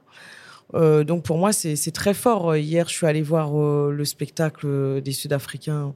Euh, 0.73 1.03
donc 1.03 1.23
pour 1.23 1.37
moi, 1.37 1.51
c'est 1.51 1.91
très 1.91 2.13
fort. 2.13 2.55
Hier, 2.55 2.87
je 2.87 2.93
suis 2.93 3.07
allée 3.07 3.21
voir 3.21 3.51
le 3.53 4.05
spectacle 4.05 5.01
des 5.01 5.11
Sud-Africains 5.11 5.93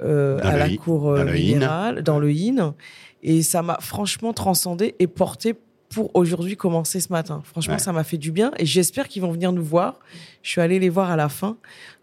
à 0.00 0.56
la 0.56 0.68
cour 0.76 1.14
dans 1.16 1.24
le 1.24 1.36
IN. 1.36 1.54
minérale, 1.54 2.02
dans 2.02 2.18
le 2.18 2.30
IN. 2.30 2.74
Et 3.22 3.42
ça 3.42 3.62
m'a 3.62 3.78
franchement 3.80 4.32
transcendé 4.34 4.94
et 4.98 5.06
porté 5.06 5.54
pour 5.88 6.10
aujourd'hui 6.14 6.56
commencer 6.56 7.00
ce 7.00 7.12
matin. 7.12 7.42
Franchement, 7.44 7.74
Ouais. 7.74 7.78
ça 7.80 7.92
m'a 7.92 8.04
fait 8.04 8.18
du 8.18 8.32
bien 8.32 8.50
et 8.58 8.66
j'espère 8.66 9.08
qu'ils 9.08 9.22
vont 9.22 9.30
venir 9.32 9.52
nous 9.52 9.64
voir. 9.64 9.98
Je 10.42 10.50
suis 10.50 10.60
allée 10.60 10.78
les 10.78 10.88
voir 10.88 11.10
à 11.10 11.16
la 11.16 11.28
fin. 11.28 11.56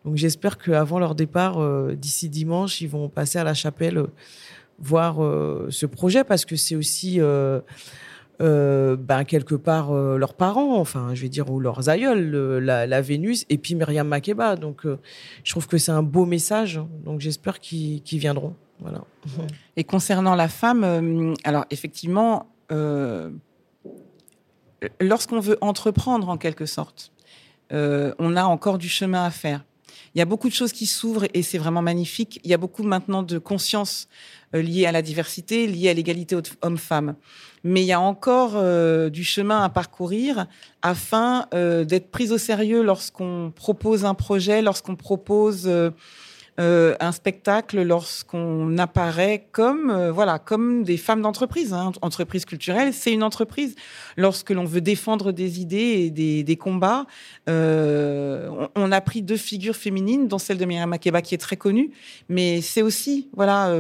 Donc 0.05 0.15
j'espère 0.17 0.57
qu'avant 0.57 0.99
leur 0.99 1.15
départ, 1.15 1.61
euh, 1.61 1.93
d'ici 1.95 2.29
dimanche, 2.29 2.81
ils 2.81 2.89
vont 2.89 3.09
passer 3.09 3.39
à 3.39 3.43
la 3.43 3.53
chapelle 3.53 3.97
euh, 3.97 4.07
voir 4.79 5.23
euh, 5.23 5.67
ce 5.69 5.85
projet 5.85 6.23
parce 6.23 6.45
que 6.45 6.55
c'est 6.55 6.75
aussi 6.75 7.19
euh, 7.19 7.59
euh, 8.41 8.95
ben, 8.97 9.23
quelque 9.25 9.55
part 9.55 9.91
euh, 9.91 10.17
leurs 10.17 10.33
parents, 10.33 10.79
enfin 10.79 11.13
je 11.13 11.21
vais 11.21 11.29
dire, 11.29 11.49
ou 11.51 11.59
leurs 11.59 11.87
aïeuls, 11.89 12.29
le- 12.29 12.59
la, 12.59 12.87
la 12.87 13.01
Vénus 13.01 13.45
et 13.49 13.57
puis 13.57 13.75
Myriam 13.75 14.07
Makeba. 14.07 14.55
Donc 14.55 14.85
euh, 14.85 14.97
je 15.43 15.51
trouve 15.51 15.67
que 15.67 15.77
c'est 15.77 15.91
un 15.91 16.03
beau 16.03 16.25
message. 16.25 16.81
Donc 17.05 17.19
j'espère 17.21 17.59
qu'ils 17.59 18.01
viendront. 18.19 18.55
Voilà. 18.79 19.03
Et 19.77 19.83
concernant 19.83 20.35
la 20.35 20.47
femme, 20.49 20.83
euh, 20.83 21.33
alors 21.43 21.65
effectivement, 21.69 22.47
euh, 22.71 23.29
lorsqu'on 24.99 25.39
veut 25.39 25.57
entreprendre 25.61 26.29
en 26.29 26.37
quelque 26.37 26.65
sorte, 26.65 27.11
euh, 27.71 28.13
on 28.19 28.35
a 28.35 28.43
encore 28.43 28.77
du 28.77 28.89
chemin 28.89 29.25
à 29.25 29.31
faire. 29.31 29.63
Il 30.15 30.19
y 30.19 30.21
a 30.21 30.25
beaucoup 30.25 30.47
de 30.47 30.53
choses 30.53 30.71
qui 30.71 30.85
s'ouvrent 30.85 31.25
et 31.33 31.41
c'est 31.41 31.57
vraiment 31.57 31.81
magnifique. 31.81 32.39
Il 32.43 32.51
y 32.51 32.53
a 32.53 32.57
beaucoup 32.57 32.83
maintenant 32.83 33.23
de 33.23 33.39
conscience 33.39 34.07
euh, 34.53 34.61
liée 34.61 34.85
à 34.85 34.91
la 34.91 35.01
diversité, 35.01 35.65
liée 35.65 35.89
à 35.89 35.93
l'égalité 35.93 36.37
homme-femme. 36.61 37.15
Mais 37.63 37.81
il 37.81 37.87
y 37.87 37.93
a 37.93 37.99
encore 37.99 38.53
euh, 38.55 39.09
du 39.09 39.23
chemin 39.23 39.63
à 39.63 39.69
parcourir 39.69 40.47
afin 40.81 41.47
d'être 41.51 42.11
prise 42.11 42.31
au 42.31 42.37
sérieux 42.37 42.83
lorsqu'on 42.83 43.51
propose 43.55 44.05
un 44.05 44.13
projet, 44.13 44.61
lorsqu'on 44.61 44.95
propose 44.95 45.69
euh, 46.59 46.95
un 46.99 47.11
spectacle 47.11 47.81
lorsqu'on 47.81 48.77
apparaît 48.77 49.47
comme 49.51 49.89
euh, 49.89 50.11
voilà 50.11 50.39
comme 50.39 50.83
des 50.83 50.97
femmes 50.97 51.21
d'entreprise. 51.21 51.73
Hein. 51.73 51.91
Entreprise 52.01 52.45
culturelle, 52.45 52.93
c'est 52.93 53.11
une 53.11 53.23
entreprise. 53.23 53.75
Lorsque 54.17 54.51
l'on 54.51 54.65
veut 54.65 54.81
défendre 54.81 55.31
des 55.31 55.59
idées 55.61 56.11
et 56.15 56.43
des, 56.43 56.57
combats, 56.57 57.05
euh, 57.49 58.67
on, 58.75 58.91
a 58.91 59.01
pris 59.01 59.21
deux 59.21 59.37
figures 59.37 59.75
féminines, 59.75 60.27
dont 60.27 60.37
celle 60.37 60.57
de 60.57 60.65
Myriam 60.65 60.89
Makeba 60.89 61.21
qui 61.21 61.33
est 61.33 61.39
très 61.39 61.57
connue, 61.57 61.91
mais 62.29 62.61
c'est 62.61 62.81
aussi 62.81 63.29
voilà 63.35 63.73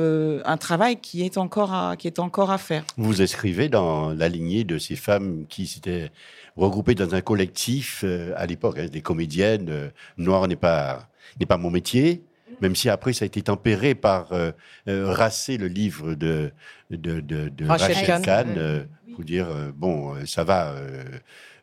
un 0.45 0.57
travail 0.57 0.97
qui 0.97 1.23
est 1.23 1.37
encore 1.37 1.73
à, 1.73 1.95
qui 1.95 2.07
est 2.07 2.19
encore 2.19 2.49
à 2.51 2.57
faire. 2.57 2.83
Vous 2.97 3.21
inscrivez 3.21 3.69
dans 3.69 4.13
la 4.13 4.29
lignée 4.29 4.63
de 4.63 4.77
ces 4.77 4.95
femmes 4.95 5.45
qui 5.47 5.67
s'étaient 5.67 6.11
regroupées 6.55 6.95
dans 6.95 7.13
un 7.13 7.21
collectif 7.21 8.03
à 8.35 8.45
l'époque, 8.45 8.79
hein, 8.79 8.87
des 8.91 9.01
comédiennes. 9.01 9.69
euh, 9.69 9.89
Noir 10.17 10.47
n'est 10.47 10.55
pas 10.55 11.07
n'est 11.39 11.45
pas 11.45 11.57
mon 11.57 11.71
métier, 11.71 12.23
même 12.63 12.75
si 12.75 12.87
après 12.89 13.13
ça 13.13 13.23
a 13.23 13.27
été 13.27 13.41
tempéré 13.41 13.93
par 13.95 14.31
euh, 14.31 14.51
euh, 14.87 15.11
Racé, 15.11 15.57
le 15.57 15.67
livre 15.67 16.15
de 16.15 16.51
de, 16.89 17.19
de, 17.21 17.49
de 17.49 17.65
Rachel 17.67 17.95
Rachel 17.95 18.07
Kahn. 18.07 18.21
Kahn, 18.23 18.53
euh, 18.57 18.83
pour 19.13 19.23
dire 19.23 19.47
euh, 19.49 19.71
bon, 19.75 19.95
ça 20.25 20.43
va. 20.43 20.71
euh, 20.71 21.03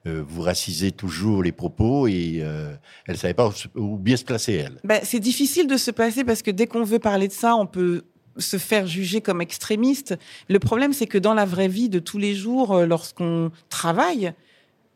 euh, 0.07 0.25
vous 0.27 0.41
racisez 0.41 0.93
toujours 0.93 1.43
les 1.43 1.53
propos 1.53 2.07
et 2.09 2.41
euh, 2.41 2.73
elle 3.07 3.19
savait 3.19 3.35
pas 3.35 3.51
où, 3.75 3.99
bien 3.99 4.17
se 4.17 4.25
placer 4.25 4.55
elle. 4.55 4.77
Ben, 4.83 5.01
c'est 5.03 5.21
difficile 5.21 5.67
de 5.67 5.77
se 5.77 5.91
passer 5.91 6.25
parce 6.25 6.41
que 6.41 6.51
dès 6.51 6.67
qu'on 6.67 6.85
veut 6.85 6.99
parler 6.99 7.29
de 7.29 7.35
ça, 7.35 7.55
on 7.55 7.67
peut 7.67 8.03
se 8.39 8.57
faire 8.57 8.87
juger 8.87 9.21
comme 9.21 9.43
extrémiste. 9.43 10.17
Le 10.49 10.59
problème, 10.59 10.95
c'est 10.95 11.07
que 11.07 11.19
dans 11.19 11.35
la 11.35 11.45
vraie 11.45 11.69
vie 11.69 11.91
de 11.91 11.99
tous 11.99 12.17
les 12.17 12.35
jours, 12.35 12.79
lorsqu'on 12.87 13.51
travaille, 13.69 14.33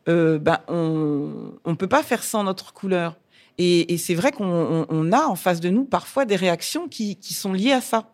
euh, 0.07 0.39
ben, 0.39 0.59
on 0.69 1.51
ne 1.67 1.75
peut 1.75 1.91
pas 1.97 2.01
faire 2.01 2.23
sans 2.23 2.43
notre 2.43 2.73
couleur. 2.73 3.15
Et, 3.57 3.93
et 3.93 3.97
c'est 3.97 4.15
vrai 4.15 4.31
qu'on 4.31 4.45
on- 4.45 4.85
on 4.89 5.11
a 5.11 5.25
en 5.25 5.35
face 5.35 5.59
de 5.61 5.69
nous 5.69 5.85
parfois 5.85 6.25
des 6.25 6.35
réactions 6.35 6.87
qui, 6.87 7.15
qui 7.17 7.33
sont 7.33 7.53
liées 7.53 7.71
à 7.71 7.81
ça. 7.81 8.11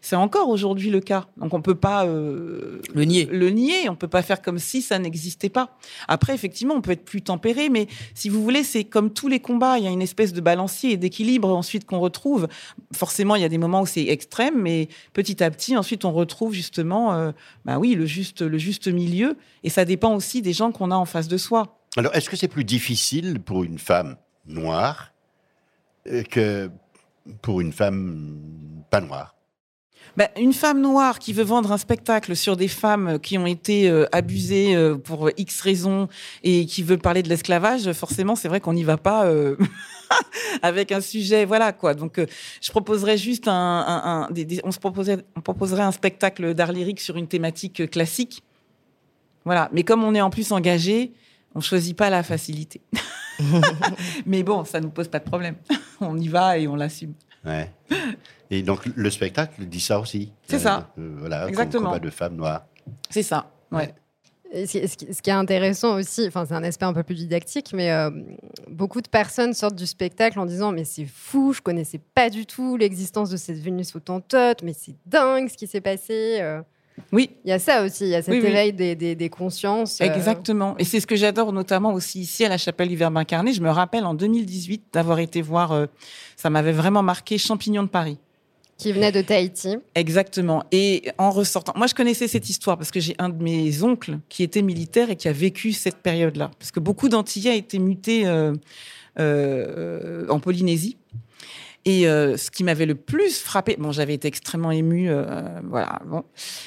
C'est 0.00 0.16
encore 0.16 0.48
aujourd'hui 0.48 0.88
le 0.88 1.00
cas. 1.00 1.26
Donc 1.36 1.52
on 1.52 1.60
peut 1.60 1.74
pas 1.74 2.06
euh, 2.06 2.80
Le 2.94 3.04
nier. 3.04 3.26
Le 3.26 3.50
nier. 3.50 3.90
On 3.90 3.96
peut 3.96 4.08
pas 4.08 4.22
faire 4.22 4.40
comme 4.40 4.58
si 4.58 4.80
ça 4.80 4.98
n'existait 4.98 5.50
pas. 5.50 5.76
Après, 6.08 6.34
effectivement, 6.34 6.74
on 6.74 6.80
peut 6.80 6.92
être 6.92 7.04
plus 7.04 7.20
tempéré, 7.20 7.68
mais 7.68 7.86
si 8.14 8.30
vous 8.30 8.42
voulez, 8.42 8.62
c'est 8.64 8.84
comme 8.84 9.12
tous 9.12 9.28
les 9.28 9.40
combats. 9.40 9.76
Il 9.76 9.84
y 9.84 9.86
a 9.86 9.90
une 9.90 10.00
espèce 10.00 10.32
de 10.32 10.40
balancier 10.40 10.92
et 10.92 10.96
d'équilibre 10.96 11.54
ensuite 11.54 11.84
qu'on 11.84 11.98
retrouve. 11.98 12.48
Forcément, 12.94 13.34
il 13.36 13.42
y 13.42 13.44
a 13.44 13.48
des 13.50 13.58
moments 13.58 13.82
où 13.82 13.86
c'est 13.86 14.06
extrême, 14.06 14.58
mais 14.58 14.88
petit 15.12 15.42
à 15.44 15.50
petit, 15.50 15.76
ensuite, 15.76 16.06
on 16.06 16.12
retrouve 16.12 16.54
justement, 16.54 17.12
euh, 17.12 17.32
bah 17.66 17.78
oui, 17.78 17.94
le 17.94 18.06
juste, 18.06 18.40
le 18.40 18.56
juste 18.56 18.88
milieu. 18.88 19.36
Et 19.64 19.68
ça 19.68 19.84
dépend 19.84 20.14
aussi 20.14 20.40
des 20.40 20.54
gens 20.54 20.72
qu'on 20.72 20.90
a 20.90 20.96
en 20.96 21.04
face 21.04 21.28
de 21.28 21.36
soi. 21.36 21.78
Alors, 21.98 22.14
est-ce 22.14 22.30
que 22.30 22.36
c'est 22.36 22.48
plus 22.48 22.64
difficile 22.64 23.38
pour 23.40 23.64
une 23.64 23.78
femme 23.78 24.16
noire 24.48 25.12
que 26.30 26.70
pour 27.42 27.60
une 27.60 27.72
femme 27.72 28.40
pas 28.90 29.00
noire 29.00 29.34
Ben, 30.16 30.28
une 30.36 30.52
femme 30.54 30.80
noire 30.80 31.18
qui 31.18 31.32
veut 31.32 31.44
vendre 31.44 31.72
un 31.72 31.78
spectacle 31.78 32.34
sur 32.34 32.56
des 32.56 32.68
femmes 32.68 33.18
qui 33.20 33.36
ont 33.38 33.46
été 33.46 33.88
euh, 33.88 34.06
abusées 34.12 34.74
euh, 34.74 34.96
pour 34.96 35.30
X 35.36 35.60
raisons 35.60 36.08
et 36.42 36.66
qui 36.66 36.82
veut 36.82 36.96
parler 36.96 37.22
de 37.22 37.28
l'esclavage, 37.28 37.92
forcément, 37.92 38.34
c'est 38.34 38.48
vrai 38.48 38.60
qu'on 38.60 38.72
n'y 38.72 38.84
va 38.84 38.96
pas 38.96 39.26
euh, 39.26 39.56
avec 40.62 40.92
un 40.92 41.00
sujet, 41.00 41.44
voilà 41.44 41.72
quoi. 41.72 41.94
Donc, 41.94 42.18
je 42.60 42.70
proposerais 42.70 43.18
juste 43.18 43.46
un, 43.46 44.28
on 44.64 44.72
se 44.72 44.78
proposerait, 44.78 45.24
on 45.36 45.40
proposerait 45.40 45.82
un 45.82 45.92
spectacle 45.92 46.54
d'art 46.54 46.72
lyrique 46.72 47.00
sur 47.00 47.16
une 47.16 47.28
thématique 47.28 47.90
classique, 47.90 48.42
voilà. 49.44 49.68
Mais 49.72 49.82
comme 49.82 50.04
on 50.04 50.14
est 50.14 50.20
en 50.20 50.30
plus 50.30 50.52
engagé, 50.52 51.12
on 51.54 51.60
choisit 51.60 51.96
pas 51.96 52.10
la 52.10 52.22
facilité. 52.22 52.80
Mais 54.26 54.42
bon, 54.42 54.64
ça 54.64 54.80
nous 54.80 54.90
pose 54.90 55.08
pas 55.08 55.18
de 55.18 55.24
problème. 55.24 55.56
on 56.00 56.16
y 56.18 56.28
va 56.28 56.58
et 56.58 56.66
on 56.68 56.76
l'assume. 56.76 57.14
Ouais. 57.44 57.70
Et 58.50 58.62
donc, 58.62 58.86
le 58.94 59.10
spectacle 59.10 59.64
dit 59.66 59.80
ça 59.80 60.00
aussi. 60.00 60.32
C'est 60.48 60.58
ça. 60.58 60.90
Euh, 60.98 61.14
voilà, 61.18 61.40
comme 61.40 61.48
Exactement. 61.50 61.86
combat 61.86 61.98
de 61.98 62.10
femmes 62.10 62.36
noires. 62.36 62.66
C'est 63.10 63.22
ça. 63.22 63.50
Ouais. 63.70 63.94
Qui- 64.66 64.88
ce 64.88 65.20
qui 65.20 65.28
est 65.28 65.34
intéressant 65.34 65.96
aussi, 65.96 66.26
enfin 66.26 66.46
c'est 66.46 66.54
un 66.54 66.64
aspect 66.64 66.86
un 66.86 66.94
peu 66.94 67.02
plus 67.02 67.16
didactique, 67.16 67.72
mais 67.74 67.90
euh, 67.90 68.08
beaucoup 68.66 69.02
de 69.02 69.08
personnes 69.08 69.52
sortent 69.52 69.74
du 69.74 69.86
spectacle 69.86 70.38
en 70.40 70.46
disant 70.46 70.72
mais 70.72 70.84
c'est 70.84 71.04
fou, 71.04 71.52
je 71.52 71.60
connaissais 71.60 72.00
pas 72.14 72.30
du 72.30 72.46
tout 72.46 72.78
l'existence 72.78 73.28
de 73.28 73.36
cette 73.36 73.58
Vénus 73.58 73.94
autantote, 73.94 74.62
mais 74.62 74.72
c'est 74.72 74.94
dingue 75.04 75.50
ce 75.50 75.54
qui 75.58 75.66
s'est 75.66 75.82
passé. 75.82 76.38
Oui. 77.12 77.30
Il 77.44 77.48
y 77.50 77.52
a 77.52 77.58
ça 77.58 77.84
aussi, 77.84 78.04
il 78.04 78.10
y 78.10 78.14
a 78.14 78.22
cet 78.22 78.32
Oui, 78.34 78.40
oui. 78.42 78.48
éveil 78.48 78.72
des, 78.72 78.94
des- 78.94 79.14
des 79.14 79.28
consciences. 79.28 80.00
euh. 80.00 80.04
Exactement. 80.04 80.74
Et 80.78 80.84
c'est 80.84 81.00
ce 81.00 81.06
que 81.06 81.16
j'adore 81.16 81.52
notamment 81.52 81.92
aussi 81.92 82.20
ici 82.20 82.44
à 82.44 82.48
la 82.48 82.58
chapelle 82.58 82.88
du 82.88 82.96
Verbe 82.96 83.16
incarné. 83.16 83.52
Je 83.52 83.60
me 83.62 83.70
rappelle 83.70 84.04
en 84.04 84.14
2018 84.14 84.82
d'avoir 84.92 85.18
été 85.18 85.42
voir, 85.42 85.72
euh, 85.72 85.86
ça 86.36 86.50
m'avait 86.50 86.72
vraiment 86.72 87.02
marqué, 87.02 87.38
Champignons 87.38 87.82
de 87.84 87.88
Paris. 87.88 88.18
Qui 88.76 88.92
venait 88.92 89.10
de 89.10 89.22
Tahiti. 89.22 89.76
Exactement. 89.96 90.62
Et 90.70 91.10
en 91.18 91.30
ressortant, 91.30 91.72
moi 91.74 91.88
je 91.88 91.94
connaissais 91.96 92.28
cette 92.28 92.48
histoire 92.48 92.76
parce 92.78 92.92
que 92.92 93.00
j'ai 93.00 93.16
un 93.18 93.28
de 93.28 93.42
mes 93.42 93.82
oncles 93.82 94.18
qui 94.28 94.44
était 94.44 94.62
militaire 94.62 95.10
et 95.10 95.16
qui 95.16 95.26
a 95.26 95.32
vécu 95.32 95.72
cette 95.72 95.96
période-là. 95.96 96.52
Parce 96.60 96.70
que 96.70 96.78
beaucoup 96.78 97.08
d'Antillais 97.08 97.58
étaient 97.58 97.80
mutés 97.80 98.24
euh, 98.28 98.54
euh, 99.18 100.26
en 100.28 100.38
Polynésie. 100.40 100.96
Et 101.90 102.06
euh, 102.06 102.36
ce 102.36 102.50
qui 102.50 102.64
m'avait 102.64 102.84
le 102.84 102.94
plus 102.94 103.40
frappé, 103.40 103.76
bon, 103.78 103.92
j'avais 103.92 104.12
été 104.12 104.28
extrêmement 104.28 104.70
émue, 104.70 105.08
euh, 105.10 105.40
voilà, 105.64 106.02
bon. 106.04 106.22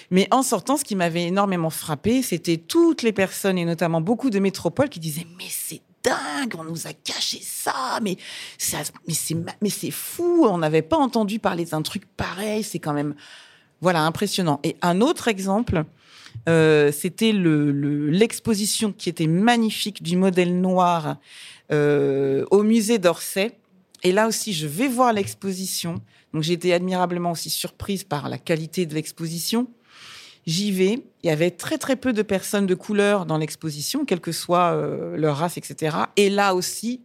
Mais 0.10 0.28
en 0.32 0.42
sortant, 0.42 0.78
ce 0.78 0.84
qui 0.84 0.96
m'avait 0.96 1.26
énormément 1.26 1.70
frappé, 1.70 2.24
c'était 2.24 2.58
toutes 2.58 3.04
les 3.04 3.12
personnes, 3.12 3.60
et 3.60 3.66
notamment 3.66 4.02
beaucoup 4.02 4.32
de 4.32 4.40
métropoles, 4.40 4.90
qui 4.90 5.00
disaient 5.00 5.28
Mais 5.38 5.44
c'est 5.48 5.82
dingue, 6.04 6.56
on 6.58 6.64
nous 6.64 6.88
a 6.88 6.94
caché 6.94 7.38
ça, 7.40 8.00
mais, 8.02 8.18
c'est 8.58 9.92
fou, 9.92 10.48
on 10.50 10.58
n'avait 10.58 10.82
pas 10.82 10.98
entendu 10.98 11.38
parler 11.38 11.66
d'un 11.66 11.84
truc 11.84 12.04
pareil, 12.18 12.64
c'est 12.64 12.80
quand 12.80 12.94
même 12.94 13.14
voilà 13.80 14.02
impressionnant. 14.02 14.60
Et 14.64 14.76
un 14.82 15.02
autre 15.02 15.28
exemple, 15.28 15.84
euh, 16.50 16.92
c'était 16.92 17.32
le- 17.32 17.72
le- 17.72 18.10
l'exposition 18.10 18.92
qui 18.92 19.10
était 19.10 19.28
magnifique 19.28 20.02
du 20.02 20.18
modèle 20.18 20.60
noir 20.60 21.18
au 21.72 22.64
musée 22.64 22.98
d'Orsay. 22.98 23.52
Et 24.04 24.12
là 24.12 24.28
aussi, 24.28 24.54
je 24.54 24.68
vais 24.68 24.88
voir 24.88 25.14
l'exposition. 25.14 26.02
Donc 26.34 26.44
j'ai 26.44 26.54
été 26.54 26.74
admirablement 26.74 27.32
aussi 27.32 27.50
surprise 27.50 28.04
par 28.04 28.30
la 28.30 28.38
qualité 28.38 28.86
de 28.86 28.94
l'exposition. 28.94 29.68
J'y 30.48 30.72
vais. 30.72 31.04
Il 31.24 31.28
y 31.28 31.30
avait 31.30 31.52
très 31.52 31.78
très 31.78 31.96
peu 31.96 32.14
de 32.14 32.24
personnes 32.24 32.66
de 32.66 32.74
couleur 32.74 33.26
dans 33.26 33.38
l'exposition, 33.38 34.06
quelle 34.06 34.22
que 34.22 34.32
soit 34.32 34.74
euh, 34.74 35.16
leur 35.18 35.38
race, 35.38 35.58
etc. 35.58 35.98
Et 36.16 36.30
là 36.30 36.56
aussi, 36.56 37.02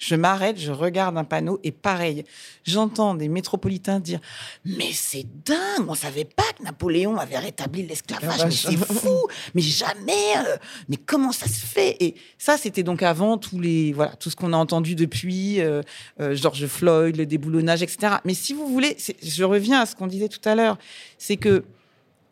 je, 0.00 0.14
m'arrête, 0.16 0.58
je 0.58 0.72
regarde 0.72 1.16
un 1.18 1.24
panneau 1.24 1.60
et 1.62 1.70
pareil, 1.70 2.24
j'entends 2.64 3.14
des 3.14 3.28
métropolitains 3.28 4.00
dire 4.00 4.18
mais 4.64 4.90
c'est 4.92 5.26
dingue, 5.44 5.88
on 5.88 5.94
savait 5.94 6.24
pas 6.24 6.42
que 6.58 6.64
Napoléon 6.64 7.18
avait 7.18 7.38
rétabli 7.38 7.86
l'esclavage, 7.86 8.44
mais 8.44 8.50
c'est 8.50 8.76
fou, 8.76 9.28
mais 9.54 9.60
jamais, 9.60 10.36
euh, 10.38 10.56
mais 10.88 10.96
comment 10.96 11.32
ça 11.32 11.46
se 11.46 11.66
fait? 11.66 11.96
Et 12.00 12.14
ça, 12.38 12.56
c'était 12.56 12.82
donc 12.82 13.02
avant 13.02 13.38
tous 13.38 13.60
les 13.60 13.92
voilà 13.92 14.16
tout 14.16 14.30
ce 14.30 14.36
qu'on 14.36 14.54
a 14.54 14.56
entendu 14.56 14.94
depuis 14.94 15.60
euh, 15.60 15.82
euh, 16.20 16.34
George 16.34 16.66
Floyd, 16.66 17.16
le 17.16 17.26
déboulonnage, 17.26 17.82
etc. 17.82 18.16
Mais 18.24 18.34
si 18.34 18.54
vous 18.54 18.66
voulez, 18.66 18.96
je 19.22 19.44
reviens 19.44 19.82
à 19.82 19.86
ce 19.86 19.94
qu'on 19.94 20.06
disait 20.06 20.28
tout 20.28 20.46
à 20.48 20.54
l'heure, 20.54 20.78
c'est 21.18 21.36
que 21.36 21.64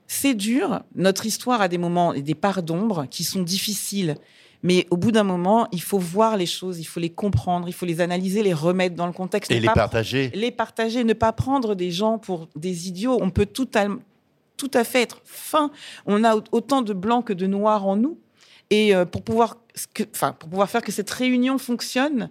c'est 0.07 0.35
dur. 0.35 0.81
Notre 0.95 1.27
histoire 1.27 1.61
a 1.61 1.69
des 1.69 1.79
moments 1.79 2.15
et 2.15 2.23
des 2.23 2.35
parts 2.35 2.63
d'ombre 2.63 3.07
qui 3.11 3.25
sont 3.25 3.43
difficiles. 3.43 4.17
Mais 4.63 4.87
au 4.91 4.97
bout 4.97 5.13
d'un 5.13 5.23
moment, 5.23 5.69
il 5.73 5.83
faut 5.83 5.99
voir 5.99 6.37
les 6.37 6.47
choses, 6.47 6.81
il 6.81 6.85
faut 6.85 6.99
les 7.01 7.11
comprendre, 7.11 7.69
il 7.69 7.73
faut 7.73 7.87
les 7.87 8.01
analyser, 8.01 8.43
les 8.43 8.53
remettre 8.55 8.97
dans 8.97 9.07
le 9.07 9.13
contexte. 9.13 9.51
Et 9.53 9.61
les 9.61 9.67
partager. 9.75 10.31
les 10.35 10.51
partager, 10.51 11.05
ne 11.05 11.13
pas 11.13 11.33
prendre 11.33 11.75
des 11.77 11.91
gens 11.93 12.19
pour 12.19 12.49
des 12.57 12.89
idiots. 12.89 13.19
On 13.21 13.31
peut 13.31 13.47
tout 13.47 13.69
à, 13.75 13.87
tout 14.57 14.71
à 14.75 14.83
fait 14.83 15.03
être 15.03 15.21
fin. 15.25 15.71
On 16.07 16.25
a 16.25 16.37
au- 16.37 16.43
autant 16.51 16.83
de 16.83 16.93
blancs 16.93 17.25
que 17.27 17.33
de 17.33 17.47
noirs 17.47 17.87
en 17.87 17.97
nous. 17.97 18.19
Et 18.71 18.95
euh, 18.97 19.05
pour 19.05 19.23
pouvoir, 19.23 19.59
que- 19.95 20.03
enfin, 20.13 20.33
pour 20.33 20.49
pouvoir 20.49 20.69
faire 20.69 20.83
que 20.83 20.91
cette 20.93 21.11
réunion 21.11 21.57
fonctionne 21.59 22.29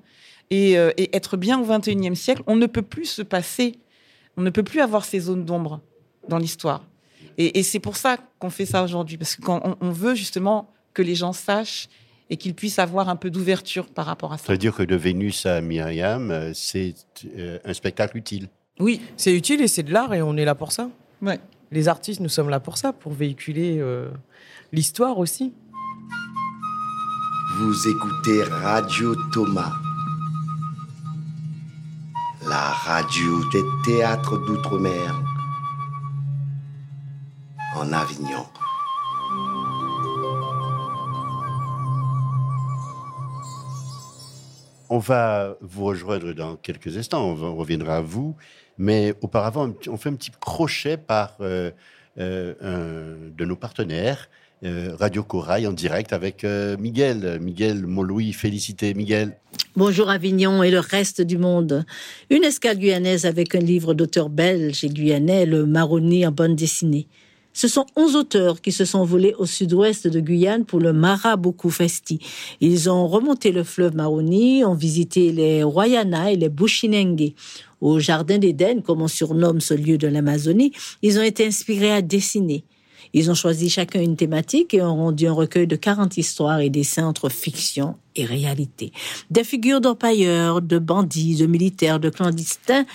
et, 0.50 0.78
euh, 0.78 0.92
et 0.98 1.16
être 1.16 1.38
bien 1.38 1.60
au 1.60 1.64
21e 1.66 2.14
siècle, 2.16 2.44
on 2.46 2.58
ne 2.58 2.66
peut 2.66 2.82
plus 2.82 3.06
se 3.06 3.22
passer, 3.22 3.80
on 4.36 4.42
ne 4.42 4.50
peut 4.50 4.64
plus 4.64 4.82
avoir 4.82 5.06
ces 5.06 5.22
zones 5.22 5.46
d'ombre 5.46 5.80
dans 6.28 6.38
l'histoire. 6.38 6.84
Et, 7.38 7.58
et 7.60 7.64
c'est 7.64 7.80
pour 7.80 7.96
ça 7.96 8.18
qu'on 8.40 8.50
fait 8.50 8.66
ça 8.66 8.84
aujourd'hui, 8.84 9.18
parce 9.18 9.38
qu'on 9.38 9.78
on 9.80 9.90
veut 9.92 10.14
justement 10.14 10.70
que 10.94 11.02
les 11.02 11.16
gens 11.16 11.32
sachent 11.34 11.88
et 12.30 12.38
qu'ils 12.38 12.54
puissent 12.54 12.80
avoir 12.80 13.10
un 13.10 13.16
peu 13.16 13.30
d'ouverture 13.30 13.88
par 13.88 14.06
rapport 14.06 14.34
à 14.34 14.38
ça. 14.38 14.46
Ça 14.46 14.54
veut 14.54 14.58
dire 14.58 14.76
que 14.76 14.84
de 14.84 14.96
Vénus 14.96 15.46
à 15.46 15.62
Myriam, 15.62 16.32
euh, 16.32 16.52
c'est 16.54 16.94
euh, 17.38 17.60
un 17.64 17.74
spectacle 17.74 18.18
utile. 18.18 18.50
Oui. 18.80 19.02
C'est 19.16 19.34
utile 19.34 19.62
et 19.62 19.68
c'est 19.68 19.84
de 19.84 19.94
l'art 19.94 20.14
et 20.14 20.22
on 20.22 20.36
est 20.38 20.46
là 20.46 20.56
pour 20.56 20.72
ça. 20.72 20.90
Ouais. 21.22 21.40
Les 21.72 21.88
artistes, 21.88 22.20
nous 22.20 22.30
sommes 22.30 22.50
là 22.50 22.60
pour 22.60 22.78
ça, 22.78 22.94
pour 22.94 23.14
véhiculer 23.14 23.78
euh, 23.80 24.10
l'histoire 24.72 25.18
aussi. 25.18 25.54
Vous 27.58 27.88
écoutez 27.90 28.44
Radio 28.44 29.16
Thomas, 29.34 29.74
la 32.48 32.72
radio 32.72 33.50
des 33.52 33.64
théâtres 33.86 34.38
d'outre-mer 34.46 35.22
en 37.76 37.92
Avignon. 37.92 38.46
On 44.90 45.00
va 45.00 45.58
vous 45.62 45.86
rejoindre 45.86 46.34
dans 46.34 46.56
quelques 46.56 46.98
instants, 46.98 47.36
on, 47.42 47.56
reviendra 47.56 47.98
à 47.98 48.02
vous, 48.02 48.36
mais 48.78 49.14
auparavant, 49.22 49.74
on 49.88 49.98
fait 49.98 50.10
un 50.10 50.16
petit 50.16 50.32
crochet 50.40 50.98
par 50.98 51.36
euh, 51.42 51.72
euh, 52.20 52.54
un 52.62 53.36
de 53.36 53.46
nos 53.46 53.56
partenaires, 53.56 54.30
euh, 54.64 54.96
Radio 55.00 55.24
Corail, 55.24 55.68
en 55.68 55.74
direct 55.74 56.14
avec 56.14 56.44
Miguel. 56.80 57.40
Miguel 57.42 57.86
Montlouis, 57.86 58.34
félicité 58.34 58.94
Miguel. 58.94 59.38
Bonjour 59.76 60.10
Avignon 60.10 60.64
et 60.64 60.72
le 60.72 60.80
reste 60.80 61.22
du 61.22 61.38
monde. 61.38 61.86
Une 62.30 62.44
escale 62.44 62.80
guyanaise 62.80 63.26
avec 63.26 63.54
un 63.56 63.60
livre 63.60 63.94
d'auteur 63.94 64.30
belge 64.30 64.84
et 64.84 64.90
guyanais, 64.90 65.46
le 65.46 65.66
Maroni 65.66 66.26
en 66.26 66.32
bande 66.32 66.56
dessinée. 66.56 67.08
Ce 67.58 67.68
sont 67.68 67.88
11 67.96 68.16
auteurs 68.16 68.62
qui 68.62 68.72
se 68.72 68.86
sont 68.86 69.04
volés 69.04 69.34
au 69.40 69.48
sud-ouest 69.48 70.06
de 70.06 70.20
Guyane 70.20 70.64
pour 70.64 70.80
le 70.80 70.94
Maraboku 70.94 71.72
Festi. 71.72 72.20
Ils 72.62 72.88
ont 72.88 73.08
remonté 73.08 73.52
le 73.52 73.64
fleuve 73.64 73.96
Maroni, 73.96 74.64
ont 74.64 74.76
visité 74.76 75.32
les 75.32 75.64
Royana 75.64 76.32
et 76.32 76.36
les 76.36 76.50
Bushinengue. 76.50 77.34
Au 77.82 77.98
Jardin 77.98 78.38
d'Éden, 78.38 78.84
comme 78.84 79.02
on 79.02 79.08
surnomme 79.08 79.60
ce 79.60 79.74
lieu 79.74 79.98
de 79.98 80.08
l'Amazonie, 80.08 80.72
ils 81.02 81.18
ont 81.18 81.24
été 81.24 81.48
inspirés 81.48 81.92
à 81.92 82.04
dessiner. 82.04 82.64
Ils 83.14 83.32
ont 83.32 83.36
choisi 83.36 83.72
chacun 83.72 84.02
une 84.02 84.18
thématique 84.18 84.76
et 84.76 84.84
ont 84.84 84.96
rendu 84.96 85.26
un 85.26 85.34
recueil 85.34 85.66
de 85.66 85.76
40 85.76 86.16
histoires 86.18 86.60
et 86.60 86.70
dessins 86.70 87.08
entre 87.08 87.28
fiction 87.28 87.96
et 88.16 88.26
réalité. 88.26 88.92
Des 89.32 89.44
figures 89.44 89.82
d'orpailleurs, 89.82 90.62
de 90.62 90.78
bandits, 90.78 91.38
de 91.38 91.48
militaires, 91.48 92.00
de 92.00 92.12
clandestins 92.12 92.86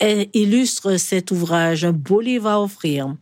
eh, 0.00 0.28
illustrent 0.34 0.98
cet 0.98 1.30
ouvrage. 1.30 1.86
Un 1.86 1.92
beau 1.92 2.20
livre 2.20 2.48
à 2.48 2.62
offrir. 2.62 3.14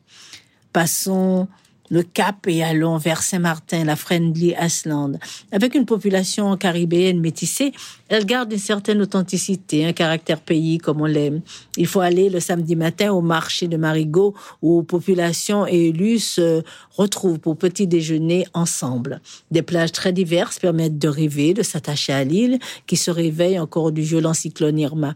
Passons 0.73 1.49
le 1.91 2.03
Cap 2.05 2.47
et 2.47 2.63
allons 2.63 2.97
vers 2.99 3.23
Saint-Martin, 3.23 3.85
la 3.85 3.97
Friendly 3.97 4.55
Island. 4.61 5.19
Avec 5.51 5.75
une 5.75 5.85
population 5.85 6.57
caribéenne 6.57 7.21
métissée, 7.21 7.73
elle 8.09 8.25
garde 8.25 8.53
une 8.53 8.59
certaine 8.59 9.03
authenticité, 9.03 9.85
un 9.85 9.93
caractère 9.93 10.41
pays 10.41 10.79
comme 10.79 11.01
on 11.01 11.07
l'aime. 11.07 11.41
Il 11.77 11.89
faut 11.89 12.01
aller 12.01 12.31
le 12.31 12.39
samedi 12.39 12.77
matin 12.77 13.13
au 13.13 13.21
marché 13.21 13.67
de 13.67 13.77
Marigot 13.77 14.35
où 14.63 14.85
population 14.85 15.67
et 15.67 15.89
élus 15.89 16.21
se 16.21 16.63
retrouvent 16.93 17.41
pour 17.41 17.57
petit 17.57 17.89
déjeuner 17.89 18.47
ensemble. 18.55 19.21
Des 19.51 19.63
plages 19.63 19.93
très 19.93 20.13
diverses 20.13 20.61
permettent 20.61 20.99
de 20.99 21.09
rêver, 21.09 21.55
de 21.55 21.65
s'attacher 21.65 22.13
à 22.13 22.23
l'île 22.23 22.61
qui 22.87 22.97
se 22.97 23.11
réveille 23.11 23.59
encore 23.59 23.91
du 23.91 24.03
violent 24.03 24.35
cyclone 24.35 24.79
Irma. 24.79 25.15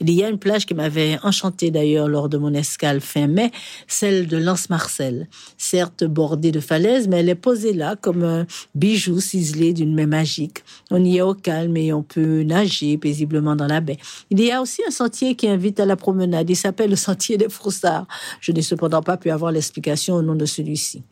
Il 0.00 0.10
y 0.10 0.22
a 0.22 0.28
une 0.28 0.38
plage 0.38 0.66
qui 0.66 0.74
m'avait 0.74 1.18
enchanté 1.22 1.70
d'ailleurs 1.70 2.08
lors 2.08 2.28
de 2.28 2.38
mon 2.38 2.52
escale 2.54 3.00
fin 3.00 3.26
mai, 3.26 3.50
celle 3.86 4.26
de 4.26 4.36
Lens-Marcel. 4.36 5.28
Certes 5.56 6.04
bordée 6.04 6.52
de 6.52 6.60
falaises, 6.60 7.08
mais 7.08 7.20
elle 7.20 7.28
est 7.28 7.34
posée 7.34 7.72
là 7.72 7.96
comme 7.96 8.24
un 8.24 8.46
bijou 8.74 9.20
ciselé 9.20 9.72
d'une 9.72 9.94
main 9.94 10.06
magique. 10.06 10.64
On 10.90 11.04
y 11.04 11.18
est 11.18 11.22
au 11.22 11.34
calme 11.34 11.76
et 11.76 11.92
on 11.92 12.02
peut 12.02 12.42
nager 12.42 12.98
paisiblement 12.98 13.56
dans 13.56 13.66
la 13.66 13.80
baie. 13.80 13.98
Il 14.30 14.40
y 14.40 14.50
a 14.50 14.60
aussi 14.60 14.82
un 14.86 14.90
sentier 14.90 15.34
qui 15.34 15.48
invite 15.48 15.80
à 15.80 15.86
la 15.86 15.96
promenade. 15.96 16.48
Il 16.50 16.56
s'appelle 16.56 16.90
le 16.90 16.96
sentier 16.96 17.36
des 17.36 17.48
Froussards. 17.48 18.06
Je 18.40 18.52
n'ai 18.52 18.62
cependant 18.62 19.02
pas 19.02 19.16
pu 19.16 19.30
avoir 19.30 19.52
l'explication 19.52 20.14
au 20.14 20.22
nom 20.22 20.34
de 20.34 20.46
celui-ci. 20.46 21.02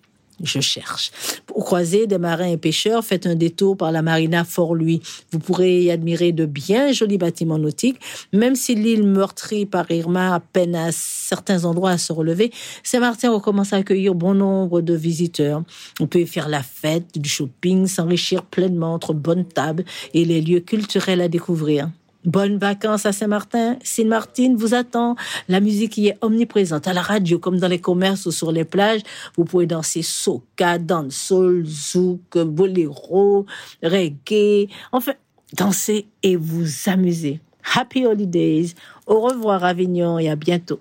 Je 0.43 0.61
cherche. 0.61 1.12
Pour 1.47 1.64
croiser 1.64 2.07
des 2.07 2.18
marins 2.18 2.49
et 2.49 2.57
pêcheurs, 2.57 3.05
faites 3.05 3.26
un 3.26 3.37
détour 3.37 3.76
par 3.76 3.93
la 3.93 4.03
marina 4.03 4.45
Fort-Louis. 4.45 5.01
Vous 5.30 5.39
pourrez 5.39 5.82
y 5.82 5.91
admirer 5.91 6.32
de 6.32 6.45
bien 6.45 6.93
jolis 6.93 7.18
bâtiments 7.18 7.59
nautiques. 7.59 8.01
Même 8.32 8.57
si 8.57 8.74
l'île 8.74 9.05
meurtrie 9.05 9.64
par 9.64 9.89
Irma 9.91 10.41
peine 10.53 10.74
à 10.74 10.91
certains 10.91 11.64
endroits 11.64 11.93
à 11.93 11.99
se 11.99 12.12
relever, 12.12 12.51
Saint-Martin 12.82 13.32
recommence 13.32 13.72
à 13.72 13.76
accueillir 13.76 14.14
bon 14.14 14.35
nombre 14.35 14.80
de 14.80 14.95
visiteurs. 14.95 15.62
On 16.01 16.07
peut 16.07 16.20
y 16.20 16.26
faire 16.26 16.49
la 16.49 16.62
fête, 16.62 17.16
du 17.18 17.28
shopping, 17.28 17.87
s'enrichir 17.87 18.43
pleinement 18.43 18.95
entre 18.95 19.14
bonnes 19.14 19.47
tables 19.47 19.85
et 20.14 20.24
les 20.24 20.41
lieux 20.41 20.61
culturels 20.61 21.20
à 21.20 21.28
découvrir. 21.28 21.91
Bonnes 22.25 22.57
vacances 22.59 23.05
à 23.05 23.12
Saint-Martin. 23.12 23.77
Sainte-Martine 23.83 24.57
vous 24.57 24.75
attend. 24.75 25.14
La 25.49 25.61
musique 25.61 25.99
y 25.99 26.09
est 26.09 26.18
omniprésente. 26.22 26.89
À 26.89 26.95
la 26.95 27.03
radio, 27.03 27.39
comme 27.39 27.59
dans 27.59 27.68
les 27.68 27.81
commerces 27.81 28.25
ou 28.27 28.33
sur 28.33 28.51
les 28.51 28.64
plages, 28.64 29.03
vous 29.37 29.45
pouvez 29.45 29.66
danser 29.66 30.03
soca, 30.03 30.79
dancehall, 30.79 31.64
zouk, 31.66 32.39
boléro, 32.39 33.45
reggae. 33.83 34.68
Enfin, 34.93 35.12
danser 35.53 36.07
et 36.22 36.37
vous 36.37 36.66
amuser. 36.87 37.41
Happy 37.75 38.07
holidays. 38.07 38.75
Au 39.07 39.20
revoir 39.20 39.64
Avignon 39.64 40.18
et 40.18 40.31
à 40.31 40.37
bientôt. 40.37 40.81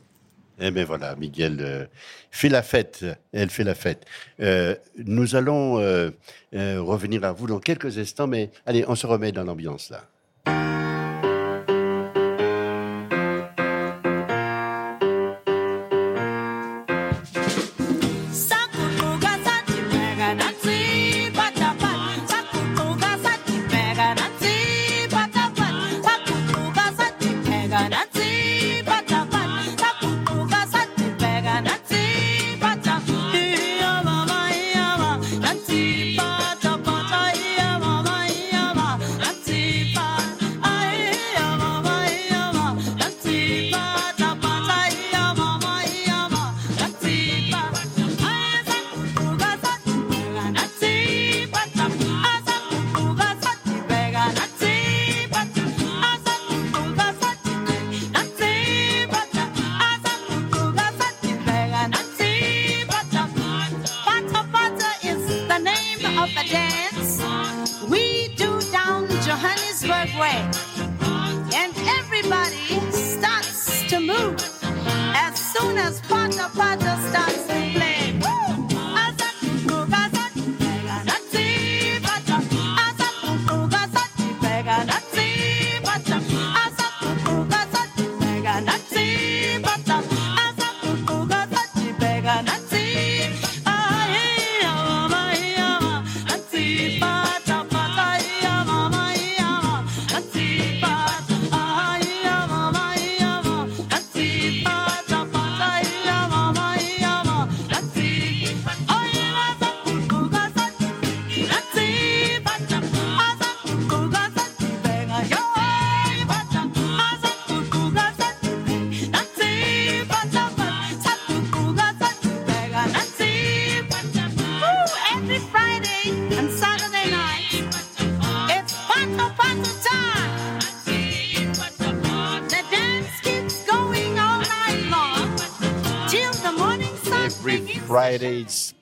Eh 0.59 0.71
bien 0.71 0.85
voilà, 0.85 1.15
Miguel 1.15 1.57
euh, 1.59 1.85
fait 2.31 2.47
la 2.47 2.61
fête, 2.61 3.05
elle 3.33 3.49
fait 3.49 3.63
la 3.63 3.75
fête. 3.75 4.05
Euh, 4.39 4.75
nous 5.03 5.35
allons 5.35 5.79
euh, 5.79 6.11
revenir 6.53 7.23
à 7.23 7.31
vous 7.31 7.47
dans 7.47 7.59
quelques 7.59 7.97
instants, 7.97 8.27
mais 8.27 8.51
allez, 8.65 8.85
on 8.87 8.95
se 8.95 9.07
remet 9.07 9.31
dans 9.31 9.43
l'ambiance 9.43 9.89
là. 9.89 10.07
Dance 66.53 67.19
we 67.89 68.29
do 68.35 68.61
down 68.71 69.07
Johannesburg 69.25 70.09
way. 70.21 70.39
And 71.59 71.73
everybody 71.99 72.63
starts 72.91 73.83
to 73.89 73.99
move 73.99 74.35
as 75.15 75.33
soon 75.53 75.77
as 75.77 75.99
Pata 76.01 76.49
Pata 76.55 76.93
starts 77.09 77.62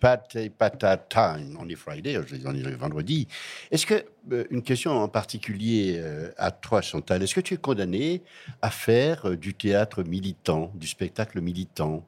Friday, 0.01 0.45
it's 0.45 0.55
Pata 0.57 0.97
Pata 0.97 0.97
time. 0.97 1.57
On 1.59 1.69
est 1.69 1.75
Friday, 1.75 2.17
on 2.45 2.53
est 2.53 2.75
vendredi. 2.75 3.27
Est-ce 3.69 3.85
que, 3.85 4.03
euh, 4.31 4.43
une 4.49 4.63
question 4.63 4.91
en 4.91 5.07
particulier 5.07 5.95
euh, 5.97 6.31
à 6.37 6.51
toi, 6.51 6.81
Chantal, 6.81 7.21
est-ce 7.23 7.35
que 7.35 7.41
tu 7.41 7.53
es 7.53 7.57
condamné 7.57 8.23
à 8.61 8.69
faire 8.69 9.29
euh, 9.29 9.37
du 9.37 9.53
théâtre 9.53 10.03
militant, 10.03 10.71
du 10.75 10.87
spectacle 10.87 11.39
militant? 11.41 12.03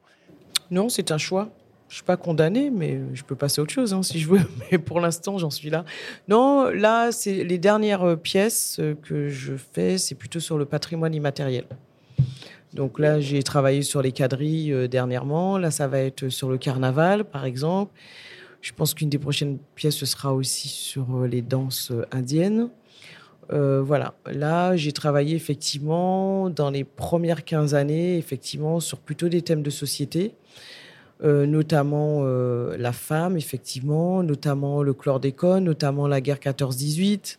Non, 0.71 0.89
c'est 0.89 1.11
un 1.11 1.17
choix. 1.17 1.49
je 1.89 1.95
suis 1.95 2.03
pas 2.03 2.17
condamnée, 2.17 2.71
mais 2.71 2.99
je 3.13 3.23
peux 3.23 3.35
passer 3.35 3.59
à 3.59 3.63
autre 3.63 3.73
chose 3.73 3.93
hein, 3.93 4.01
si 4.01 4.19
je 4.19 4.27
veux. 4.27 4.41
Mais 4.71 4.79
pour 4.79 4.99
l'instant, 4.99 5.37
j'en 5.37 5.51
suis 5.51 5.69
là. 5.69 5.85
Non, 6.27 6.69
là, 6.69 7.11
c'est 7.11 7.43
les 7.43 7.59
dernières 7.59 8.17
pièces 8.17 8.81
que 9.03 9.29
je 9.29 9.53
fais, 9.55 9.97
c'est 9.97 10.15
plutôt 10.15 10.39
sur 10.39 10.57
le 10.57 10.65
patrimoine 10.65 11.13
immatériel. 11.13 11.65
Donc 12.73 12.97
là, 12.97 13.19
j'ai 13.19 13.43
travaillé 13.43 13.83
sur 13.83 14.01
les 14.01 14.11
quadrilles 14.11 14.73
euh, 14.73 14.87
dernièrement. 14.87 15.57
Là, 15.57 15.69
ça 15.69 15.87
va 15.87 15.99
être 15.99 16.29
sur 16.29 16.49
le 16.49 16.57
carnaval, 16.57 17.23
par 17.25 17.45
exemple. 17.45 17.93
Je 18.61 18.71
pense 18.71 18.93
qu'une 18.93 19.09
des 19.09 19.19
prochaines 19.19 19.59
pièces, 19.75 19.95
ce 19.95 20.05
sera 20.05 20.33
aussi 20.33 20.69
sur 20.69 21.05
euh, 21.15 21.27
les 21.27 21.41
danses 21.41 21.91
euh, 21.91 22.05
indiennes. 22.11 22.69
Voilà. 23.49 24.15
Là, 24.25 24.75
j'ai 24.75 24.93
travaillé 24.93 25.35
effectivement 25.35 26.49
dans 26.49 26.71
les 26.71 26.83
premières 26.83 27.43
15 27.43 27.75
années, 27.75 28.17
effectivement, 28.17 28.79
sur 28.79 28.97
plutôt 28.97 29.29
des 29.29 29.43
thèmes 29.43 29.61
de 29.61 29.69
société, 29.69 30.33
notamment 31.21 32.23
la 32.23 32.93
femme, 32.93 33.37
effectivement, 33.37 34.23
notamment 34.23 34.81
le 34.81 34.93
chlordécone, 34.93 35.65
notamment 35.65 36.07
la 36.07 36.19
guerre 36.19 36.39
14-18, 36.39 37.37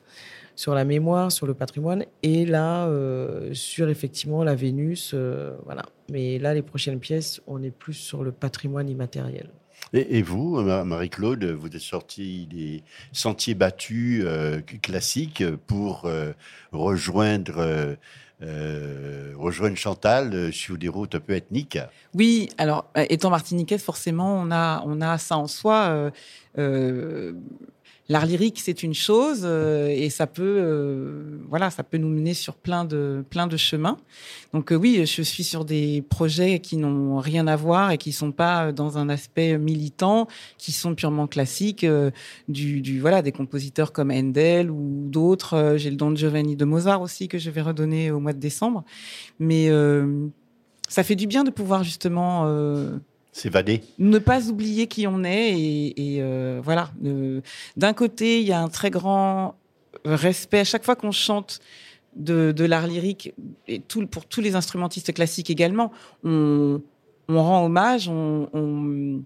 sur 0.56 0.74
la 0.74 0.84
mémoire, 0.84 1.32
sur 1.32 1.46
le 1.46 1.54
patrimoine, 1.54 2.04
et 2.22 2.46
là, 2.46 2.86
euh, 2.86 3.52
sur 3.54 3.88
effectivement 3.88 4.44
la 4.44 4.54
Vénus. 4.54 5.12
euh, 5.14 5.56
voilà. 5.64 5.82
Mais 6.10 6.38
là, 6.38 6.54
les 6.54 6.62
prochaines 6.62 7.00
pièces, 7.00 7.40
on 7.46 7.62
est 7.62 7.70
plus 7.70 7.94
sur 7.94 8.22
le 8.22 8.32
patrimoine 8.32 8.88
immatériel. 8.88 9.48
Et, 9.92 10.18
et 10.18 10.22
vous, 10.22 10.60
Ma- 10.62 10.84
Marie-Claude, 10.84 11.44
vous 11.44 11.66
êtes 11.66 11.78
sorti 11.78 12.46
des 12.46 12.82
sentiers 13.12 13.54
battus 13.54 14.22
euh, 14.26 14.60
classiques 14.82 15.44
pour 15.66 16.04
euh, 16.04 16.32
rejoindre, 16.72 17.96
euh, 18.42 19.32
rejoindre 19.36 19.76
Chantal 19.76 20.52
sur 20.52 20.78
des 20.78 20.88
routes 20.88 21.14
un 21.14 21.20
peu 21.20 21.34
ethniques? 21.34 21.78
Oui, 22.14 22.48
alors 22.58 22.90
étant 23.08 23.30
martiniquaise, 23.30 23.82
forcément, 23.82 24.36
on 24.36 24.50
a, 24.50 24.82
on 24.86 25.00
a 25.00 25.18
ça 25.18 25.36
en 25.36 25.46
soi. 25.46 25.86
euh, 25.88 26.10
euh, 26.58 27.32
L'art 28.10 28.26
lyrique, 28.26 28.60
c'est 28.62 28.82
une 28.82 28.92
chose 28.92 29.44
euh, 29.44 29.88
et 29.88 30.10
ça 30.10 30.26
peut, 30.26 30.42
euh, 30.42 31.38
voilà, 31.48 31.70
ça 31.70 31.82
peut 31.82 31.96
nous 31.96 32.10
mener 32.10 32.34
sur 32.34 32.54
plein 32.54 32.84
de, 32.84 33.24
plein 33.30 33.46
de 33.46 33.56
chemins. 33.56 33.96
Donc 34.52 34.72
euh, 34.72 34.76
oui, 34.76 35.06
je 35.06 35.22
suis 35.22 35.42
sur 35.42 35.64
des 35.64 36.02
projets 36.10 36.58
qui 36.58 36.76
n'ont 36.76 37.18
rien 37.18 37.46
à 37.46 37.56
voir 37.56 37.92
et 37.92 37.96
qui 37.96 38.12
sont 38.12 38.30
pas 38.30 38.66
euh, 38.66 38.72
dans 38.72 38.98
un 38.98 39.08
aspect 39.08 39.56
militant, 39.56 40.28
qui 40.58 40.70
sont 40.70 40.94
purement 40.94 41.26
classiques, 41.26 41.84
euh, 41.84 42.10
du, 42.46 42.82
du 42.82 43.00
voilà, 43.00 43.22
des 43.22 43.32
compositeurs 43.32 43.90
comme 43.90 44.10
Handel 44.10 44.70
ou 44.70 45.06
d'autres. 45.06 45.76
J'ai 45.78 45.88
le 45.88 45.96
don 45.96 46.14
Giovanni 46.14 46.56
de 46.56 46.66
Mozart 46.66 47.00
aussi 47.00 47.28
que 47.28 47.38
je 47.38 47.48
vais 47.48 47.62
redonner 47.62 48.10
au 48.10 48.20
mois 48.20 48.34
de 48.34 48.38
décembre. 48.38 48.84
Mais 49.38 49.70
ça 50.88 51.02
fait 51.02 51.16
du 51.16 51.26
bien 51.26 51.44
de 51.44 51.50
pouvoir 51.50 51.84
justement 51.84 52.44
Ne 53.98 54.18
pas 54.18 54.48
oublier 54.48 54.86
qui 54.86 55.06
on 55.06 55.24
est 55.24 55.58
et, 55.58 56.18
euh, 56.20 56.60
voilà. 56.62 56.90
D'un 57.76 57.92
côté, 57.92 58.40
il 58.40 58.46
y 58.46 58.52
a 58.52 58.60
un 58.60 58.68
très 58.68 58.90
grand 58.90 59.56
respect 60.04 60.60
à 60.60 60.64
chaque 60.64 60.84
fois 60.84 60.96
qu'on 60.96 61.10
chante 61.12 61.60
de, 62.16 62.64
l'art 62.64 62.86
lyrique 62.86 63.34
et 63.66 63.80
tout, 63.80 64.06
pour 64.06 64.26
tous 64.26 64.40
les 64.40 64.54
instrumentistes 64.54 65.12
classiques 65.12 65.50
également. 65.50 65.90
On, 66.22 66.80
rend 67.28 67.64
hommage, 67.64 68.08
on, 68.08 68.48
on- 68.52 69.22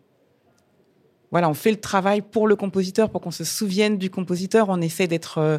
voilà, 1.30 1.50
on 1.50 1.54
fait 1.54 1.70
le 1.70 1.80
travail 1.80 2.22
pour 2.22 2.48
le 2.48 2.56
compositeur, 2.56 3.11
pour 3.11 3.20
qu'on 3.20 3.30
se 3.30 3.44
souvienne 3.44 3.98
du 3.98 4.11
compositeur. 4.11 4.68
On 4.70 4.80
essaie 4.80 5.06
d'être 5.06 5.38
euh, 5.38 5.59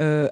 euh, 0.00 0.28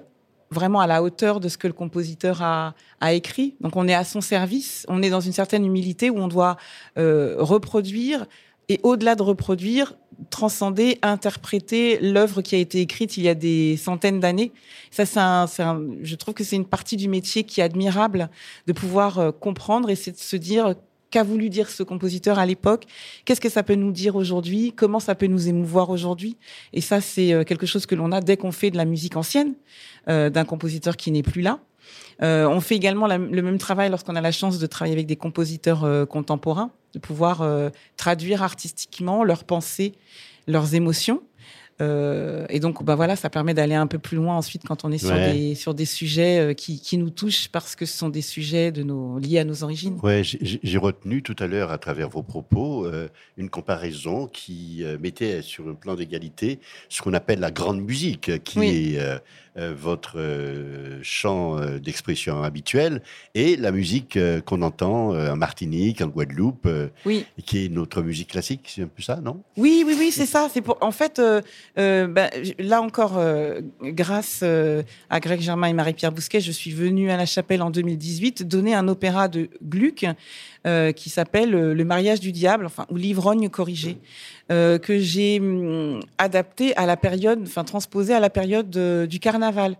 vraiment 0.51 0.79
à 0.79 0.87
la 0.87 1.01
hauteur 1.03 1.39
de 1.39 1.49
ce 1.49 1.57
que 1.57 1.67
le 1.67 1.73
compositeur 1.73 2.41
a, 2.41 2.73
a 3.01 3.13
écrit. 3.13 3.55
Donc 3.61 3.75
on 3.75 3.87
est 3.87 3.93
à 3.93 4.03
son 4.03 4.21
service, 4.21 4.85
on 4.89 5.01
est 5.01 5.09
dans 5.09 5.19
une 5.21 5.33
certaine 5.33 5.65
humilité 5.65 6.09
où 6.09 6.17
on 6.17 6.27
doit 6.27 6.57
euh, 6.97 7.35
reproduire 7.39 8.25
et 8.67 8.79
au-delà 8.83 9.13
de 9.15 9.21
reproduire, 9.21 9.93
transcender, 10.31 10.97
interpréter 11.03 11.99
l'œuvre 11.99 12.41
qui 12.41 12.55
a 12.55 12.57
été 12.57 12.81
écrite 12.81 13.15
il 13.17 13.23
y 13.23 13.29
a 13.29 13.35
des 13.35 13.77
centaines 13.77 14.19
d'années. 14.19 14.51
Ça, 14.89 15.05
c'est 15.05 15.19
un, 15.19 15.45
un- 15.59 15.81
je 16.01 16.15
trouve 16.15 16.33
que 16.33 16.43
c'est 16.43 16.55
une 16.55 16.65
partie 16.65 16.97
du 16.97 17.07
métier 17.07 17.43
qui 17.43 17.61
est 17.61 17.63
admirable 17.63 18.29
de 18.65 18.73
pouvoir 18.73 19.19
euh, 19.19 19.31
comprendre 19.31 19.89
et 19.89 19.95
c'est 19.95 20.11
de 20.13 20.17
se 20.17 20.35
dire 20.35 20.73
qu'a 21.11 21.21
voulu 21.23 21.49
dire 21.49 21.69
ce 21.69 21.83
compositeur 21.83 22.39
à 22.39 22.45
l'époque, 22.45 22.85
qu'est-ce 23.23 23.39
que 23.39 23.47
ça 23.49 23.63
peut 23.63 23.75
nous 23.75 23.91
dire 23.91 24.15
aujourd'hui, 24.15 24.73
comment 24.75 24.99
ça 24.99 25.15
peut 25.15 25.27
nous 25.27 25.47
émouvoir 25.47 25.89
aujourd'hui? 25.91 26.35
Et 26.73 26.81
ça, 26.81 26.99
c'est 26.99 27.31
euh, 27.31 27.43
quelque 27.43 27.67
chose 27.67 27.85
que 27.85 27.95
l'on 27.95 28.11
a 28.11 28.19
dès 28.19 28.35
qu'on 28.35 28.51
fait 28.51 28.71
de 28.71 28.77
la 28.77 28.83
musique 28.85 29.15
ancienne, 29.15 29.53
d'un 30.07 30.45
compositeur 30.45 30.95
qui 30.97 31.11
n'est 31.11 31.23
plus 31.23 31.41
là. 31.41 31.59
Euh, 32.21 32.47
on 32.47 32.61
fait 32.61 32.75
également 32.75 33.07
la- 33.07 33.17
le 33.17 33.41
même 33.41 33.57
travail 33.57 33.89
lorsqu'on 33.89 34.15
a 34.15 34.21
la 34.21 34.31
chance 34.31 34.57
de 34.59 34.65
travailler 34.67 34.93
avec 34.95 35.05
des 35.07 35.15
compositeurs 35.17 35.83
euh, 35.83 36.05
contemporains, 36.05 36.71
de 36.93 36.99
pouvoir 36.99 37.41
euh, 37.41 37.69
traduire 37.97 38.41
artistiquement 38.41 39.23
leurs 39.23 39.43
pensées, 39.43 39.93
leurs 40.47 40.73
émotions. 40.75 41.21
Euh, 41.81 42.45
et 42.49 42.61
donc, 42.61 42.83
bah 42.85 42.95
voilà, 42.95 43.17
ça 43.17 43.29
permet 43.29 43.53
d'aller 43.53 43.75
un 43.75 43.85
peu 43.87 43.99
plus 43.99 44.15
loin 44.15 44.37
ensuite 44.37 44.63
quand 44.65 44.85
on 44.85 44.91
est 44.93 44.97
sur, 44.97 45.09
Ouais. 45.13 45.33
des, 45.33 45.55
sur 45.55 45.73
des 45.73 45.83
sujets 45.83 46.39
euh, 46.39 46.53
qui, 46.53 46.79
qui 46.79 46.97
nous 46.97 47.09
touchent 47.09 47.49
parce 47.49 47.75
que 47.75 47.85
ce 47.85 47.97
sont 47.97 48.07
des 48.07 48.21
sujets 48.21 48.71
de 48.71 48.81
nos, 48.81 49.19
liés 49.19 49.39
à 49.39 49.43
nos 49.43 49.61
origines. 49.61 49.99
Ouais, 50.01 50.21
j'ai- 50.23 50.77
retenu 50.77 51.21
tout 51.21 51.35
à 51.39 51.47
l'heure, 51.47 51.71
à 51.71 51.77
travers 51.77 52.07
vos 52.09 52.23
propos, 52.23 52.85
euh, 52.85 53.09
une 53.35 53.49
comparaison 53.49 54.27
qui 54.27 54.83
euh, 54.85 54.97
mettait 54.99 55.41
sur 55.41 55.67
un 55.67 55.73
plan 55.73 55.95
d'égalité 55.95 56.59
ce 56.87 57.01
qu'on 57.01 57.13
appelle 57.13 57.39
la 57.41 57.51
grande 57.51 57.81
musique, 57.81 58.41
qui 58.45 58.59
Oui. 58.59 58.93
est 58.95 58.99
euh, 58.99 59.15
euh, 59.15 59.19
votre 59.55 60.15
euh, 60.19 60.99
champ 61.01 61.57
euh, 61.57 61.79
d'expression 61.79 62.43
habituel, 62.43 63.01
et 63.35 63.55
la 63.55 63.71
musique 63.71 64.17
euh, 64.17 64.41
qu'on 64.41 64.61
entend 64.61 65.13
euh, 65.13 65.31
en 65.31 65.37
Martinique, 65.37 66.01
en 66.01 66.07
Guadeloupe, 66.07 66.65
euh, 66.65 66.87
Oui. 67.05 67.25
qui 67.45 67.65
est 67.65 67.69
notre 67.69 68.01
musique 68.01 68.29
classique, 68.31 68.61
c'est 68.67 68.81
un 68.83 68.87
peu 68.87 69.01
ça, 69.01 69.17
non? 69.23 69.41
Oui, 69.57 69.83
oui, 69.85 69.95
oui, 69.97 70.11
c'est 70.11 70.25
ça. 70.25 70.49
C'est 70.53 70.61
pour. 70.61 70.77
En 70.81 70.91
fait, 70.91 71.19
euh, 71.19 71.41
euh, 71.77 72.07
ben, 72.07 72.29
là 72.59 72.81
encore, 72.81 73.17
euh, 73.17 73.61
grâce 73.81 74.41
euh, 74.43 74.83
à 75.09 75.19
Greg 75.19 75.39
Germain 75.41 75.67
et 75.67 75.73
Marie-Pierre 75.73 76.11
Bousquet, 76.11 76.41
je 76.41 76.51
suis 76.51 76.71
venue 76.71 77.09
à 77.09 77.17
la 77.17 77.25
Chapelle 77.25 77.61
en 77.61 77.69
2018 77.71 78.43
donner 78.47 78.73
un 78.75 78.87
opéra 78.87 79.27
de 79.27 79.49
Gluck 79.63 80.05
euh, 80.67 80.91
qui 80.91 81.09
s'appelle 81.09 81.53
euh, 81.55 81.73
Le 81.73 81.85
mariage 81.85 82.19
du 82.19 82.31
diable, 82.31 82.65
enfin 82.65 82.85
ou 82.89 82.97
l'ivrogne 82.97 83.49
corrigé, 83.49 83.97
euh, 84.51 84.77
que 84.77 84.99
j'ai 84.99 85.39
hum, 85.39 85.99
adapté 86.19 86.75
à 86.77 86.85
la 86.85 86.97
période, 86.97 87.39
enfin 87.43 87.63
transposé 87.63 88.13
à 88.13 88.19
la 88.19 88.29
période 88.29 88.69
de- 88.69 89.07
du 89.09 89.19
carnaval. 89.19 89.75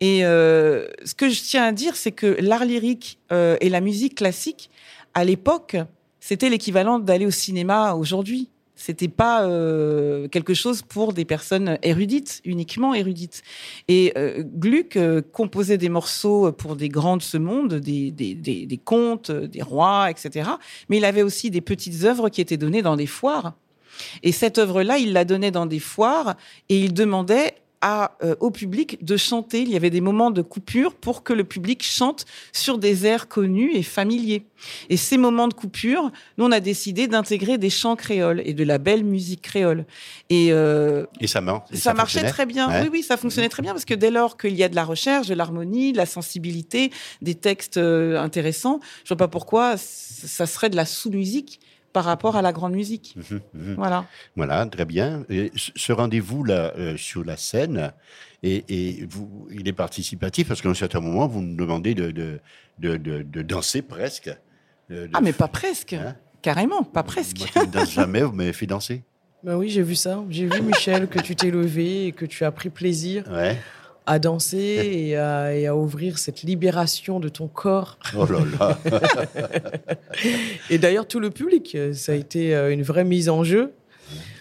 Et 0.00 0.24
euh, 0.24 0.86
ce 1.04 1.14
que 1.14 1.28
je 1.28 1.40
tiens 1.42 1.64
à 1.64 1.72
dire, 1.72 1.96
c'est 1.96 2.12
que 2.12 2.36
l'art 2.40 2.64
lyrique 2.64 3.18
euh, 3.32 3.56
et 3.60 3.68
la 3.68 3.80
musique 3.80 4.14
classique, 4.14 4.70
à 5.14 5.24
l'époque, 5.24 5.76
c'était 6.20 6.50
l'équivalent 6.50 6.98
d'aller 7.00 7.26
au 7.26 7.30
cinéma 7.32 7.94
aujourd'hui. 7.94 8.48
C'était 8.78 9.08
pas 9.08 9.40
quelque 10.30 10.52
chose 10.52 10.82
pour 10.82 11.14
des 11.14 11.24
personnes 11.24 11.78
érudites, 11.82 12.42
uniquement 12.44 12.92
érudites. 12.92 13.42
Et 13.88 14.12
Gluck 14.54 14.98
composait 15.32 15.78
des 15.78 15.88
morceaux 15.88 16.52
pour 16.52 16.76
des 16.76 16.90
grands 16.90 17.16
de 17.16 17.22
ce 17.22 17.38
monde, 17.38 17.76
des, 17.76 18.10
des, 18.10 18.34
des 18.34 18.76
contes, 18.76 19.30
des 19.30 19.62
rois, 19.62 20.10
etc. 20.10 20.50
Mais 20.90 20.98
il 20.98 21.06
avait 21.06 21.22
aussi 21.22 21.50
des 21.50 21.62
petites 21.62 22.04
œuvres 22.04 22.28
qui 22.28 22.42
étaient 22.42 22.58
données 22.58 22.82
dans 22.82 22.96
des 22.96 23.06
foires. 23.06 23.54
Et 24.22 24.32
cette 24.32 24.58
œuvre-là, 24.58 24.98
il 24.98 25.12
la 25.12 25.24
donnait 25.24 25.50
dans 25.50 25.66
des 25.66 25.80
foires 25.80 26.36
et 26.68 26.78
il 26.80 26.92
demandait 26.94 27.54
à, 27.82 28.16
euh, 28.24 28.34
au 28.40 28.50
public 28.50 29.04
de 29.04 29.18
chanter. 29.18 29.60
Il 29.60 29.68
y 29.68 29.76
avait 29.76 29.90
des 29.90 30.00
moments 30.00 30.30
de 30.30 30.40
coupure 30.40 30.94
pour 30.94 31.22
que 31.22 31.34
le 31.34 31.44
public 31.44 31.82
chante 31.84 32.24
sur 32.50 32.78
des 32.78 33.04
airs 33.04 33.28
connus 33.28 33.70
et 33.74 33.82
familiers. 33.82 34.44
Et 34.88 34.96
ces 34.96 35.18
moments 35.18 35.46
de 35.46 35.52
coupure, 35.52 36.10
nous, 36.38 36.46
on 36.46 36.52
a 36.52 36.60
décidé 36.60 37.06
d'intégrer 37.06 37.58
des 37.58 37.68
chants 37.68 37.94
créoles 37.94 38.40
et 38.46 38.54
de 38.54 38.64
la 38.64 38.78
belle 38.78 39.04
musique 39.04 39.42
créole. 39.42 39.84
Et, 40.30 40.48
euh, 40.52 41.04
Et 41.20 41.26
ça, 41.26 41.42
mar- 41.42 41.66
ça, 41.74 41.92
marchait 41.92 42.24
très 42.30 42.46
bien. 42.46 42.68
Ouais. 42.70 42.80
Oui, 42.84 42.88
oui, 42.90 43.02
ça 43.02 43.18
fonctionnait 43.18 43.50
très 43.50 43.62
bien 43.62 43.72
parce 43.72 43.84
que 43.84 43.94
dès 43.94 44.10
lors 44.10 44.38
qu'il 44.38 44.54
y 44.56 44.64
a 44.64 44.70
de 44.70 44.74
la 44.74 44.84
recherche, 44.84 45.26
de 45.28 45.34
l'harmonie, 45.34 45.92
de 45.92 45.98
la 45.98 46.06
sensibilité, 46.06 46.90
des 47.20 47.34
textes 47.34 47.76
euh, 47.76 48.18
intéressants, 48.18 48.80
je 49.04 49.08
vois 49.10 49.18
pas 49.18 49.28
pourquoi 49.28 49.76
ça 49.76 50.46
serait 50.46 50.70
de 50.70 50.76
la 50.76 50.86
sous-musique 50.86 51.60
par 51.96 52.04
rapport 52.04 52.36
à 52.36 52.42
la 52.42 52.52
grande 52.52 52.74
musique. 52.74 53.16
Mhm, 53.16 53.40
mhm. 53.54 53.74
Voilà. 53.76 54.04
Voilà, 54.36 54.66
très 54.66 54.84
bien. 54.84 55.24
Et 55.30 55.50
ce 55.54 55.92
rendez-vous 55.94 56.44
là 56.44 56.74
euh, 56.76 56.94
sur 56.98 57.24
la 57.24 57.38
scène, 57.38 57.90
et, 58.42 58.64
et 58.68 59.06
vous, 59.08 59.48
il 59.50 59.66
est 59.66 59.72
participatif 59.72 60.46
parce 60.48 60.60
qu'à 60.60 60.68
un 60.68 60.74
certain 60.74 61.00
moment, 61.00 61.26
vous 61.26 61.40
nous 61.40 61.56
demandez 61.56 61.94
de, 61.94 62.10
de, 62.10 62.38
de, 62.78 62.98
de- 62.98 63.22
de 63.22 63.40
danser 63.40 63.80
presque. 63.80 64.28
Euh, 64.90 65.06
de- 65.06 65.10
Ah, 65.14 65.22
mais 65.22 65.32
pas 65.32 65.48
presque. 65.48 65.94
Hein 65.94 66.16
Carrément, 66.42 66.82
pas 66.82 67.02
presque. 67.02 67.38
Moi 67.54 67.64
ne 67.64 67.70
danse 67.72 67.92
jamais, 67.92 68.20
vous 68.22 68.32
m'avez 68.32 68.52
fait 68.52 68.66
danser. 68.66 69.02
Ben 69.42 69.56
oui, 69.56 69.70
j'ai 69.70 69.82
vu 69.82 69.94
ça. 69.94 70.22
J'ai 70.28 70.46
vu, 70.46 70.60
Michel, 70.60 71.08
que 71.08 71.18
tu 71.18 71.34
t'es 71.34 71.50
levé 71.50 72.08
et 72.08 72.12
que 72.12 72.26
tu 72.26 72.44
as 72.44 72.50
pris 72.52 72.68
plaisir 72.68 73.24
Ouais. 73.30 73.56
À 74.06 74.18
danser 74.18 74.58
et 75.08 75.16
à, 75.16 75.54
et 75.54 75.66
à 75.66 75.76
ouvrir 75.76 76.18
cette 76.18 76.42
libération 76.42 77.20
de 77.20 77.28
ton 77.28 77.48
corps. 77.48 77.98
Oh 78.16 78.24
là 78.26 78.38
là. 78.58 78.78
et 80.70 80.78
d'ailleurs, 80.78 81.08
tout 81.08 81.20
le 81.20 81.30
public, 81.30 81.74
euh, 81.74 81.92
ça 81.92 82.12
a 82.12 82.14
été 82.14 82.54
euh, 82.54 82.72
une 82.72 82.82
vraie 82.82 83.04
mise 83.04 83.28
en 83.28 83.42
jeu. 83.42 83.72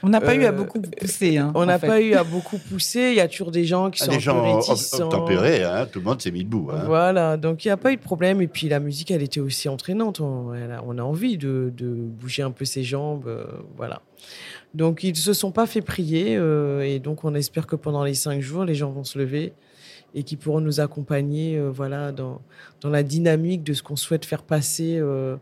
On 0.03 0.09
n'a 0.09 0.22
pas 0.22 0.36
eu 0.36 0.45
à 0.45 0.49
Euh, 0.49 0.51
beaucoup 0.51 0.80
pousser. 0.82 1.38
hein, 1.38 1.51
On 1.55 1.66
n'a 1.66 1.80
pas 1.80 1.99
eu 2.01 2.13
à 2.13 2.24
beaucoup 2.24 2.59
pousser. 2.59 3.09
Il 3.09 3.16
y 3.16 3.20
a 3.20 3.28
toujours 3.28 3.51
des 3.51 3.66
gens 3.66 3.89
qui 3.89 4.01
Ah, 4.03 4.05
sont 4.05 4.11
des 4.11 4.18
un 4.18 4.20
gens 4.20 4.59
obtempérés, 4.70 5.63
hein, 5.63 5.88
tout 5.91 5.99
le 5.99 6.05
monde 6.05 6.22
s'est 6.22 6.32
mis 6.32 6.43
debout. 6.43 6.70
hein. 6.72 6.84
Voilà, 6.86 7.38
donc 7.38 7.66
il 7.66 7.70
n'y 7.70 7.72
a 7.72 7.78
pas 7.78 7.91
eu 7.91 7.95
de 7.95 8.01
problème. 8.01 8.41
Et 8.41 8.47
puis 8.47 8.70
la 8.70 8.80
musique, 8.80 9.09
elle 9.11 9.24
était 9.24 9.39
aussi 9.39 9.68
entraînante. 9.70 10.20
On, 10.20 10.51
a, 10.51 10.82
on 10.86 10.97
a 10.97 11.01
envie 11.03 11.38
de, 11.38 11.72
de 11.76 11.88
bouger 11.88 12.43
un 12.43 12.51
peu 12.51 12.66
ses 12.66 12.84
jambes. 12.84 13.26
euh, 13.28 13.45
voilà. 13.78 14.01
Donc 14.74 15.03
ils 15.03 15.11
ne 15.11 15.16
se 15.16 15.34
sont 15.34 15.51
pas 15.51 15.66
fait 15.66 15.82
prier. 15.82 16.36
euh, 16.38 16.82
et 16.82 16.99
donc 16.99 17.24
on 17.24 17.34
espère 17.34 17.66
que 17.66 17.76
pendant 17.76 18.03
les 18.03 18.13
cinq 18.13 18.41
jours, 18.41 18.66
les 18.66 18.76
gens 18.76 18.91
vont 18.91 19.03
se 19.03 19.18
lever 19.18 19.53
et 20.13 20.24
qu'ils 20.24 20.38
pourront 20.38 20.61
nous 20.61 20.80
accompagner 20.80 21.57
euh, 21.57 21.70
voilà, 21.72 22.11
dans, 22.11 22.41
dans 22.82 22.89
la 22.89 23.03
dynamique 23.03 23.63
de 23.63 23.74
ce 23.74 23.82
qu'on 23.84 23.95
souhaite 23.95 24.26
faire 24.26 24.43
passer 24.43 24.97
euh, 24.97 25.36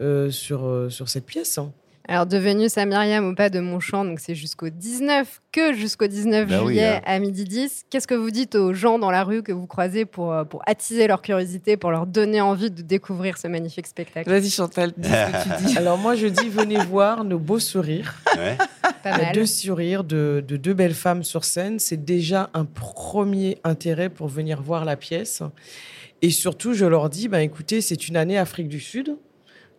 euh, 0.00 0.30
sur, 0.30 0.64
euh, 0.66 0.88
sur 0.90 1.08
cette 1.08 1.26
pièce. 1.26 1.58
hein. 1.58 1.72
Alors, 2.10 2.26
de 2.26 2.36
Vénus 2.38 2.76
à 2.76 2.86
Myriam 2.86 3.24
au 3.24 3.36
pas 3.36 3.50
de 3.50 3.60
Montchamp, 3.60 4.04
donc 4.04 4.18
c'est 4.18 4.34
jusqu'au 4.34 4.68
19, 4.68 5.40
que 5.52 5.72
jusqu'au 5.72 6.08
19 6.08 6.48
Bah 6.48 6.58
oui, 6.58 6.74
juillet 6.74 6.96
hein. 6.96 7.02
à 7.04 7.20
midi 7.20 7.44
10. 7.44 7.84
Qu'est-ce 7.88 8.08
que 8.08 8.16
vous 8.16 8.32
dites 8.32 8.56
aux 8.56 8.74
gens 8.74 8.98
dans 8.98 9.12
la 9.12 9.22
rue 9.22 9.44
que 9.44 9.52
vous 9.52 9.68
croisez 9.68 10.06
pour, 10.06 10.32
euh, 10.32 10.42
pour 10.42 10.60
attiser 10.66 11.06
leur 11.06 11.22
curiosité, 11.22 11.76
pour 11.76 11.92
leur 11.92 12.08
donner 12.08 12.40
envie 12.40 12.72
de 12.72 12.82
découvrir 12.82 13.38
ce 13.38 13.46
magnifique 13.46 13.86
spectacle? 13.86 14.28
Vas-y 14.28 14.50
Chantal, 14.50 14.92
dis 14.96 15.08
ce 15.08 15.12
que 15.12 15.58
tu 15.58 15.64
dis. 15.66 15.76
Alors 15.78 15.98
moi, 15.98 16.16
je 16.16 16.26
dis, 16.26 16.48
venez 16.48 16.78
voir 16.78 17.22
nos 17.22 17.38
beaux 17.38 17.60
sourires. 17.60 18.16
Ouais. 18.36 18.58
Pas 19.04 19.16
mal. 19.16 19.32
deux 19.32 19.46
sourires 19.46 20.02
de, 20.02 20.42
de 20.46 20.56
deux 20.56 20.74
belles 20.74 20.94
femmes 20.94 21.22
sur 21.22 21.44
scène. 21.44 21.78
C'est 21.78 22.04
déjà 22.04 22.50
un 22.54 22.64
premier 22.64 23.58
intérêt 23.62 24.08
pour 24.08 24.26
venir 24.26 24.60
voir 24.60 24.84
la 24.84 24.96
pièce. 24.96 25.44
Et 26.22 26.30
surtout, 26.30 26.74
je 26.74 26.86
leur 26.86 27.08
dis, 27.08 27.28
ben, 27.28 27.38
écoutez, 27.38 27.80
c'est 27.80 28.08
une 28.08 28.16
année 28.16 28.36
Afrique 28.36 28.68
du 28.68 28.80
Sud. 28.80 29.16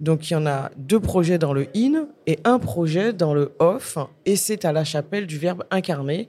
Donc, 0.02 0.30
il 0.30 0.34
y 0.34 0.36
en 0.36 0.46
a 0.46 0.72
deux 0.76 1.00
projets 1.00 1.38
dans 1.38 1.54
le 1.54 1.68
in 1.76 2.08
et 2.28 2.40
un 2.44 2.60
projet 2.60 3.14
dans 3.14 3.34
le 3.34 3.54
off. 3.60 3.98
Et 4.26 4.36
c'est 4.36 4.66
à 4.66 4.74
la 4.74 4.84
chapelle 4.84 5.28
du 5.28 5.38
Verbe 5.38 5.64
incarné. 5.72 6.28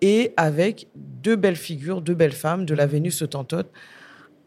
Et 0.00 0.32
avec 0.36 0.86
deux 0.94 1.36
belles 1.36 1.56
figures, 1.56 2.00
deux 2.00 2.14
belles 2.14 2.32
femmes 2.32 2.64
de 2.64 2.74
la 2.74 2.86
Vénus 2.86 3.20
Autantote 3.22 3.70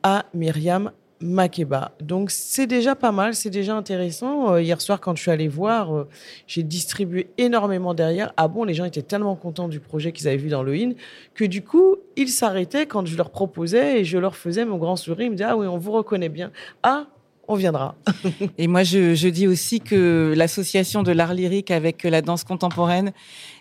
à 0.02 0.26
Myriam 0.34 0.92
Makeba. 1.22 1.92
Donc 2.02 2.32
c'est 2.32 2.68
déjà 2.68 2.96
pas 2.96 3.12
mal, 3.12 3.36
c'est 3.36 3.50
déjà 3.50 3.76
intéressant. 3.76 4.54
Euh, 4.54 4.62
hier 4.62 4.82
soir, 4.82 5.00
quand 5.00 5.16
je 5.16 5.22
suis 5.22 5.32
allée 5.32 5.48
voir, 5.48 5.96
euh, 5.96 6.08
j'ai 6.48 6.64
distribué 6.64 7.30
énormément 7.38 7.94
derrière. 7.94 8.34
Ah 8.38 8.48
bon, 8.48 8.64
les 8.64 8.74
gens 8.74 8.86
étaient 8.86 9.02
tellement 9.02 9.36
contents 9.36 9.68
du 9.68 9.80
projet 9.80 10.12
qu'ils 10.12 10.28
avaient 10.28 10.38
vu 10.38 10.50
dans 10.50 10.64
le 10.64 10.76
IN 10.76 10.94
que 11.36 11.46
du 11.46 11.64
coup, 11.64 11.98
ils 12.16 12.30
s'arrêtaient 12.30 12.86
quand 12.86 13.06
je 13.06 13.16
leur 13.16 13.30
proposais 13.30 14.02
et 14.02 14.06
je 14.06 14.18
leur 14.18 14.36
faisais 14.36 14.66
mon 14.66 14.78
grand 14.78 14.96
sourire. 14.96 15.28
Ils 15.28 15.32
me 15.32 15.36
disaient, 15.36 15.50
ah 15.50 15.58
oui, 15.58 15.68
on 15.68 15.78
vous 15.78 15.92
reconnaît 15.92 16.30
bien. 16.30 16.52
Ah, 16.84 17.08
on 17.52 17.56
viendra. 17.56 17.96
Et 18.58 18.68
moi, 18.68 18.84
je, 18.84 19.14
je 19.16 19.28
dis 19.28 19.48
aussi 19.48 19.80
que 19.80 20.34
l'association 20.36 21.04
de 21.04 21.12
l'art 21.12 21.34
lyrique 21.34 21.72
avec 21.72 22.04
la 22.04 22.22
danse 22.22 22.44
contemporaine 22.44 23.12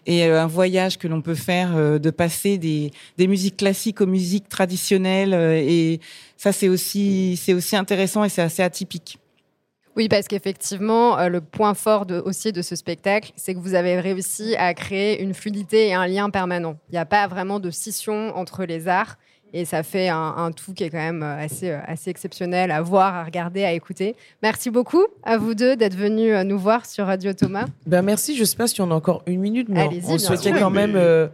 est 0.06 0.24
euh, 0.26 0.42
un 0.42 0.46
voyage 0.46 0.96
que 0.98 1.08
l'on 1.08 1.22
peut 1.22 1.34
faire 1.34 1.76
euh, 1.76 1.98
de 1.98 2.10
passer 2.10 2.58
des, 2.58 2.90
des 3.18 3.26
musiques 3.26 3.56
classiques 3.56 4.00
aux 4.00 4.06
musiques 4.06 4.48
traditionnelles. 4.48 5.34
euh, 5.34 5.54
Et 5.60 6.00
ça, 6.36 6.52
c'est 6.52 6.68
aussi, 6.68 7.36
c'est 7.36 7.52
aussi 7.54 7.76
intéressant 7.76 8.24
et 8.24 8.28
c'est 8.28 8.42
assez 8.42 8.62
atypique. 8.62 9.18
Oui, 9.96 10.08
parce 10.08 10.28
qu'effectivement, 10.28 11.18
euh, 11.18 11.28
le 11.28 11.40
point 11.40 11.74
fort 11.74 12.06
de- 12.06 12.20
aussi 12.24 12.52
de 12.52 12.62
ce 12.62 12.76
spectacle, 12.76 13.32
c'est 13.36 13.54
que 13.54 13.58
vous 13.58 13.74
avez 13.74 13.98
réussi 13.98 14.54
à 14.56 14.72
créer 14.72 15.20
une 15.20 15.34
fluidité 15.34 15.88
et 15.88 15.94
un 15.94 16.06
lien 16.06 16.30
permanent. 16.30 16.76
Il 16.88 16.92
n'y 16.92 16.98
a 16.98 17.04
pas 17.06 17.26
vraiment 17.26 17.58
de 17.58 17.70
scission 17.70 18.34
entre 18.36 18.64
les 18.64 18.86
arts. 18.86 19.16
Et 19.52 19.64
ça 19.64 19.82
fait 19.82 20.08
un, 20.08 20.34
un 20.36 20.52
tout 20.52 20.72
qui 20.74 20.84
est 20.84 20.90
quand 20.90 20.98
même 20.98 21.22
euh, 21.22 21.44
assez, 21.44 21.70
euh, 21.70 21.78
assez 21.86 22.08
exceptionnel 22.10 22.70
à 22.70 22.80
voir, 22.82 23.14
à 23.14 23.24
regarder, 23.24 23.64
à 23.64 23.72
écouter. 23.72 24.14
Merci 24.42 24.70
beaucoup 24.70 25.04
à 25.24 25.38
vous 25.38 25.54
deux 25.54 25.74
d'être 25.76 25.96
venus 25.96 26.32
euh, 26.34 26.44
nous 26.44 26.58
voir 26.58 26.86
sur 26.86 27.06
Radio 27.06 27.32
Thomas. 27.32 27.66
Ben 27.86 28.02
merci, 28.02 28.36
je 28.36 28.44
sais 28.44 28.56
pas 28.56 28.66
si 28.68 28.80
on 28.80 28.90
a 28.90 28.94
encore 28.94 29.22
une 29.26 29.40
minute, 29.40 29.68
mais 29.68 29.88
on 30.06 30.18
souhaitait 30.18 30.50
sûr. 30.50 30.58
quand 30.58 30.70
même 30.70 30.94
euh, 30.94 31.26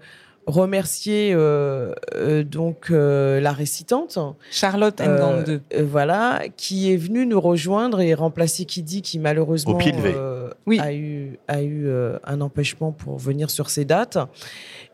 remercier 0.47 1.33
euh, 1.35 1.93
euh, 2.15 2.43
donc 2.45 2.91
euh, 2.91 3.41
la 3.41 3.53
récitante. 3.53 4.19
Charlotte 4.51 5.01
Euh, 5.01 5.19
Ngande. 5.19 5.61
euh, 5.75 5.85
voilà, 5.87 6.43
qui 6.57 6.93
est 6.93 6.97
venue 6.97 7.27
nous 7.27 7.41
rejoindre 7.41 8.01
et 8.01 8.15
remplacer 8.15 8.65
Kidi, 8.65 9.03
qui 9.03 9.19
malheureusement 9.19 9.75
Au 9.75 9.77
pied 9.77 9.93
levé. 9.93 10.13
euh, 10.17 10.51
Oui. 10.67 10.79
a 10.81 10.93
eu, 10.95 11.39
a 11.49 11.63
eu 11.63 11.87
euh, 11.89 12.19
un 12.25 12.41
empêchement 12.41 12.93
pour 12.93 13.19
venir 13.19 13.51
sur 13.51 13.69
ces 13.71 13.85
dates. 13.85 14.19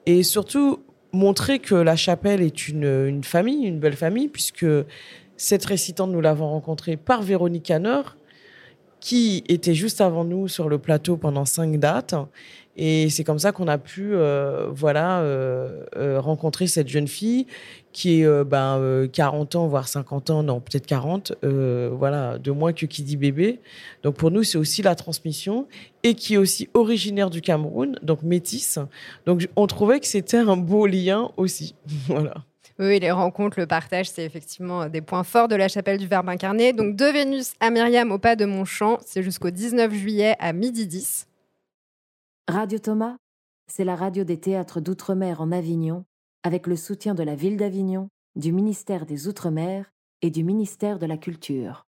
Et 0.06 0.22
surtout, 0.22 0.80
montrer 1.12 1.58
que 1.58 1.74
la 1.74 1.96
chapelle 1.96 2.42
est 2.42 2.68
une, 2.68 3.06
une 3.06 3.24
famille, 3.24 3.66
une 3.66 3.78
belle 3.78 3.96
famille, 3.96 4.28
puisque 4.28 4.66
cette 5.36 5.64
récitante, 5.64 6.10
nous 6.10 6.20
l'avons 6.20 6.48
rencontrée 6.48 6.96
par 6.96 7.22
Véronique 7.22 7.70
Hanner, 7.70 8.02
qui 9.00 9.42
était 9.48 9.74
juste 9.74 10.00
avant 10.00 10.24
nous 10.24 10.46
sur 10.46 10.68
le 10.68 10.78
plateau 10.78 11.16
pendant 11.16 11.44
cinq 11.44 11.78
dates. 11.78 12.14
Et 12.76 13.10
c'est 13.10 13.24
comme 13.24 13.38
ça 13.38 13.52
qu'on 13.52 13.68
a 13.68 13.78
pu 13.78 14.14
euh, 14.14 14.68
voilà, 14.72 15.20
euh, 15.20 15.84
euh, 15.96 16.20
rencontrer 16.20 16.66
cette 16.66 16.88
jeune 16.88 17.08
fille 17.08 17.46
qui 17.92 18.22
est 18.22 18.44
ben, 18.44 18.78
euh, 18.78 19.06
40 19.06 19.56
ans, 19.56 19.66
voire 19.66 19.86
50 19.86 20.30
ans, 20.30 20.42
non, 20.42 20.60
peut-être 20.60 20.86
40, 20.86 21.34
euh, 21.44 21.90
voilà, 21.92 22.38
de 22.38 22.50
moins 22.50 22.72
que 22.72 22.86
qui 22.86 23.02
dit 23.02 23.16
bébé. 23.18 23.60
Donc 24.02 24.16
pour 24.16 24.30
nous, 24.30 24.42
c'est 24.42 24.56
aussi 24.56 24.82
la 24.82 24.94
transmission 24.94 25.66
et 26.02 26.14
qui 26.14 26.34
est 26.34 26.38
aussi 26.38 26.68
originaire 26.72 27.28
du 27.28 27.42
Cameroun, 27.42 27.98
donc 28.02 28.22
métisse. 28.22 28.78
Donc 29.26 29.46
on 29.56 29.66
trouvait 29.66 30.00
que 30.00 30.06
c'était 30.06 30.38
un 30.38 30.56
beau 30.56 30.86
lien 30.86 31.30
aussi. 31.36 31.74
voilà. 32.06 32.34
Oui, 32.78 32.98
les 32.98 33.10
rencontres, 33.10 33.60
le 33.60 33.66
partage, 33.66 34.08
c'est 34.08 34.24
effectivement 34.24 34.88
des 34.88 35.02
points 35.02 35.24
forts 35.24 35.46
de 35.46 35.54
la 35.54 35.68
chapelle 35.68 35.98
du 35.98 36.06
Verbe 36.06 36.30
incarné. 36.30 36.72
Donc, 36.72 36.96
de 36.96 37.04
Vénus 37.04 37.52
à 37.60 37.70
Myriam 37.70 38.10
au 38.10 38.18
pas 38.18 38.34
de 38.34 38.46
Montchamp, 38.46 38.98
c'est 39.04 39.22
jusqu'au 39.22 39.50
19 39.50 39.92
juillet 39.92 40.36
à 40.40 40.54
midi 40.54 40.86
10. 40.86 41.26
Radio 42.48 42.80
Thomas, 42.80 43.16
c'est 43.68 43.84
la 43.84 43.94
radio 43.94 44.24
des 44.24 44.40
théâtres 44.40 44.80
d'outre-mer 44.80 45.40
en 45.40 45.52
Avignon, 45.52 46.04
avec 46.42 46.66
le 46.66 46.74
soutien 46.74 47.14
de 47.14 47.22
la 47.22 47.36
ville 47.36 47.56
d'Avignon, 47.56 48.08
du 48.34 48.50
ministère 48.50 49.06
des 49.06 49.28
Outre-mer 49.28 49.92
et 50.22 50.30
du 50.30 50.42
ministère 50.42 50.98
de 50.98 51.06
la 51.06 51.16
Culture. 51.16 51.86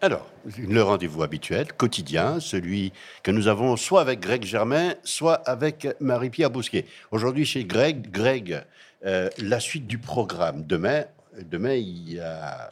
Alors, 0.00 0.28
le 0.58 0.82
rendez-vous 0.82 1.22
habituel, 1.22 1.72
quotidien, 1.72 2.40
celui 2.40 2.92
que 3.22 3.30
nous 3.30 3.46
avons 3.46 3.76
soit 3.76 4.00
avec 4.00 4.18
Greg 4.18 4.42
Germain, 4.42 4.94
soit 5.04 5.36
avec 5.48 5.86
Marie-Pierre 6.00 6.50
Bousquet. 6.50 6.84
Aujourd'hui, 7.12 7.44
chez 7.44 7.64
Greg, 7.64 8.10
Greg, 8.10 8.64
euh, 9.06 9.30
la 9.38 9.60
suite 9.60 9.86
du 9.86 9.98
programme. 9.98 10.66
Demain, 10.66 11.04
demain 11.48 11.74
il 11.74 12.14
y 12.14 12.18
a 12.18 12.70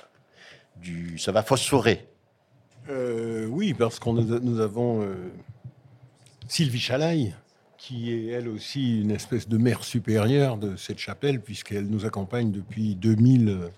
du, 0.76 1.16
ça 1.16 1.30
va 1.30 1.44
phosphorer. 1.44 2.08
Euh, 2.90 3.46
oui, 3.46 3.72
parce 3.72 4.00
qu'on 4.00 4.14
nous, 4.14 4.60
avons 4.60 5.02
euh, 5.02 5.14
Sylvie 6.48 6.80
Chalaille, 6.80 7.34
qui 7.78 8.12
est 8.12 8.26
elle 8.28 8.48
aussi 8.48 9.00
une 9.00 9.10
espèce 9.10 9.48
de 9.48 9.58
mère 9.58 9.82
supérieure 9.84 10.56
de 10.56 10.76
cette 10.76 10.98
chapelle, 10.98 11.40
puisqu'elle 11.40 11.86
nous 11.86 12.04
accompagne 12.04 12.52
depuis 12.52 12.94
2000. 12.94 13.48
euh. 13.48 13.68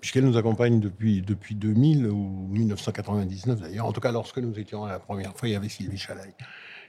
Puisqu'elle 0.00 0.24
nous 0.24 0.36
accompagne 0.36 0.80
depuis, 0.80 1.22
depuis 1.22 1.54
2000 1.54 2.06
ou 2.08 2.48
1999 2.50 3.60
d'ailleurs. 3.60 3.86
En 3.86 3.92
tout 3.92 4.00
cas, 4.00 4.10
lorsque 4.10 4.38
nous 4.38 4.58
étions 4.58 4.84
la 4.84 4.98
première 4.98 5.36
fois, 5.36 5.48
il 5.48 5.52
y 5.52 5.54
avait 5.54 5.68
Sylvie 5.68 5.96
Chalaille. 5.96 6.34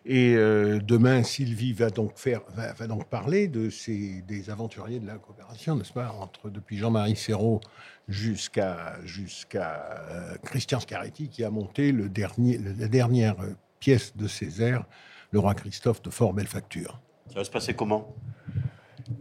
Et 0.06 0.36
euh, 0.36 0.80
demain, 0.80 1.24
Sylvie 1.24 1.74
va 1.74 1.90
donc 1.90 2.18
faire, 2.18 2.42
va, 2.56 2.88
donc 2.88 3.08
parler 3.10 3.48
de 3.48 3.70
ces 3.70 4.22
des 4.28 4.50
aventuriers 4.50 5.00
de 5.00 5.08
la 5.08 5.18
coopération, 5.18 5.76
n'est-ce 5.76 5.94
pas, 5.94 6.12
entre 6.20 6.50
depuis 6.50 6.78
Jean-Marie 6.78 7.16
Serrault 7.16 7.62
jusqu'à 8.10 8.98
jusqu'à 9.06 10.02
euh, 10.10 10.36
Christian 10.44 10.80
Scaretti 10.80 11.30
qui 11.30 11.44
a 11.44 11.50
monté 11.50 11.92
le 11.92 12.10
dernier, 12.10 12.58
la 12.58 12.88
dernière 12.88 13.36
pièce 13.84 14.16
de 14.16 14.30
Césaire, 14.30 14.86
le 15.32 15.40
roi 15.40 15.56
Christophe 15.56 16.02
de 16.04 16.10
fort 16.10 16.34
belle 16.34 16.48
facture. 16.48 17.02
Ça 17.28 17.36
va 17.36 17.44
se 17.44 17.52
passer 17.52 17.74
comment? 17.74 18.16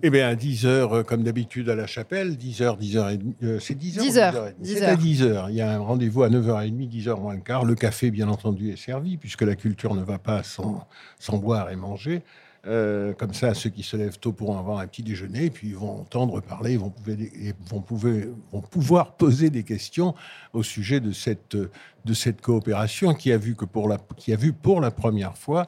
Eh 0.05 0.11
bien, 0.11 0.29
à 0.29 0.37
10 0.37 0.67
heures, 0.67 0.99
euh, 0.99 1.03
comme 1.03 1.25
d'habitude 1.25 1.69
à 1.69 1.75
la 1.75 1.89
chapelle, 1.89 2.37
10 2.37 2.63
heures, 2.63 2.77
10 2.77 2.97
heures 2.97 3.09
et 3.11 3.17
demie, 3.17 3.35
euh, 3.43 3.59
c'est 3.59 3.75
10 3.75 3.99
heures. 3.99 4.05
10 4.05 4.15
ou 4.15 4.21
heures, 4.21 4.35
10h30? 4.35 4.55
10 4.61 4.75
C'est 4.77 4.85
à 4.85 4.95
10 4.95 5.23
heures. 5.25 5.51
Il 5.51 5.57
y 5.57 5.61
a 5.61 5.73
un 5.73 5.81
rendez-vous 5.81 6.23
à 6.23 6.29
9h30, 6.29 6.89
10 6.89 7.09
heures 7.09 7.21
moins 7.21 7.35
le 7.35 7.41
quart. 7.41 7.65
Le 7.65 7.75
café, 7.75 8.13
bien 8.13 8.29
entendu, 8.29 8.71
est 8.71 8.77
servi, 8.77 9.17
puisque 9.17 9.43
la 9.43 9.57
culture 9.57 9.97
ne 9.97 10.05
va 10.05 10.21
pas 10.21 10.45
sans, 10.45 10.87
sans 11.19 11.39
boire 11.39 11.71
et 11.71 11.77
manger. 11.77 12.23
Euh, 12.65 13.13
comme 13.15 13.35
ça, 13.35 13.55
ceux 13.55 13.71
qui 13.71 13.83
se 13.83 13.97
lèvent 13.97 14.19
tôt 14.19 14.33
pourront 14.33 14.57
avoir 14.57 14.79
un 14.79 14.87
petit 14.87 15.03
déjeuner, 15.03 15.51
puis 15.51 15.69
ils 15.69 15.77
vont 15.77 16.01
entendre 16.01 16.41
parler, 16.41 16.75
ils 16.75 16.79
vont, 16.79 16.93
et 17.09 17.55
vont, 17.69 17.81
pouvoir, 17.81 18.15
vont 18.53 18.61
pouvoir 18.61 19.17
poser 19.17 19.51
des 19.51 19.65
questions 19.65 20.15
au 20.53 20.63
sujet 20.63 21.01
de 21.01 21.11
cette, 21.11 21.57
de 21.57 22.15
cette 22.15 22.41
coopération 22.41 23.15
qui 23.15 23.33
a 23.33 23.37
vu, 23.37 23.57
que 23.57 23.65
pour, 23.65 23.89
la, 23.89 23.99
qui 24.17 24.33
a 24.33 24.37
vu 24.37 24.53
pour 24.53 24.81
la 24.81 24.93
première 24.93 25.37
fois 25.37 25.67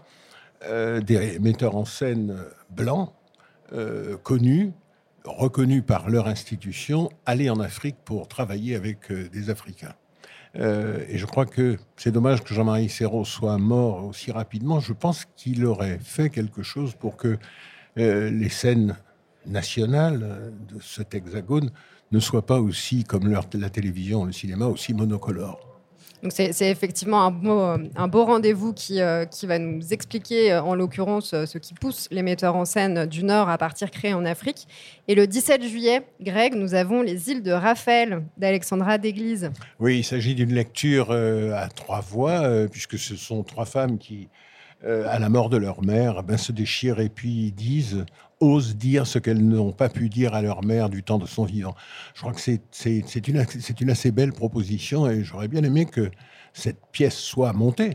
euh, 0.65 1.01
des 1.01 1.41
metteurs 1.41 1.75
en 1.75 1.85
scène 1.85 2.37
blancs, 2.71 3.13
euh, 3.73 4.17
connus, 4.19 4.73
reconnus 5.25 5.83
par 5.85 6.09
leur 6.09 6.29
institution, 6.29 7.11
aller 7.27 7.51
en 7.51 7.59
Afrique 7.59 7.97
pour 8.05 8.29
travailler 8.29 8.77
avec 8.77 9.11
des 9.11 9.51
Africains. 9.51 9.95
Euh, 10.57 11.05
et 11.09 11.19
je 11.19 11.27
crois 11.27 11.47
que 11.47 11.79
c'est 11.97 12.13
dommage 12.13 12.43
que 12.43 12.55
Jean-Marie 12.55 12.89
Serrault 12.89 13.25
soit 13.25 13.59
mort 13.59 14.05
aussi 14.05 14.31
rapidement. 14.31 14.81
Je 14.81 14.93
pense 14.93 15.27
qu'il 15.37 15.65
aurait 15.67 15.99
fait 15.99 16.31
quelque 16.31 16.63
chose 16.63 16.95
pour 16.95 17.17
que 17.17 17.39
euh, 17.99 18.31
les 18.31 18.49
scènes 18.49 18.97
nationales 19.47 20.53
de 20.69 20.81
cet 20.81 21.15
hexagone 21.15 21.71
ne 22.13 22.21
soient 22.21 22.47
pas 22.47 22.61
aussi, 22.61 23.05
comme 23.05 23.29
la 23.29 23.71
télévision, 23.71 24.25
le 24.25 24.33
cinéma, 24.33 24.67
aussi 24.67 24.95
monocolores. 24.95 25.64
Donc 26.25 26.33
c'est 26.33 26.71
effectivement 26.71 27.21
un 27.21 27.31
beau, 27.31 27.61
euh, 27.61 28.25
rendez-vous 28.25 28.73
qui, 28.73 29.03
euh, 29.03 29.27
qui 29.27 29.47
va 29.47 29.59
nous 29.59 29.93
expliquer, 29.93 30.53
euh, 30.53 30.63
en 30.63 30.75
l'occurrence, 30.75 31.35
ce 31.45 31.59
qui 31.59 31.75
pousse 31.75 32.09
les 32.11 32.23
metteurs 32.23 32.57
en 32.57 32.65
scène 32.65 33.05
du 33.05 33.25
Nord 33.25 33.51
à 33.51 33.59
partir 33.59 33.91
créer 33.91 34.15
en 34.15 34.25
Afrique. 34.25 34.67
Et 35.07 35.15
le 35.15 35.27
17 35.27 35.63
juillet, 35.63 36.01
Greg, 36.23 36.55
nous 36.55 36.75
avons 36.75 37.03
les 37.03 37.29
îles 37.29 37.43
de 37.43 37.53
Raphaël 37.53 38.23
d'Alexandra 38.39 38.97
d'Église. 38.97 39.51
Oui, 39.79 39.99
il 39.99 40.03
s'agit 40.03 40.35
d'une 40.35 40.55
lecture 40.55 41.11
à 41.13 41.69
trois 41.69 42.01
voix, 42.01 42.67
puisque 42.69 42.99
ce 42.99 43.17
sont 43.17 43.43
trois 43.43 43.67
femmes 43.67 43.99
qui, 43.99 44.29
à 44.83 45.19
la 45.19 45.29
mort 45.29 45.51
de 45.51 45.59
leur 45.59 45.83
mère, 45.83 46.23
ben, 46.23 46.39
se 46.39 46.53
déchirent 46.53 47.01
et 47.01 47.11
puis 47.11 47.53
disent, 47.53 48.07
osent 48.41 48.77
dire 48.77 49.07
ce 49.07 49.19
qu'elles 49.19 49.45
n'ont 49.47 49.73
pas 49.73 49.89
pu 49.89 50.09
dire 50.09 50.35
à 50.35 50.43
leur 50.43 50.65
mère 50.65 50.89
du 50.89 51.03
temps 51.03 51.19
de 51.19 51.27
son 51.27 51.45
vivant. 51.45 51.75
Je 52.15 52.21
crois 52.21 52.33
que 52.33 52.41
c'est 52.41 53.29
une, 53.29 53.91
assez 53.91 54.11
belle 54.11 54.33
proposition 54.33 55.09
et 55.09 55.25
j'aurais 55.25 55.49
bien 55.49 55.63
aimé 55.63 55.87
que 55.87 56.11
cette 56.53 56.81
pièce 56.93 57.17
soit 57.17 57.53
montée 57.53 57.95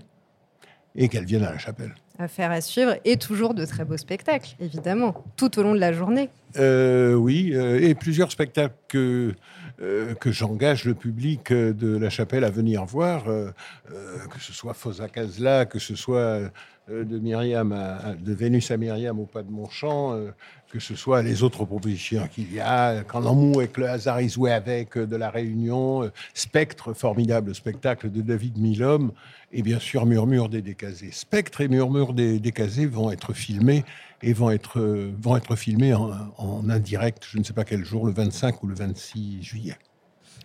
et 0.96 1.08
qu'elle 1.08 1.26
vienne 1.26 1.44
à 1.44 1.52
la 1.52 1.58
chapelle. 1.58 1.94
Affaire 2.18 2.52
à 2.52 2.60
suivre 2.60 2.98
et 3.06 3.16
toujours 3.16 3.54
de 3.54 3.66
très 3.66 3.86
beaux 3.86 3.96
spectacles, 3.96 4.56
évidemment, 4.60 5.24
tout 5.38 5.58
au 5.58 5.64
long 5.64 5.74
de 5.74 5.80
la 5.80 5.94
journée. 5.94 6.30
Euh, 6.58 7.14
oui, 7.14 7.52
euh, 7.54 7.80
et 7.80 7.96
plusieurs 7.96 8.30
spectacles 8.30 8.76
que, 8.90 9.34
euh, 9.82 10.16
que 10.16 10.30
j'engage 10.30 10.84
le 10.84 10.96
public 10.96 11.54
de 11.54 11.98
la 11.98 12.10
chapelle 12.10 12.44
à 12.44 12.50
venir 12.50 12.84
voir, 12.84 13.24
que 13.24 14.40
ce 14.42 14.52
soit 14.52 14.74
Fosa 14.74 15.08
Casla, 15.08 15.66
que 15.66 15.80
ce 15.80 15.96
soit 15.96 16.42
à- 16.90 18.10
à- 18.10 18.14
de 18.16 18.34
Vénus 18.34 18.72
à 18.72 18.78
Myriam 18.78 19.20
au 19.20 19.26
pas 19.26 19.44
de 19.44 19.52
Montchamp, 19.52 20.14
euh, 20.14 20.32
que 20.72 20.80
ce 20.80 20.96
soit 20.96 21.22
les 21.24 21.44
autres 21.44 21.66
propositions 21.66 22.28
qu'il 22.28 22.54
y 22.54 22.60
a, 22.60 23.04
Quand 23.04 23.20
l'amour 23.20 23.62
et 23.62 23.68
que 23.68 23.82
le 23.82 23.90
hasard 23.90 24.22
y 24.22 24.30
jouait 24.30 24.52
avec 24.52 24.98
euh, 24.98 25.06
de 25.08 25.16
la 25.16 25.30
Réunion, 25.30 26.04
euh, 26.04 26.10
Spectre, 26.34 26.94
formidable 26.94 27.56
spectacle 27.56 28.12
de 28.12 28.22
David 28.22 28.58
Milhomme, 28.58 29.12
et 29.52 29.62
bien 29.64 29.80
sûr 29.80 30.06
Murmure 30.06 30.50
des 30.50 30.62
Décasés. 30.62 31.10
Spectre 31.12 31.62
et 31.62 31.68
Murmure 31.68 32.14
des 32.14 32.40
Décasés 32.40 32.86
vont 32.86 33.12
être 33.12 33.34
filmés 33.34 33.84
et 34.22 34.34
vont 34.34 34.52
être, 34.52 34.80
euh, 34.80 35.12
vont 35.20 35.38
être 35.38 35.56
filmés 35.56 35.94
en, 35.94 36.12
en 36.38 36.70
indirect, 36.70 37.26
je 37.30 37.38
ne 37.40 37.44
sais 37.44 37.54
pas 37.54 37.64
quel 37.64 37.84
jour, 37.84 38.06
le 38.06 38.12
25 38.14 38.62
ou 38.64 38.68
le 38.68 38.76
26 38.76 39.42
juillet. 39.42 39.76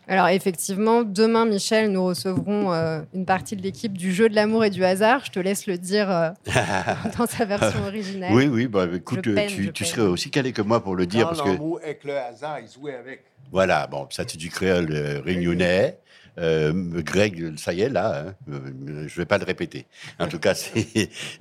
Alors 0.07 0.29
effectivement, 0.29 1.03
demain, 1.03 1.47
Michel, 1.47 1.91
nous 1.91 2.05
recevrons 2.05 2.73
euh, 2.73 3.01
une 3.15 3.25
partie 3.25 3.57
de 3.57 3.63
l'équipe 3.63 3.97
du 3.97 4.13
jeu 4.13 4.29
de 4.29 4.35
l'amour 4.35 4.65
et 4.65 4.71
du 4.71 4.85
hasard. 4.85 5.23
Je 5.25 5.31
te 5.31 5.39
laisse 5.41 5.67
le 5.67 5.79
dire 5.79 6.11
euh, 6.11 6.31
dans 7.19 7.27
sa 7.27 7.45
version 7.47 7.85
originale. 7.87 8.33
Oui, 8.35 8.47
oui, 8.47 8.67
bah, 8.67 8.87
écoute, 8.93 9.21
Je 9.25 9.31
peine, 9.33 9.49
tu, 9.49 9.63
je 9.65 9.71
tu 9.71 9.85
peine. 9.85 9.93
Serais 9.93 10.07
aussi 10.07 10.31
calé 10.31 10.53
que 10.53 10.63
moi 10.63 10.83
pour 10.83 10.95
le 10.97 11.07
dire. 11.07 11.23
Quand 11.23 11.29
parce 11.29 11.43
que 11.43 11.49
l'amour 11.49 11.81
et 11.87 11.97
que 11.97 12.07
le 12.09 12.17
hasard, 12.19 12.59
ils 12.61 12.71
jouaient 12.73 12.97
avec. 12.97 13.25
Voilà, 13.51 13.87
bon, 13.87 14.07
ça 14.11 14.25
c'est 14.27 14.37
du 14.39 14.51
créole 14.51 14.89
euh, 14.91 15.21
réunionnais. 15.25 15.99
Euh, 16.37 16.73
Greg, 17.03 17.57
ça 17.57 17.73
y 17.73 17.83
est, 17.83 17.89
là, 17.89 18.25
hein, 18.27 18.35
euh, 18.53 18.59
je 18.87 18.93
ne 18.93 19.09
vais 19.19 19.25
pas 19.25 19.39
le 19.39 19.45
répéter. 19.45 19.87
En 20.19 20.27
tout 20.27 20.41
cas, 20.41 20.55
c'est, 20.55 21.09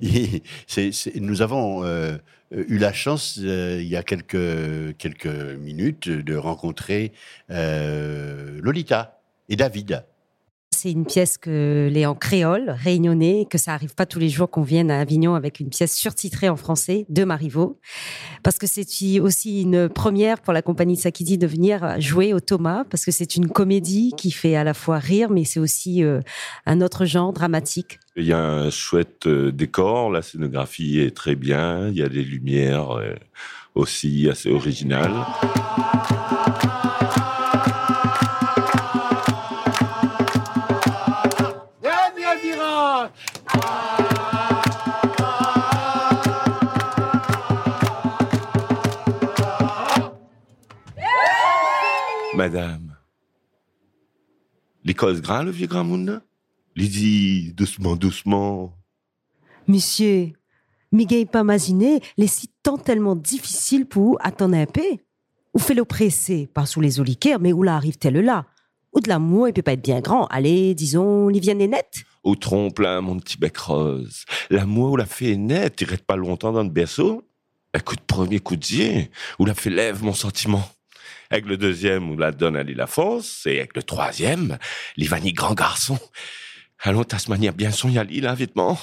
c'est- 0.66 0.92
c'est- 0.92 1.16
nous 1.16 1.42
avons 1.42 1.84
euh, 1.84 2.16
eu 2.68 2.78
la 2.78 2.92
chance, 2.92 3.38
euh, 3.42 3.78
il 3.80 3.88
y 3.88 3.96
a 3.96 4.02
quelques, 4.02 4.96
quelques 4.96 5.26
minutes, 5.26 6.08
de 6.08 6.36
rencontrer 6.36 7.12
euh, 7.50 8.60
Lolita 8.62 9.20
et 9.48 9.56
David. 9.56 10.04
C'est 10.84 10.92
une 10.92 11.06
pièce 11.06 11.38
que 11.38 11.88
les 11.90 12.04
en 12.04 12.14
créole, 12.14 12.68
réunionnais, 12.68 13.46
que 13.48 13.56
ça 13.56 13.72
arrive 13.72 13.94
pas 13.94 14.04
tous 14.04 14.18
les 14.18 14.28
jours 14.28 14.50
qu'on 14.50 14.60
vienne 14.60 14.90
à 14.90 15.00
Avignon 15.00 15.34
avec 15.34 15.58
une 15.58 15.70
pièce 15.70 15.96
surtitrée 15.96 16.50
en 16.50 16.56
français 16.56 17.06
de 17.08 17.24
Marivaux. 17.24 17.80
Parce 18.42 18.58
que 18.58 18.66
c'est 18.66 18.84
aussi 19.18 19.62
une 19.62 19.88
première 19.88 20.42
pour 20.42 20.52
la 20.52 20.60
compagnie 20.60 20.98
Sakidi 20.98 21.38
de 21.38 21.46
venir 21.46 21.98
jouer 22.02 22.34
au 22.34 22.40
Thomas, 22.40 22.84
parce 22.84 23.06
que 23.06 23.12
c'est 23.12 23.34
une 23.34 23.48
comédie 23.48 24.12
qui 24.18 24.30
fait 24.30 24.56
à 24.56 24.62
la 24.62 24.74
fois 24.74 24.98
rire, 24.98 25.30
mais 25.30 25.44
c'est 25.44 25.58
aussi 25.58 26.04
euh, 26.04 26.20
un 26.66 26.82
autre 26.82 27.06
genre 27.06 27.32
dramatique. 27.32 27.98
Il 28.16 28.26
y 28.26 28.34
a 28.34 28.42
un 28.42 28.68
chouette 28.68 29.26
euh, 29.26 29.50
décor, 29.52 30.10
la 30.10 30.20
scénographie 30.20 31.00
est 31.00 31.16
très 31.16 31.34
bien, 31.34 31.88
il 31.88 31.96
y 31.96 32.02
a 32.02 32.10
des 32.10 32.22
lumières 32.22 32.90
euh, 32.90 33.14
aussi 33.74 34.28
assez 34.28 34.50
originales. 34.50 35.14
Madame, 52.36 52.96
l'école 54.84 55.20
grand, 55.20 55.44
le 55.44 55.52
vieux 55.52 55.68
grand 55.68 55.84
monde 55.84 56.20
Il 56.74 56.90
dit 56.90 57.52
doucement, 57.52 57.94
doucement. 57.94 58.76
Monsieur, 59.68 60.32
Miguel 60.90 61.28
pas 61.28 61.42
imaginer 61.42 62.00
les 62.16 62.26
sites 62.26 62.52
tant 62.64 62.76
tellement 62.76 63.14
difficiles 63.14 63.86
pour 63.86 64.18
attendre 64.20 64.56
un 64.56 64.66
peu. 64.66 64.82
Ou 65.54 65.60
fait 65.60 65.74
le 65.74 65.84
pas 66.46 66.66
sous 66.66 66.80
les 66.80 66.98
oliquaires, 66.98 67.38
mais 67.38 67.52
où 67.52 67.62
là 67.62 67.76
arrive-t-elle 67.76 68.20
là? 68.20 68.46
Ou 68.92 69.00
de 69.00 69.08
l'amour, 69.08 69.48
il 69.48 69.54
peut 69.54 69.62
pas 69.62 69.74
être 69.74 69.82
bien 69.82 70.00
grand. 70.00 70.26
Allez, 70.26 70.74
disons, 70.74 71.28
Liviane 71.28 71.60
est 71.60 71.68
nette. 71.68 72.02
Au 72.24 72.34
trompe 72.34 72.80
là, 72.80 73.00
mon 73.00 73.18
petit 73.20 73.38
bec 73.38 73.56
rose. 73.56 74.24
L'amour 74.50 74.92
ou 74.92 74.96
la 74.96 75.06
fait 75.06 75.36
net, 75.36 75.80
il 75.80 75.88
reste 75.88 76.04
pas 76.04 76.16
longtemps 76.16 76.52
dans 76.52 76.64
le 76.64 76.68
berceau. 76.68 77.22
Un 77.74 77.80
coup 77.80 77.94
de 77.96 78.00
premier 78.00 78.40
coup 78.40 78.56
de 78.56 78.60
dieu, 78.60 79.06
ou 79.38 79.44
la 79.46 79.54
fait 79.54 79.70
lève 79.70 80.02
mon 80.02 80.12
sentiment. 80.12 80.62
Avec 81.30 81.46
le 81.46 81.56
deuxième, 81.56 82.10
ou 82.10 82.16
la 82.16 82.32
donne 82.32 82.56
à 82.56 82.62
la 82.62 82.86
force, 82.86 83.46
et 83.46 83.58
avec 83.58 83.76
le 83.76 83.82
troisième, 83.82 84.58
l'Ivani 84.96 85.32
grand 85.32 85.54
garçon. 85.54 85.98
Allons, 86.80 87.04
Tasmania, 87.04 87.52
bien 87.52 87.70
son 87.70 87.88
yali, 87.88 88.20
là, 88.20 88.34
vêtement. 88.34 88.78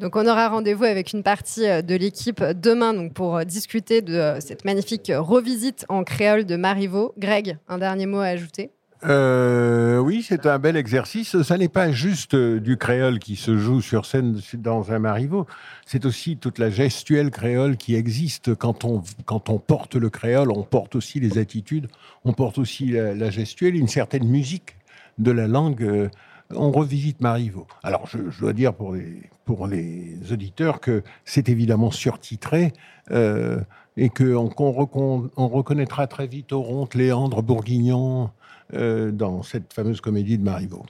Donc 0.00 0.14
on 0.14 0.26
aura 0.26 0.48
rendez-vous 0.48 0.84
avec 0.84 1.12
une 1.12 1.24
partie 1.24 1.66
euh, 1.66 1.82
de 1.82 1.96
l'équipe 1.96 2.42
demain 2.42 2.94
donc 2.94 3.14
pour 3.14 3.36
euh, 3.36 3.44
discuter 3.44 4.00
de 4.00 4.14
euh, 4.14 4.40
cette 4.40 4.64
magnifique 4.64 5.10
revisite 5.12 5.84
en 5.88 6.04
créole 6.04 6.46
de 6.46 6.54
Marivaux. 6.54 7.14
Greg, 7.18 7.58
un 7.66 7.78
dernier 7.78 8.06
mot 8.06 8.20
à 8.20 8.26
ajouter? 8.26 8.70
Euh, 9.04 9.98
oui, 9.98 10.24
c'est 10.26 10.46
un 10.46 10.58
bel 10.58 10.76
exercice. 10.76 11.40
Ça 11.42 11.56
n'est 11.56 11.68
pas 11.68 11.92
juste 11.92 12.34
euh, 12.34 12.58
du 12.60 12.76
créole 12.76 13.18
qui 13.20 13.36
se 13.36 13.56
joue 13.56 13.80
sur 13.80 14.06
scène 14.06 14.40
dans 14.54 14.92
un 14.92 14.98
marivaux. 14.98 15.46
C'est 15.86 16.04
aussi 16.04 16.36
toute 16.36 16.58
la 16.58 16.70
gestuelle 16.70 17.30
créole 17.30 17.76
qui 17.76 17.94
existe. 17.94 18.54
Quand 18.54 18.84
on, 18.84 19.02
quand 19.24 19.50
on 19.50 19.58
porte 19.58 19.94
le 19.94 20.10
créole, 20.10 20.50
on 20.50 20.64
porte 20.64 20.96
aussi 20.96 21.20
les 21.20 21.38
attitudes, 21.38 21.88
on 22.24 22.32
porte 22.32 22.58
aussi 22.58 22.86
la, 22.88 23.30
gestuelle, 23.30 23.76
une 23.76 23.88
certaine 23.88 24.26
musique 24.26 24.76
de 25.18 25.30
la 25.30 25.46
langue. 25.46 25.82
euh, 25.82 26.08
on 26.50 26.72
revisite 26.72 27.20
Marivaux. 27.20 27.66
Alors, 27.82 28.06
je, 28.06 28.40
dois 28.40 28.54
dire 28.54 28.72
pour 28.72 28.94
les, 28.94 29.22
pour 29.44 29.66
les 29.66 30.16
auditeurs 30.32 30.80
que 30.80 31.02
c'est 31.26 31.50
évidemment 31.50 31.90
surtitré 31.90 32.72
et 33.10 34.08
qu'on 34.08 34.50
on 35.36 35.48
reconnaîtra 35.48 36.06
très 36.06 36.26
vite 36.26 36.54
Oronte, 36.54 36.94
Léandre, 36.94 37.42
Bourguignon 37.42 38.30
euh, 38.74 39.10
dans 39.10 39.42
cette 39.42 39.72
fameuse 39.72 40.00
comédie 40.00 40.38
de 40.38 40.44
Marivaux. 40.44 40.84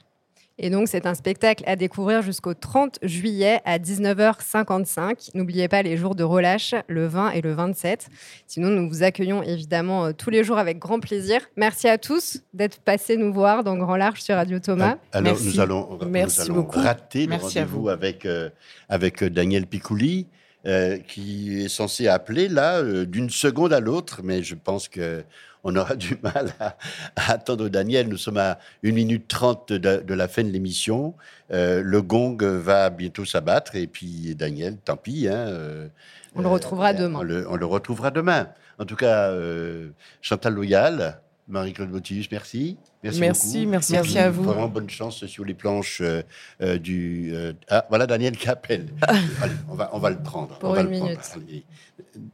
Et 0.60 0.70
donc 0.70 0.88
c'est 0.88 1.06
un 1.06 1.14
spectacle 1.14 1.62
à 1.68 1.76
découvrir 1.76 2.20
jusqu'au 2.22 2.52
30 2.52 2.98
juillet 3.02 3.60
à 3.64 3.78
19h55. 3.78 5.30
N'oubliez 5.34 5.68
pas 5.68 5.82
les 5.82 5.96
jours 5.96 6.16
de 6.16 6.24
relâche, 6.24 6.74
le 6.88 7.06
20 7.06 7.30
et 7.30 7.40
le 7.42 7.52
27. 7.52 8.08
Sinon 8.46 8.70
nous 8.70 8.88
vous 8.88 9.02
accueillons 9.04 9.42
évidemment 9.44 10.06
euh, 10.06 10.12
tous 10.12 10.30
les 10.30 10.42
jours 10.42 10.58
avec 10.58 10.78
grand 10.80 10.98
plaisir. 10.98 11.40
Merci 11.56 11.88
à 11.88 11.96
tous 11.96 12.40
d'être 12.54 12.80
passés 12.80 13.16
nous 13.16 13.32
voir 13.32 13.62
dans 13.62 13.76
Grand 13.76 13.96
Large 13.96 14.20
sur 14.22 14.34
Radio 14.34 14.58
Thomas. 14.58 14.96
Alors 15.12 15.32
Merci. 15.34 15.46
nous 15.46 15.60
allons, 15.60 15.98
nous 16.00 16.08
Merci 16.08 16.40
allons 16.40 16.54
beaucoup. 16.54 16.80
rater 16.80 17.22
le 17.22 17.28
Merci 17.28 17.58
à 17.58 17.62
rendez-vous 17.62 17.82
vous. 17.82 17.88
avec, 17.88 18.26
euh, 18.26 18.50
avec 18.88 19.22
Daniel 19.22 19.66
Picouli, 19.66 20.26
euh, 20.66 20.98
qui 20.98 21.62
est 21.62 21.68
censé 21.68 22.08
appeler 22.08 22.48
là 22.48 22.78
euh, 22.78 23.06
d'une 23.06 23.30
seconde 23.30 23.72
à 23.72 23.78
l'autre, 23.78 24.22
mais 24.24 24.42
je 24.42 24.56
pense 24.56 24.88
que 24.88 25.22
on 25.64 25.74
aura 25.76 25.96
du 25.96 26.18
mal 26.22 26.52
à, 26.60 26.76
à 27.16 27.32
attendre 27.32 27.68
Daniel. 27.68 28.08
Nous 28.08 28.16
sommes 28.16 28.38
à 28.38 28.58
1 28.84 28.92
minute 28.92 29.26
30 29.28 29.72
de, 29.72 30.02
de 30.02 30.14
la 30.14 30.28
fin 30.28 30.42
de 30.44 30.50
l'émission. 30.50 31.14
Euh, 31.52 31.82
le 31.84 32.02
gong 32.02 32.36
va 32.42 32.90
bientôt 32.90 33.24
s'abattre 33.24 33.74
et 33.76 33.86
puis 33.86 34.34
Daniel, 34.34 34.76
tant 34.78 34.96
pis. 34.96 35.28
hein, 35.28 35.32
euh, 35.48 35.88
On 36.34 36.42
le 36.42 36.48
retrouvera 36.48 36.92
demain. 36.92 37.18
on 37.20 37.22
le, 37.22 37.48
on 37.50 37.56
le 37.56 37.66
retrouvera 37.66 38.10
demain. 38.10 38.48
En 38.78 38.84
tout 38.84 38.96
cas, 38.96 39.30
euh, 39.30 39.88
Chantal 40.22 40.54
Loyal, 40.54 41.20
Marie-Claude 41.48 41.88
Botius, 41.90 42.30
merci. 42.30 42.76
Merci, 43.02 43.18
beaucoup. 43.20 43.30
merci, 43.30 43.62
Et 43.62 43.66
merci 43.66 43.92
puis, 44.02 44.18
à 44.18 44.30
vous. 44.30 44.42
Vraiment 44.44 44.68
bonne 44.68 44.90
chance 44.90 45.24
sur 45.26 45.44
les 45.44 45.54
planches 45.54 46.00
euh, 46.02 46.22
euh, 46.62 46.78
du. 46.78 47.30
euh, 47.32 47.52
ah, 47.70 47.86
voilà 47.88 48.06
Daniel 48.06 48.36
qui 48.36 48.48
appelle. 48.48 48.88
Allez, 49.40 49.52
on, 49.68 49.74
va, 49.74 49.90
on 49.94 49.98
va 49.98 50.10
le 50.10 50.18
prendre. 50.22 50.58
Pour 50.58 50.70
on 50.70 50.74
va 50.74 50.82
une 50.82 50.90
le 50.90 50.96
prendre. 50.98 51.10
minute. 51.10 51.30
Allez. 51.34 51.64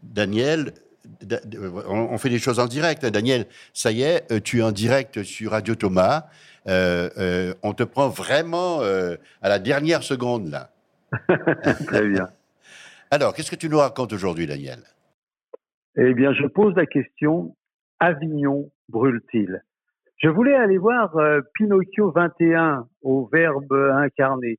Daniel, 0.03 0.65
Da- 0.65 0.73
on, 1.89 2.19
fait 2.19 2.29
des 2.29 2.39
choses 2.39 2.59
en 2.59 2.67
direct. 2.67 3.05
Daniel, 3.07 3.47
ça 3.73 3.93
y 3.93 4.03
est, 4.03 4.31
euh, 4.33 4.41
tu 4.41 4.59
es 4.59 4.63
en 4.63 4.73
direct 4.73 5.23
sur 5.23 5.53
Radio 5.53 5.75
Thomas. 5.75 6.27
Euh, 6.67 7.11
euh, 7.19 7.55
on 7.63 7.75
te 7.75 7.83
prend 7.83 8.09
vraiment 8.09 8.81
euh, 8.81 9.17
à 9.43 9.49
la 9.49 9.59
dernière 9.59 10.03
seconde 10.03 10.49
là. 10.49 10.71
Très 11.87 12.09
bien. 12.09 12.29
Alors, 13.11 13.35
qu'est-ce 13.35 13.51
que 13.51 13.57
tu 13.57 13.69
nous 13.69 13.79
racontes 13.79 14.13
aujourd'hui, 14.13 14.47
Daniel? 14.47 14.81
Eh 15.97 16.15
bien, 16.15 16.33
je 16.33 16.47
pose 16.47 16.75
la 16.75 16.87
question 16.87 17.55
Avignon 18.01 18.71
brûle-t-il? 18.89 19.63
Je 20.17 20.29
voulais 20.29 20.55
aller 20.55 20.79
voir 20.79 21.15
Pinocchio 21.55 22.11
21 22.11 22.89
au 23.03 23.29
verbe 23.33 23.73
incarné. 23.73 24.59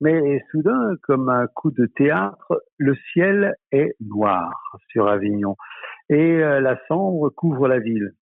Mais 0.00 0.42
soudain, 0.50 0.94
comme 1.02 1.30
un 1.30 1.46
coup 1.46 1.70
de 1.70 1.86
théâtre, 1.86 2.62
le 2.78 2.94
ciel 3.12 3.54
est 3.72 3.94
noir 4.00 4.52
sur 4.90 5.08
Avignon 5.08 5.56
et 6.10 6.42
euh, 6.42 6.60
la 6.60 6.78
cendre 6.86 7.30
couvre 7.30 7.66
la 7.66 7.78
ville. 7.78 8.12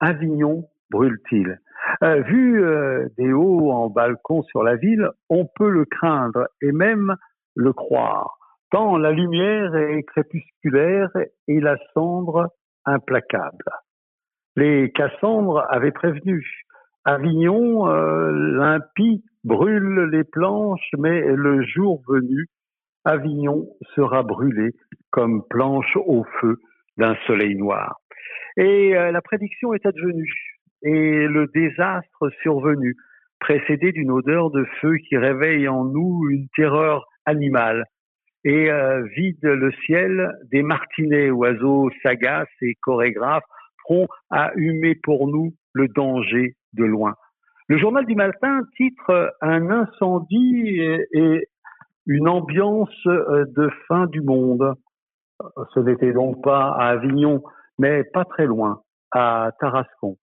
Avignon 0.00 0.68
brûle-t-il? 0.90 1.60
Euh, 2.02 2.22
Vu 2.22 2.64
euh, 2.64 3.08
des 3.16 3.32
hauts 3.32 3.70
en 3.70 3.88
balcon 3.88 4.42
sur 4.42 4.64
la 4.64 4.74
ville, 4.74 5.08
on 5.28 5.46
peut 5.46 5.70
le 5.70 5.84
craindre 5.84 6.48
et 6.62 6.72
même 6.72 7.14
le 7.54 7.72
croire, 7.72 8.36
tant 8.70 8.96
la 8.96 9.12
lumière 9.12 9.74
est 9.76 10.02
crépusculaire 10.02 11.10
et 11.46 11.60
la 11.60 11.76
cendre 11.94 12.48
implacable. 12.84 13.70
Les 14.56 14.90
Cassandres 14.92 15.64
avaient 15.70 15.92
prévenu. 15.92 16.44
Avignon, 17.04 17.86
limpide, 17.86 19.22
brûle 19.44 20.10
les 20.12 20.24
planches, 20.24 20.90
mais 20.98 21.20
le 21.20 21.62
jour 21.62 22.02
venu, 22.08 22.46
Avignon 23.04 23.66
sera 23.94 24.22
brûlé 24.22 24.72
comme 25.10 25.42
planche 25.48 25.96
au 25.96 26.24
feu 26.40 26.58
d'un 26.96 27.16
soleil 27.26 27.56
noir. 27.56 28.00
Et 28.56 28.96
euh, 28.96 29.10
la 29.10 29.22
prédiction 29.22 29.72
est 29.74 29.86
advenue, 29.86 30.32
et 30.82 31.26
le 31.26 31.46
désastre 31.54 32.30
survenu, 32.42 32.94
précédé 33.38 33.92
d'une 33.92 34.10
odeur 34.10 34.50
de 34.50 34.64
feu 34.80 34.96
qui 35.08 35.16
réveille 35.16 35.66
en 35.68 35.84
nous 35.84 36.28
une 36.28 36.48
terreur 36.54 37.06
animale, 37.24 37.84
et 38.44 38.70
euh, 38.70 39.02
vide 39.16 39.42
le 39.42 39.70
ciel 39.86 40.32
des 40.50 40.62
martinets, 40.62 41.30
oiseaux 41.30 41.90
sagaces 42.02 42.48
et 42.62 42.74
chorégraphes, 42.82 43.44
prompt 43.84 44.08
à 44.30 44.52
humer 44.56 44.94
pour 44.94 45.28
nous 45.28 45.54
le 45.72 45.88
danger 45.88 46.54
de 46.74 46.84
loin. 46.84 47.14
Le 47.70 47.78
journal 47.78 48.04
du 48.04 48.16
matin 48.16 48.62
titre 48.76 49.32
Un 49.40 49.70
incendie 49.70 50.80
et, 51.12 51.48
une 52.04 52.28
ambiance 52.28 52.90
euh, 53.06 53.44
de 53.56 53.70
fin 53.86 54.06
du 54.06 54.22
monde. 54.22 54.74
Ce 55.72 55.78
n'était 55.78 56.12
donc 56.12 56.42
pas 56.42 56.72
à 56.72 56.88
Avignon, 56.88 57.44
mais 57.78 58.02
pas 58.02 58.24
très 58.24 58.46
loin, 58.46 58.80
à 59.12 59.52
Tarascon, 59.60 60.16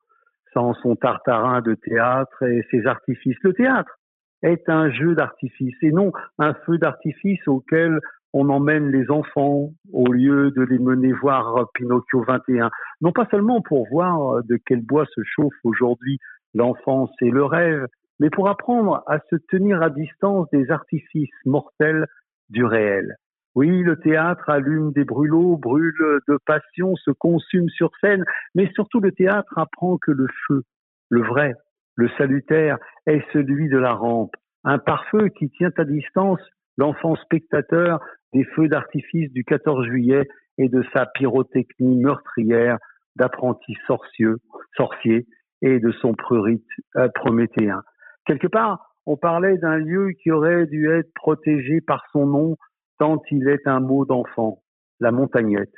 sans 0.53 0.73
son 0.81 0.97
tartarin 0.97 1.61
de 1.61 1.73
théâtre 1.75 2.43
et 2.43 2.67
ses 2.69 2.85
artifices. 2.85 3.37
Le 3.43 3.53
théâtre 3.53 3.97
est 4.43 4.67
un 4.67 4.91
jeu 4.91 5.15
d'artifice 5.15 5.77
et 5.81 5.91
non 5.93 6.11
un 6.39 6.53
feu 6.65 6.77
d'artifice 6.77 7.47
auquel 7.47 8.01
on 8.33 8.49
emmène 8.49 8.91
les 8.91 9.09
enfants 9.09 9.69
au 9.93 10.11
lieu 10.11 10.51
de 10.51 10.63
les 10.63 10.79
mener 10.79 11.13
voir 11.13 11.65
Pinocchio 11.75 12.25
21. 12.27 12.69
Non 12.99 13.13
pas 13.13 13.25
seulement 13.31 13.61
pour 13.61 13.87
voir 13.89 14.43
de 14.43 14.59
quel 14.65 14.81
bois 14.81 15.05
se 15.15 15.21
chauffe 15.23 15.55
aujourd'hui 15.63 16.19
l'enfance 16.53 17.11
et 17.21 17.29
le 17.29 17.43
rêve, 17.43 17.85
mais 18.19 18.29
pour 18.29 18.49
apprendre 18.49 19.03
à 19.07 19.19
se 19.29 19.35
tenir 19.49 19.81
à 19.81 19.89
distance 19.89 20.49
des 20.51 20.71
artifices 20.71 21.29
mortels 21.45 22.07
du 22.49 22.65
réel. 22.65 23.15
Oui, 23.55 23.81
le 23.81 23.97
théâtre 23.97 24.49
allume 24.49 24.91
des 24.91 25.03
brûlots, 25.03 25.57
brûle 25.57 25.93
de 26.27 26.37
passion, 26.45 26.95
se 26.95 27.11
consume 27.11 27.69
sur 27.69 27.91
scène, 28.01 28.23
mais 28.53 28.69
surtout 28.73 28.99
le 28.99 29.11
théâtre 29.11 29.57
apprend 29.57 29.97
que 29.97 30.11
le 30.11 30.27
feu, 30.47 30.63
le 31.09 31.23
vrai, 31.23 31.55
le 31.95 32.09
salutaire, 32.17 32.77
est 33.07 33.23
celui 33.33 33.67
de 33.67 33.77
la 33.77 33.93
rampe, 33.93 34.35
un 34.63 34.77
pare-feu 34.77 35.29
qui 35.29 35.49
tient 35.49 35.71
à 35.77 35.85
distance 35.85 36.41
l'enfant 36.77 37.15
spectateur 37.15 37.99
des 38.33 38.43
feux 38.43 38.67
d'artifice 38.67 39.31
du 39.31 39.43
14 39.43 39.87
juillet 39.87 40.27
et 40.57 40.69
de 40.69 40.83
sa 40.93 41.05
pyrotechnie 41.05 41.97
meurtrière 41.97 42.77
d'apprenti 43.15 43.75
sorcieux, 43.87 44.37
sorcier 44.75 45.25
et 45.61 45.79
de 45.79 45.91
son 45.91 46.13
prurite 46.13 46.67
euh, 46.95 47.07
prométhéen. 47.15 47.81
Quelque 48.25 48.47
part, 48.47 48.93
on 49.05 49.17
parlait 49.17 49.57
d'un 49.57 49.77
lieu 49.77 50.11
qui 50.21 50.31
aurait 50.31 50.65
dû 50.67 50.91
être 50.91 51.11
protégé 51.13 51.81
par 51.81 52.03
son 52.11 52.25
nom 52.27 52.57
tant 52.99 53.21
il 53.31 53.47
est 53.47 53.67
un 53.67 53.79
mot 53.79 54.05
d'enfant, 54.05 54.63
la 54.99 55.11
montagnette. 55.11 55.73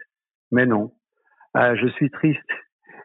Mais 0.52 0.66
non, 0.66 0.94
ah, 1.54 1.76
je 1.76 1.88
suis 1.88 2.10
triste. 2.10 2.50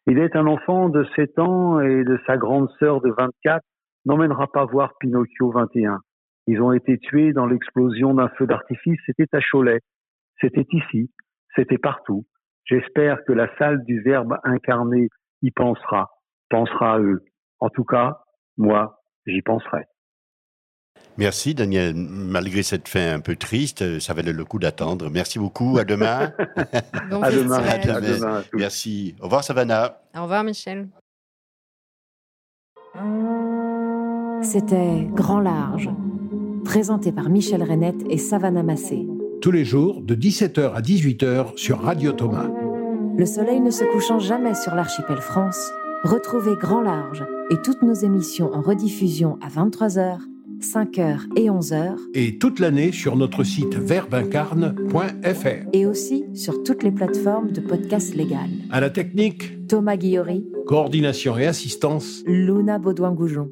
Il 0.07 0.19
est 0.19 0.37
un 0.37 0.47
enfant 0.47 0.89
de 0.89 1.05
7 1.17 1.39
ans 1.39 1.81
et 1.81 2.05
de 2.05 2.19
sa 2.27 2.37
grande 2.37 2.69
sœur 2.79 3.01
de 3.01 3.11
24 3.11 3.65
n'emmènera 4.05 4.47
pas 4.53 4.65
voir 4.67 4.93
Pinocchio 5.01 5.51
21. 5.51 6.01
Ils 6.47 6.61
ont 6.61 6.73
été 6.73 6.99
tués 6.99 7.33
dans 7.33 7.47
l'explosion 7.47 8.15
d'un 8.15 8.29
feu 8.29 8.47
d'artifice. 8.47 9.01
C'était 9.07 9.35
à 9.35 9.41
Cholet. 9.41 9.81
C'était 10.41 10.67
ici. 10.73 11.11
C'était 11.57 11.79
partout. 11.79 12.27
J'espère 12.67 13.25
que 13.25 13.33
la 13.33 13.49
salle 13.57 13.83
du 13.85 14.01
Verbe 14.01 14.37
incarné 14.45 15.09
y 15.43 15.51
pensera, 15.51 16.11
pensera 16.55 16.95
à 16.95 16.99
eux. 17.01 17.25
En 17.61 17.69
tout 17.69 17.85
cas, 17.85 18.19
moi, 18.57 19.03
j'y 19.27 19.43
penserai. 19.43 19.83
Merci 21.17 21.55
Daniel, 21.55 21.95
malgré 21.95 22.63
cette 22.63 22.89
fin 22.89 23.15
un 23.15 23.21
peu 23.21 23.37
triste, 23.37 24.01
ça 24.01 24.15
valait 24.15 24.33
le 24.33 24.45
coup 24.45 24.59
d'attendre. 24.59 25.11
Merci 25.11 25.39
beaucoup, 25.39 25.79
à 25.79 25.85
demain. 25.85 26.33
Bon 27.11 27.23
À 27.23 27.31
demain. 27.31 27.59
À 27.59 27.79
demain 27.79 28.37
à. 28.39 28.43
Merci. 28.53 29.15
Au 29.21 29.25
revoir 29.25 29.45
Savannah. 29.45 30.01
Au 30.17 30.23
revoir 30.23 30.43
Michel. 30.45 30.89
C'était 34.43 35.09
Grand 35.13 35.41
Large, 35.41 35.91
présenté 36.65 37.13
par 37.13 37.29
Michel 37.29 37.63
Renette 37.63 38.03
et 38.11 38.19
Savannah 38.19 38.63
Massé. 38.63 39.07
Tous 39.41 39.51
les 39.51 39.65
jours, 39.65 40.03
de 40.03 40.15
17h 40.15 40.73
à 40.73 40.81
18h 40.81 41.57
sur 41.57 41.81
Radio 41.81 42.13
Thomas. 42.13 42.49
Le 43.17 43.27
soleil 43.27 43.61
ne 43.61 43.71
se 43.71 43.85
couchant 43.85 44.19
jamais 44.19 44.55
sur 44.55 44.75
l'archipel 44.75 45.19
France, 45.19 45.73
retrouvez 46.05 46.55
Grand 46.57 46.83
Large 46.83 47.25
et 47.51 47.57
toutes 47.63 47.83
nos 47.83 47.95
émissions 47.95 48.53
en 48.53 48.61
rediffusion 48.61 49.39
à 49.41 49.49
23h, 49.49 50.19
5h 50.61 51.21
et 51.37 51.49
11h, 51.49 51.97
Et 52.15 52.39
toute 52.39 52.61
l'année 52.61 52.93
sur 52.93 53.17
notre 53.17 53.43
site 53.43 53.75
verbincarne.fr. 53.75 55.69
et 55.73 55.87
aussi 55.87 56.25
sur 56.35 56.63
toutes 56.63 56.83
les 56.83 56.93
plateformes 56.93 57.51
de 57.53 57.61
podcasts 57.61 58.15
légales. 58.15 58.51
À 58.71 58.81
la 58.81 58.91
technique, 58.91 59.67
Thomas 59.67 59.97
Guillory, 59.97 60.47
coordination 60.67 61.37
et 61.39 61.47
assistance, 61.47 62.23
Luna 62.27 62.79
Baudouin-Goujon. 62.79 63.51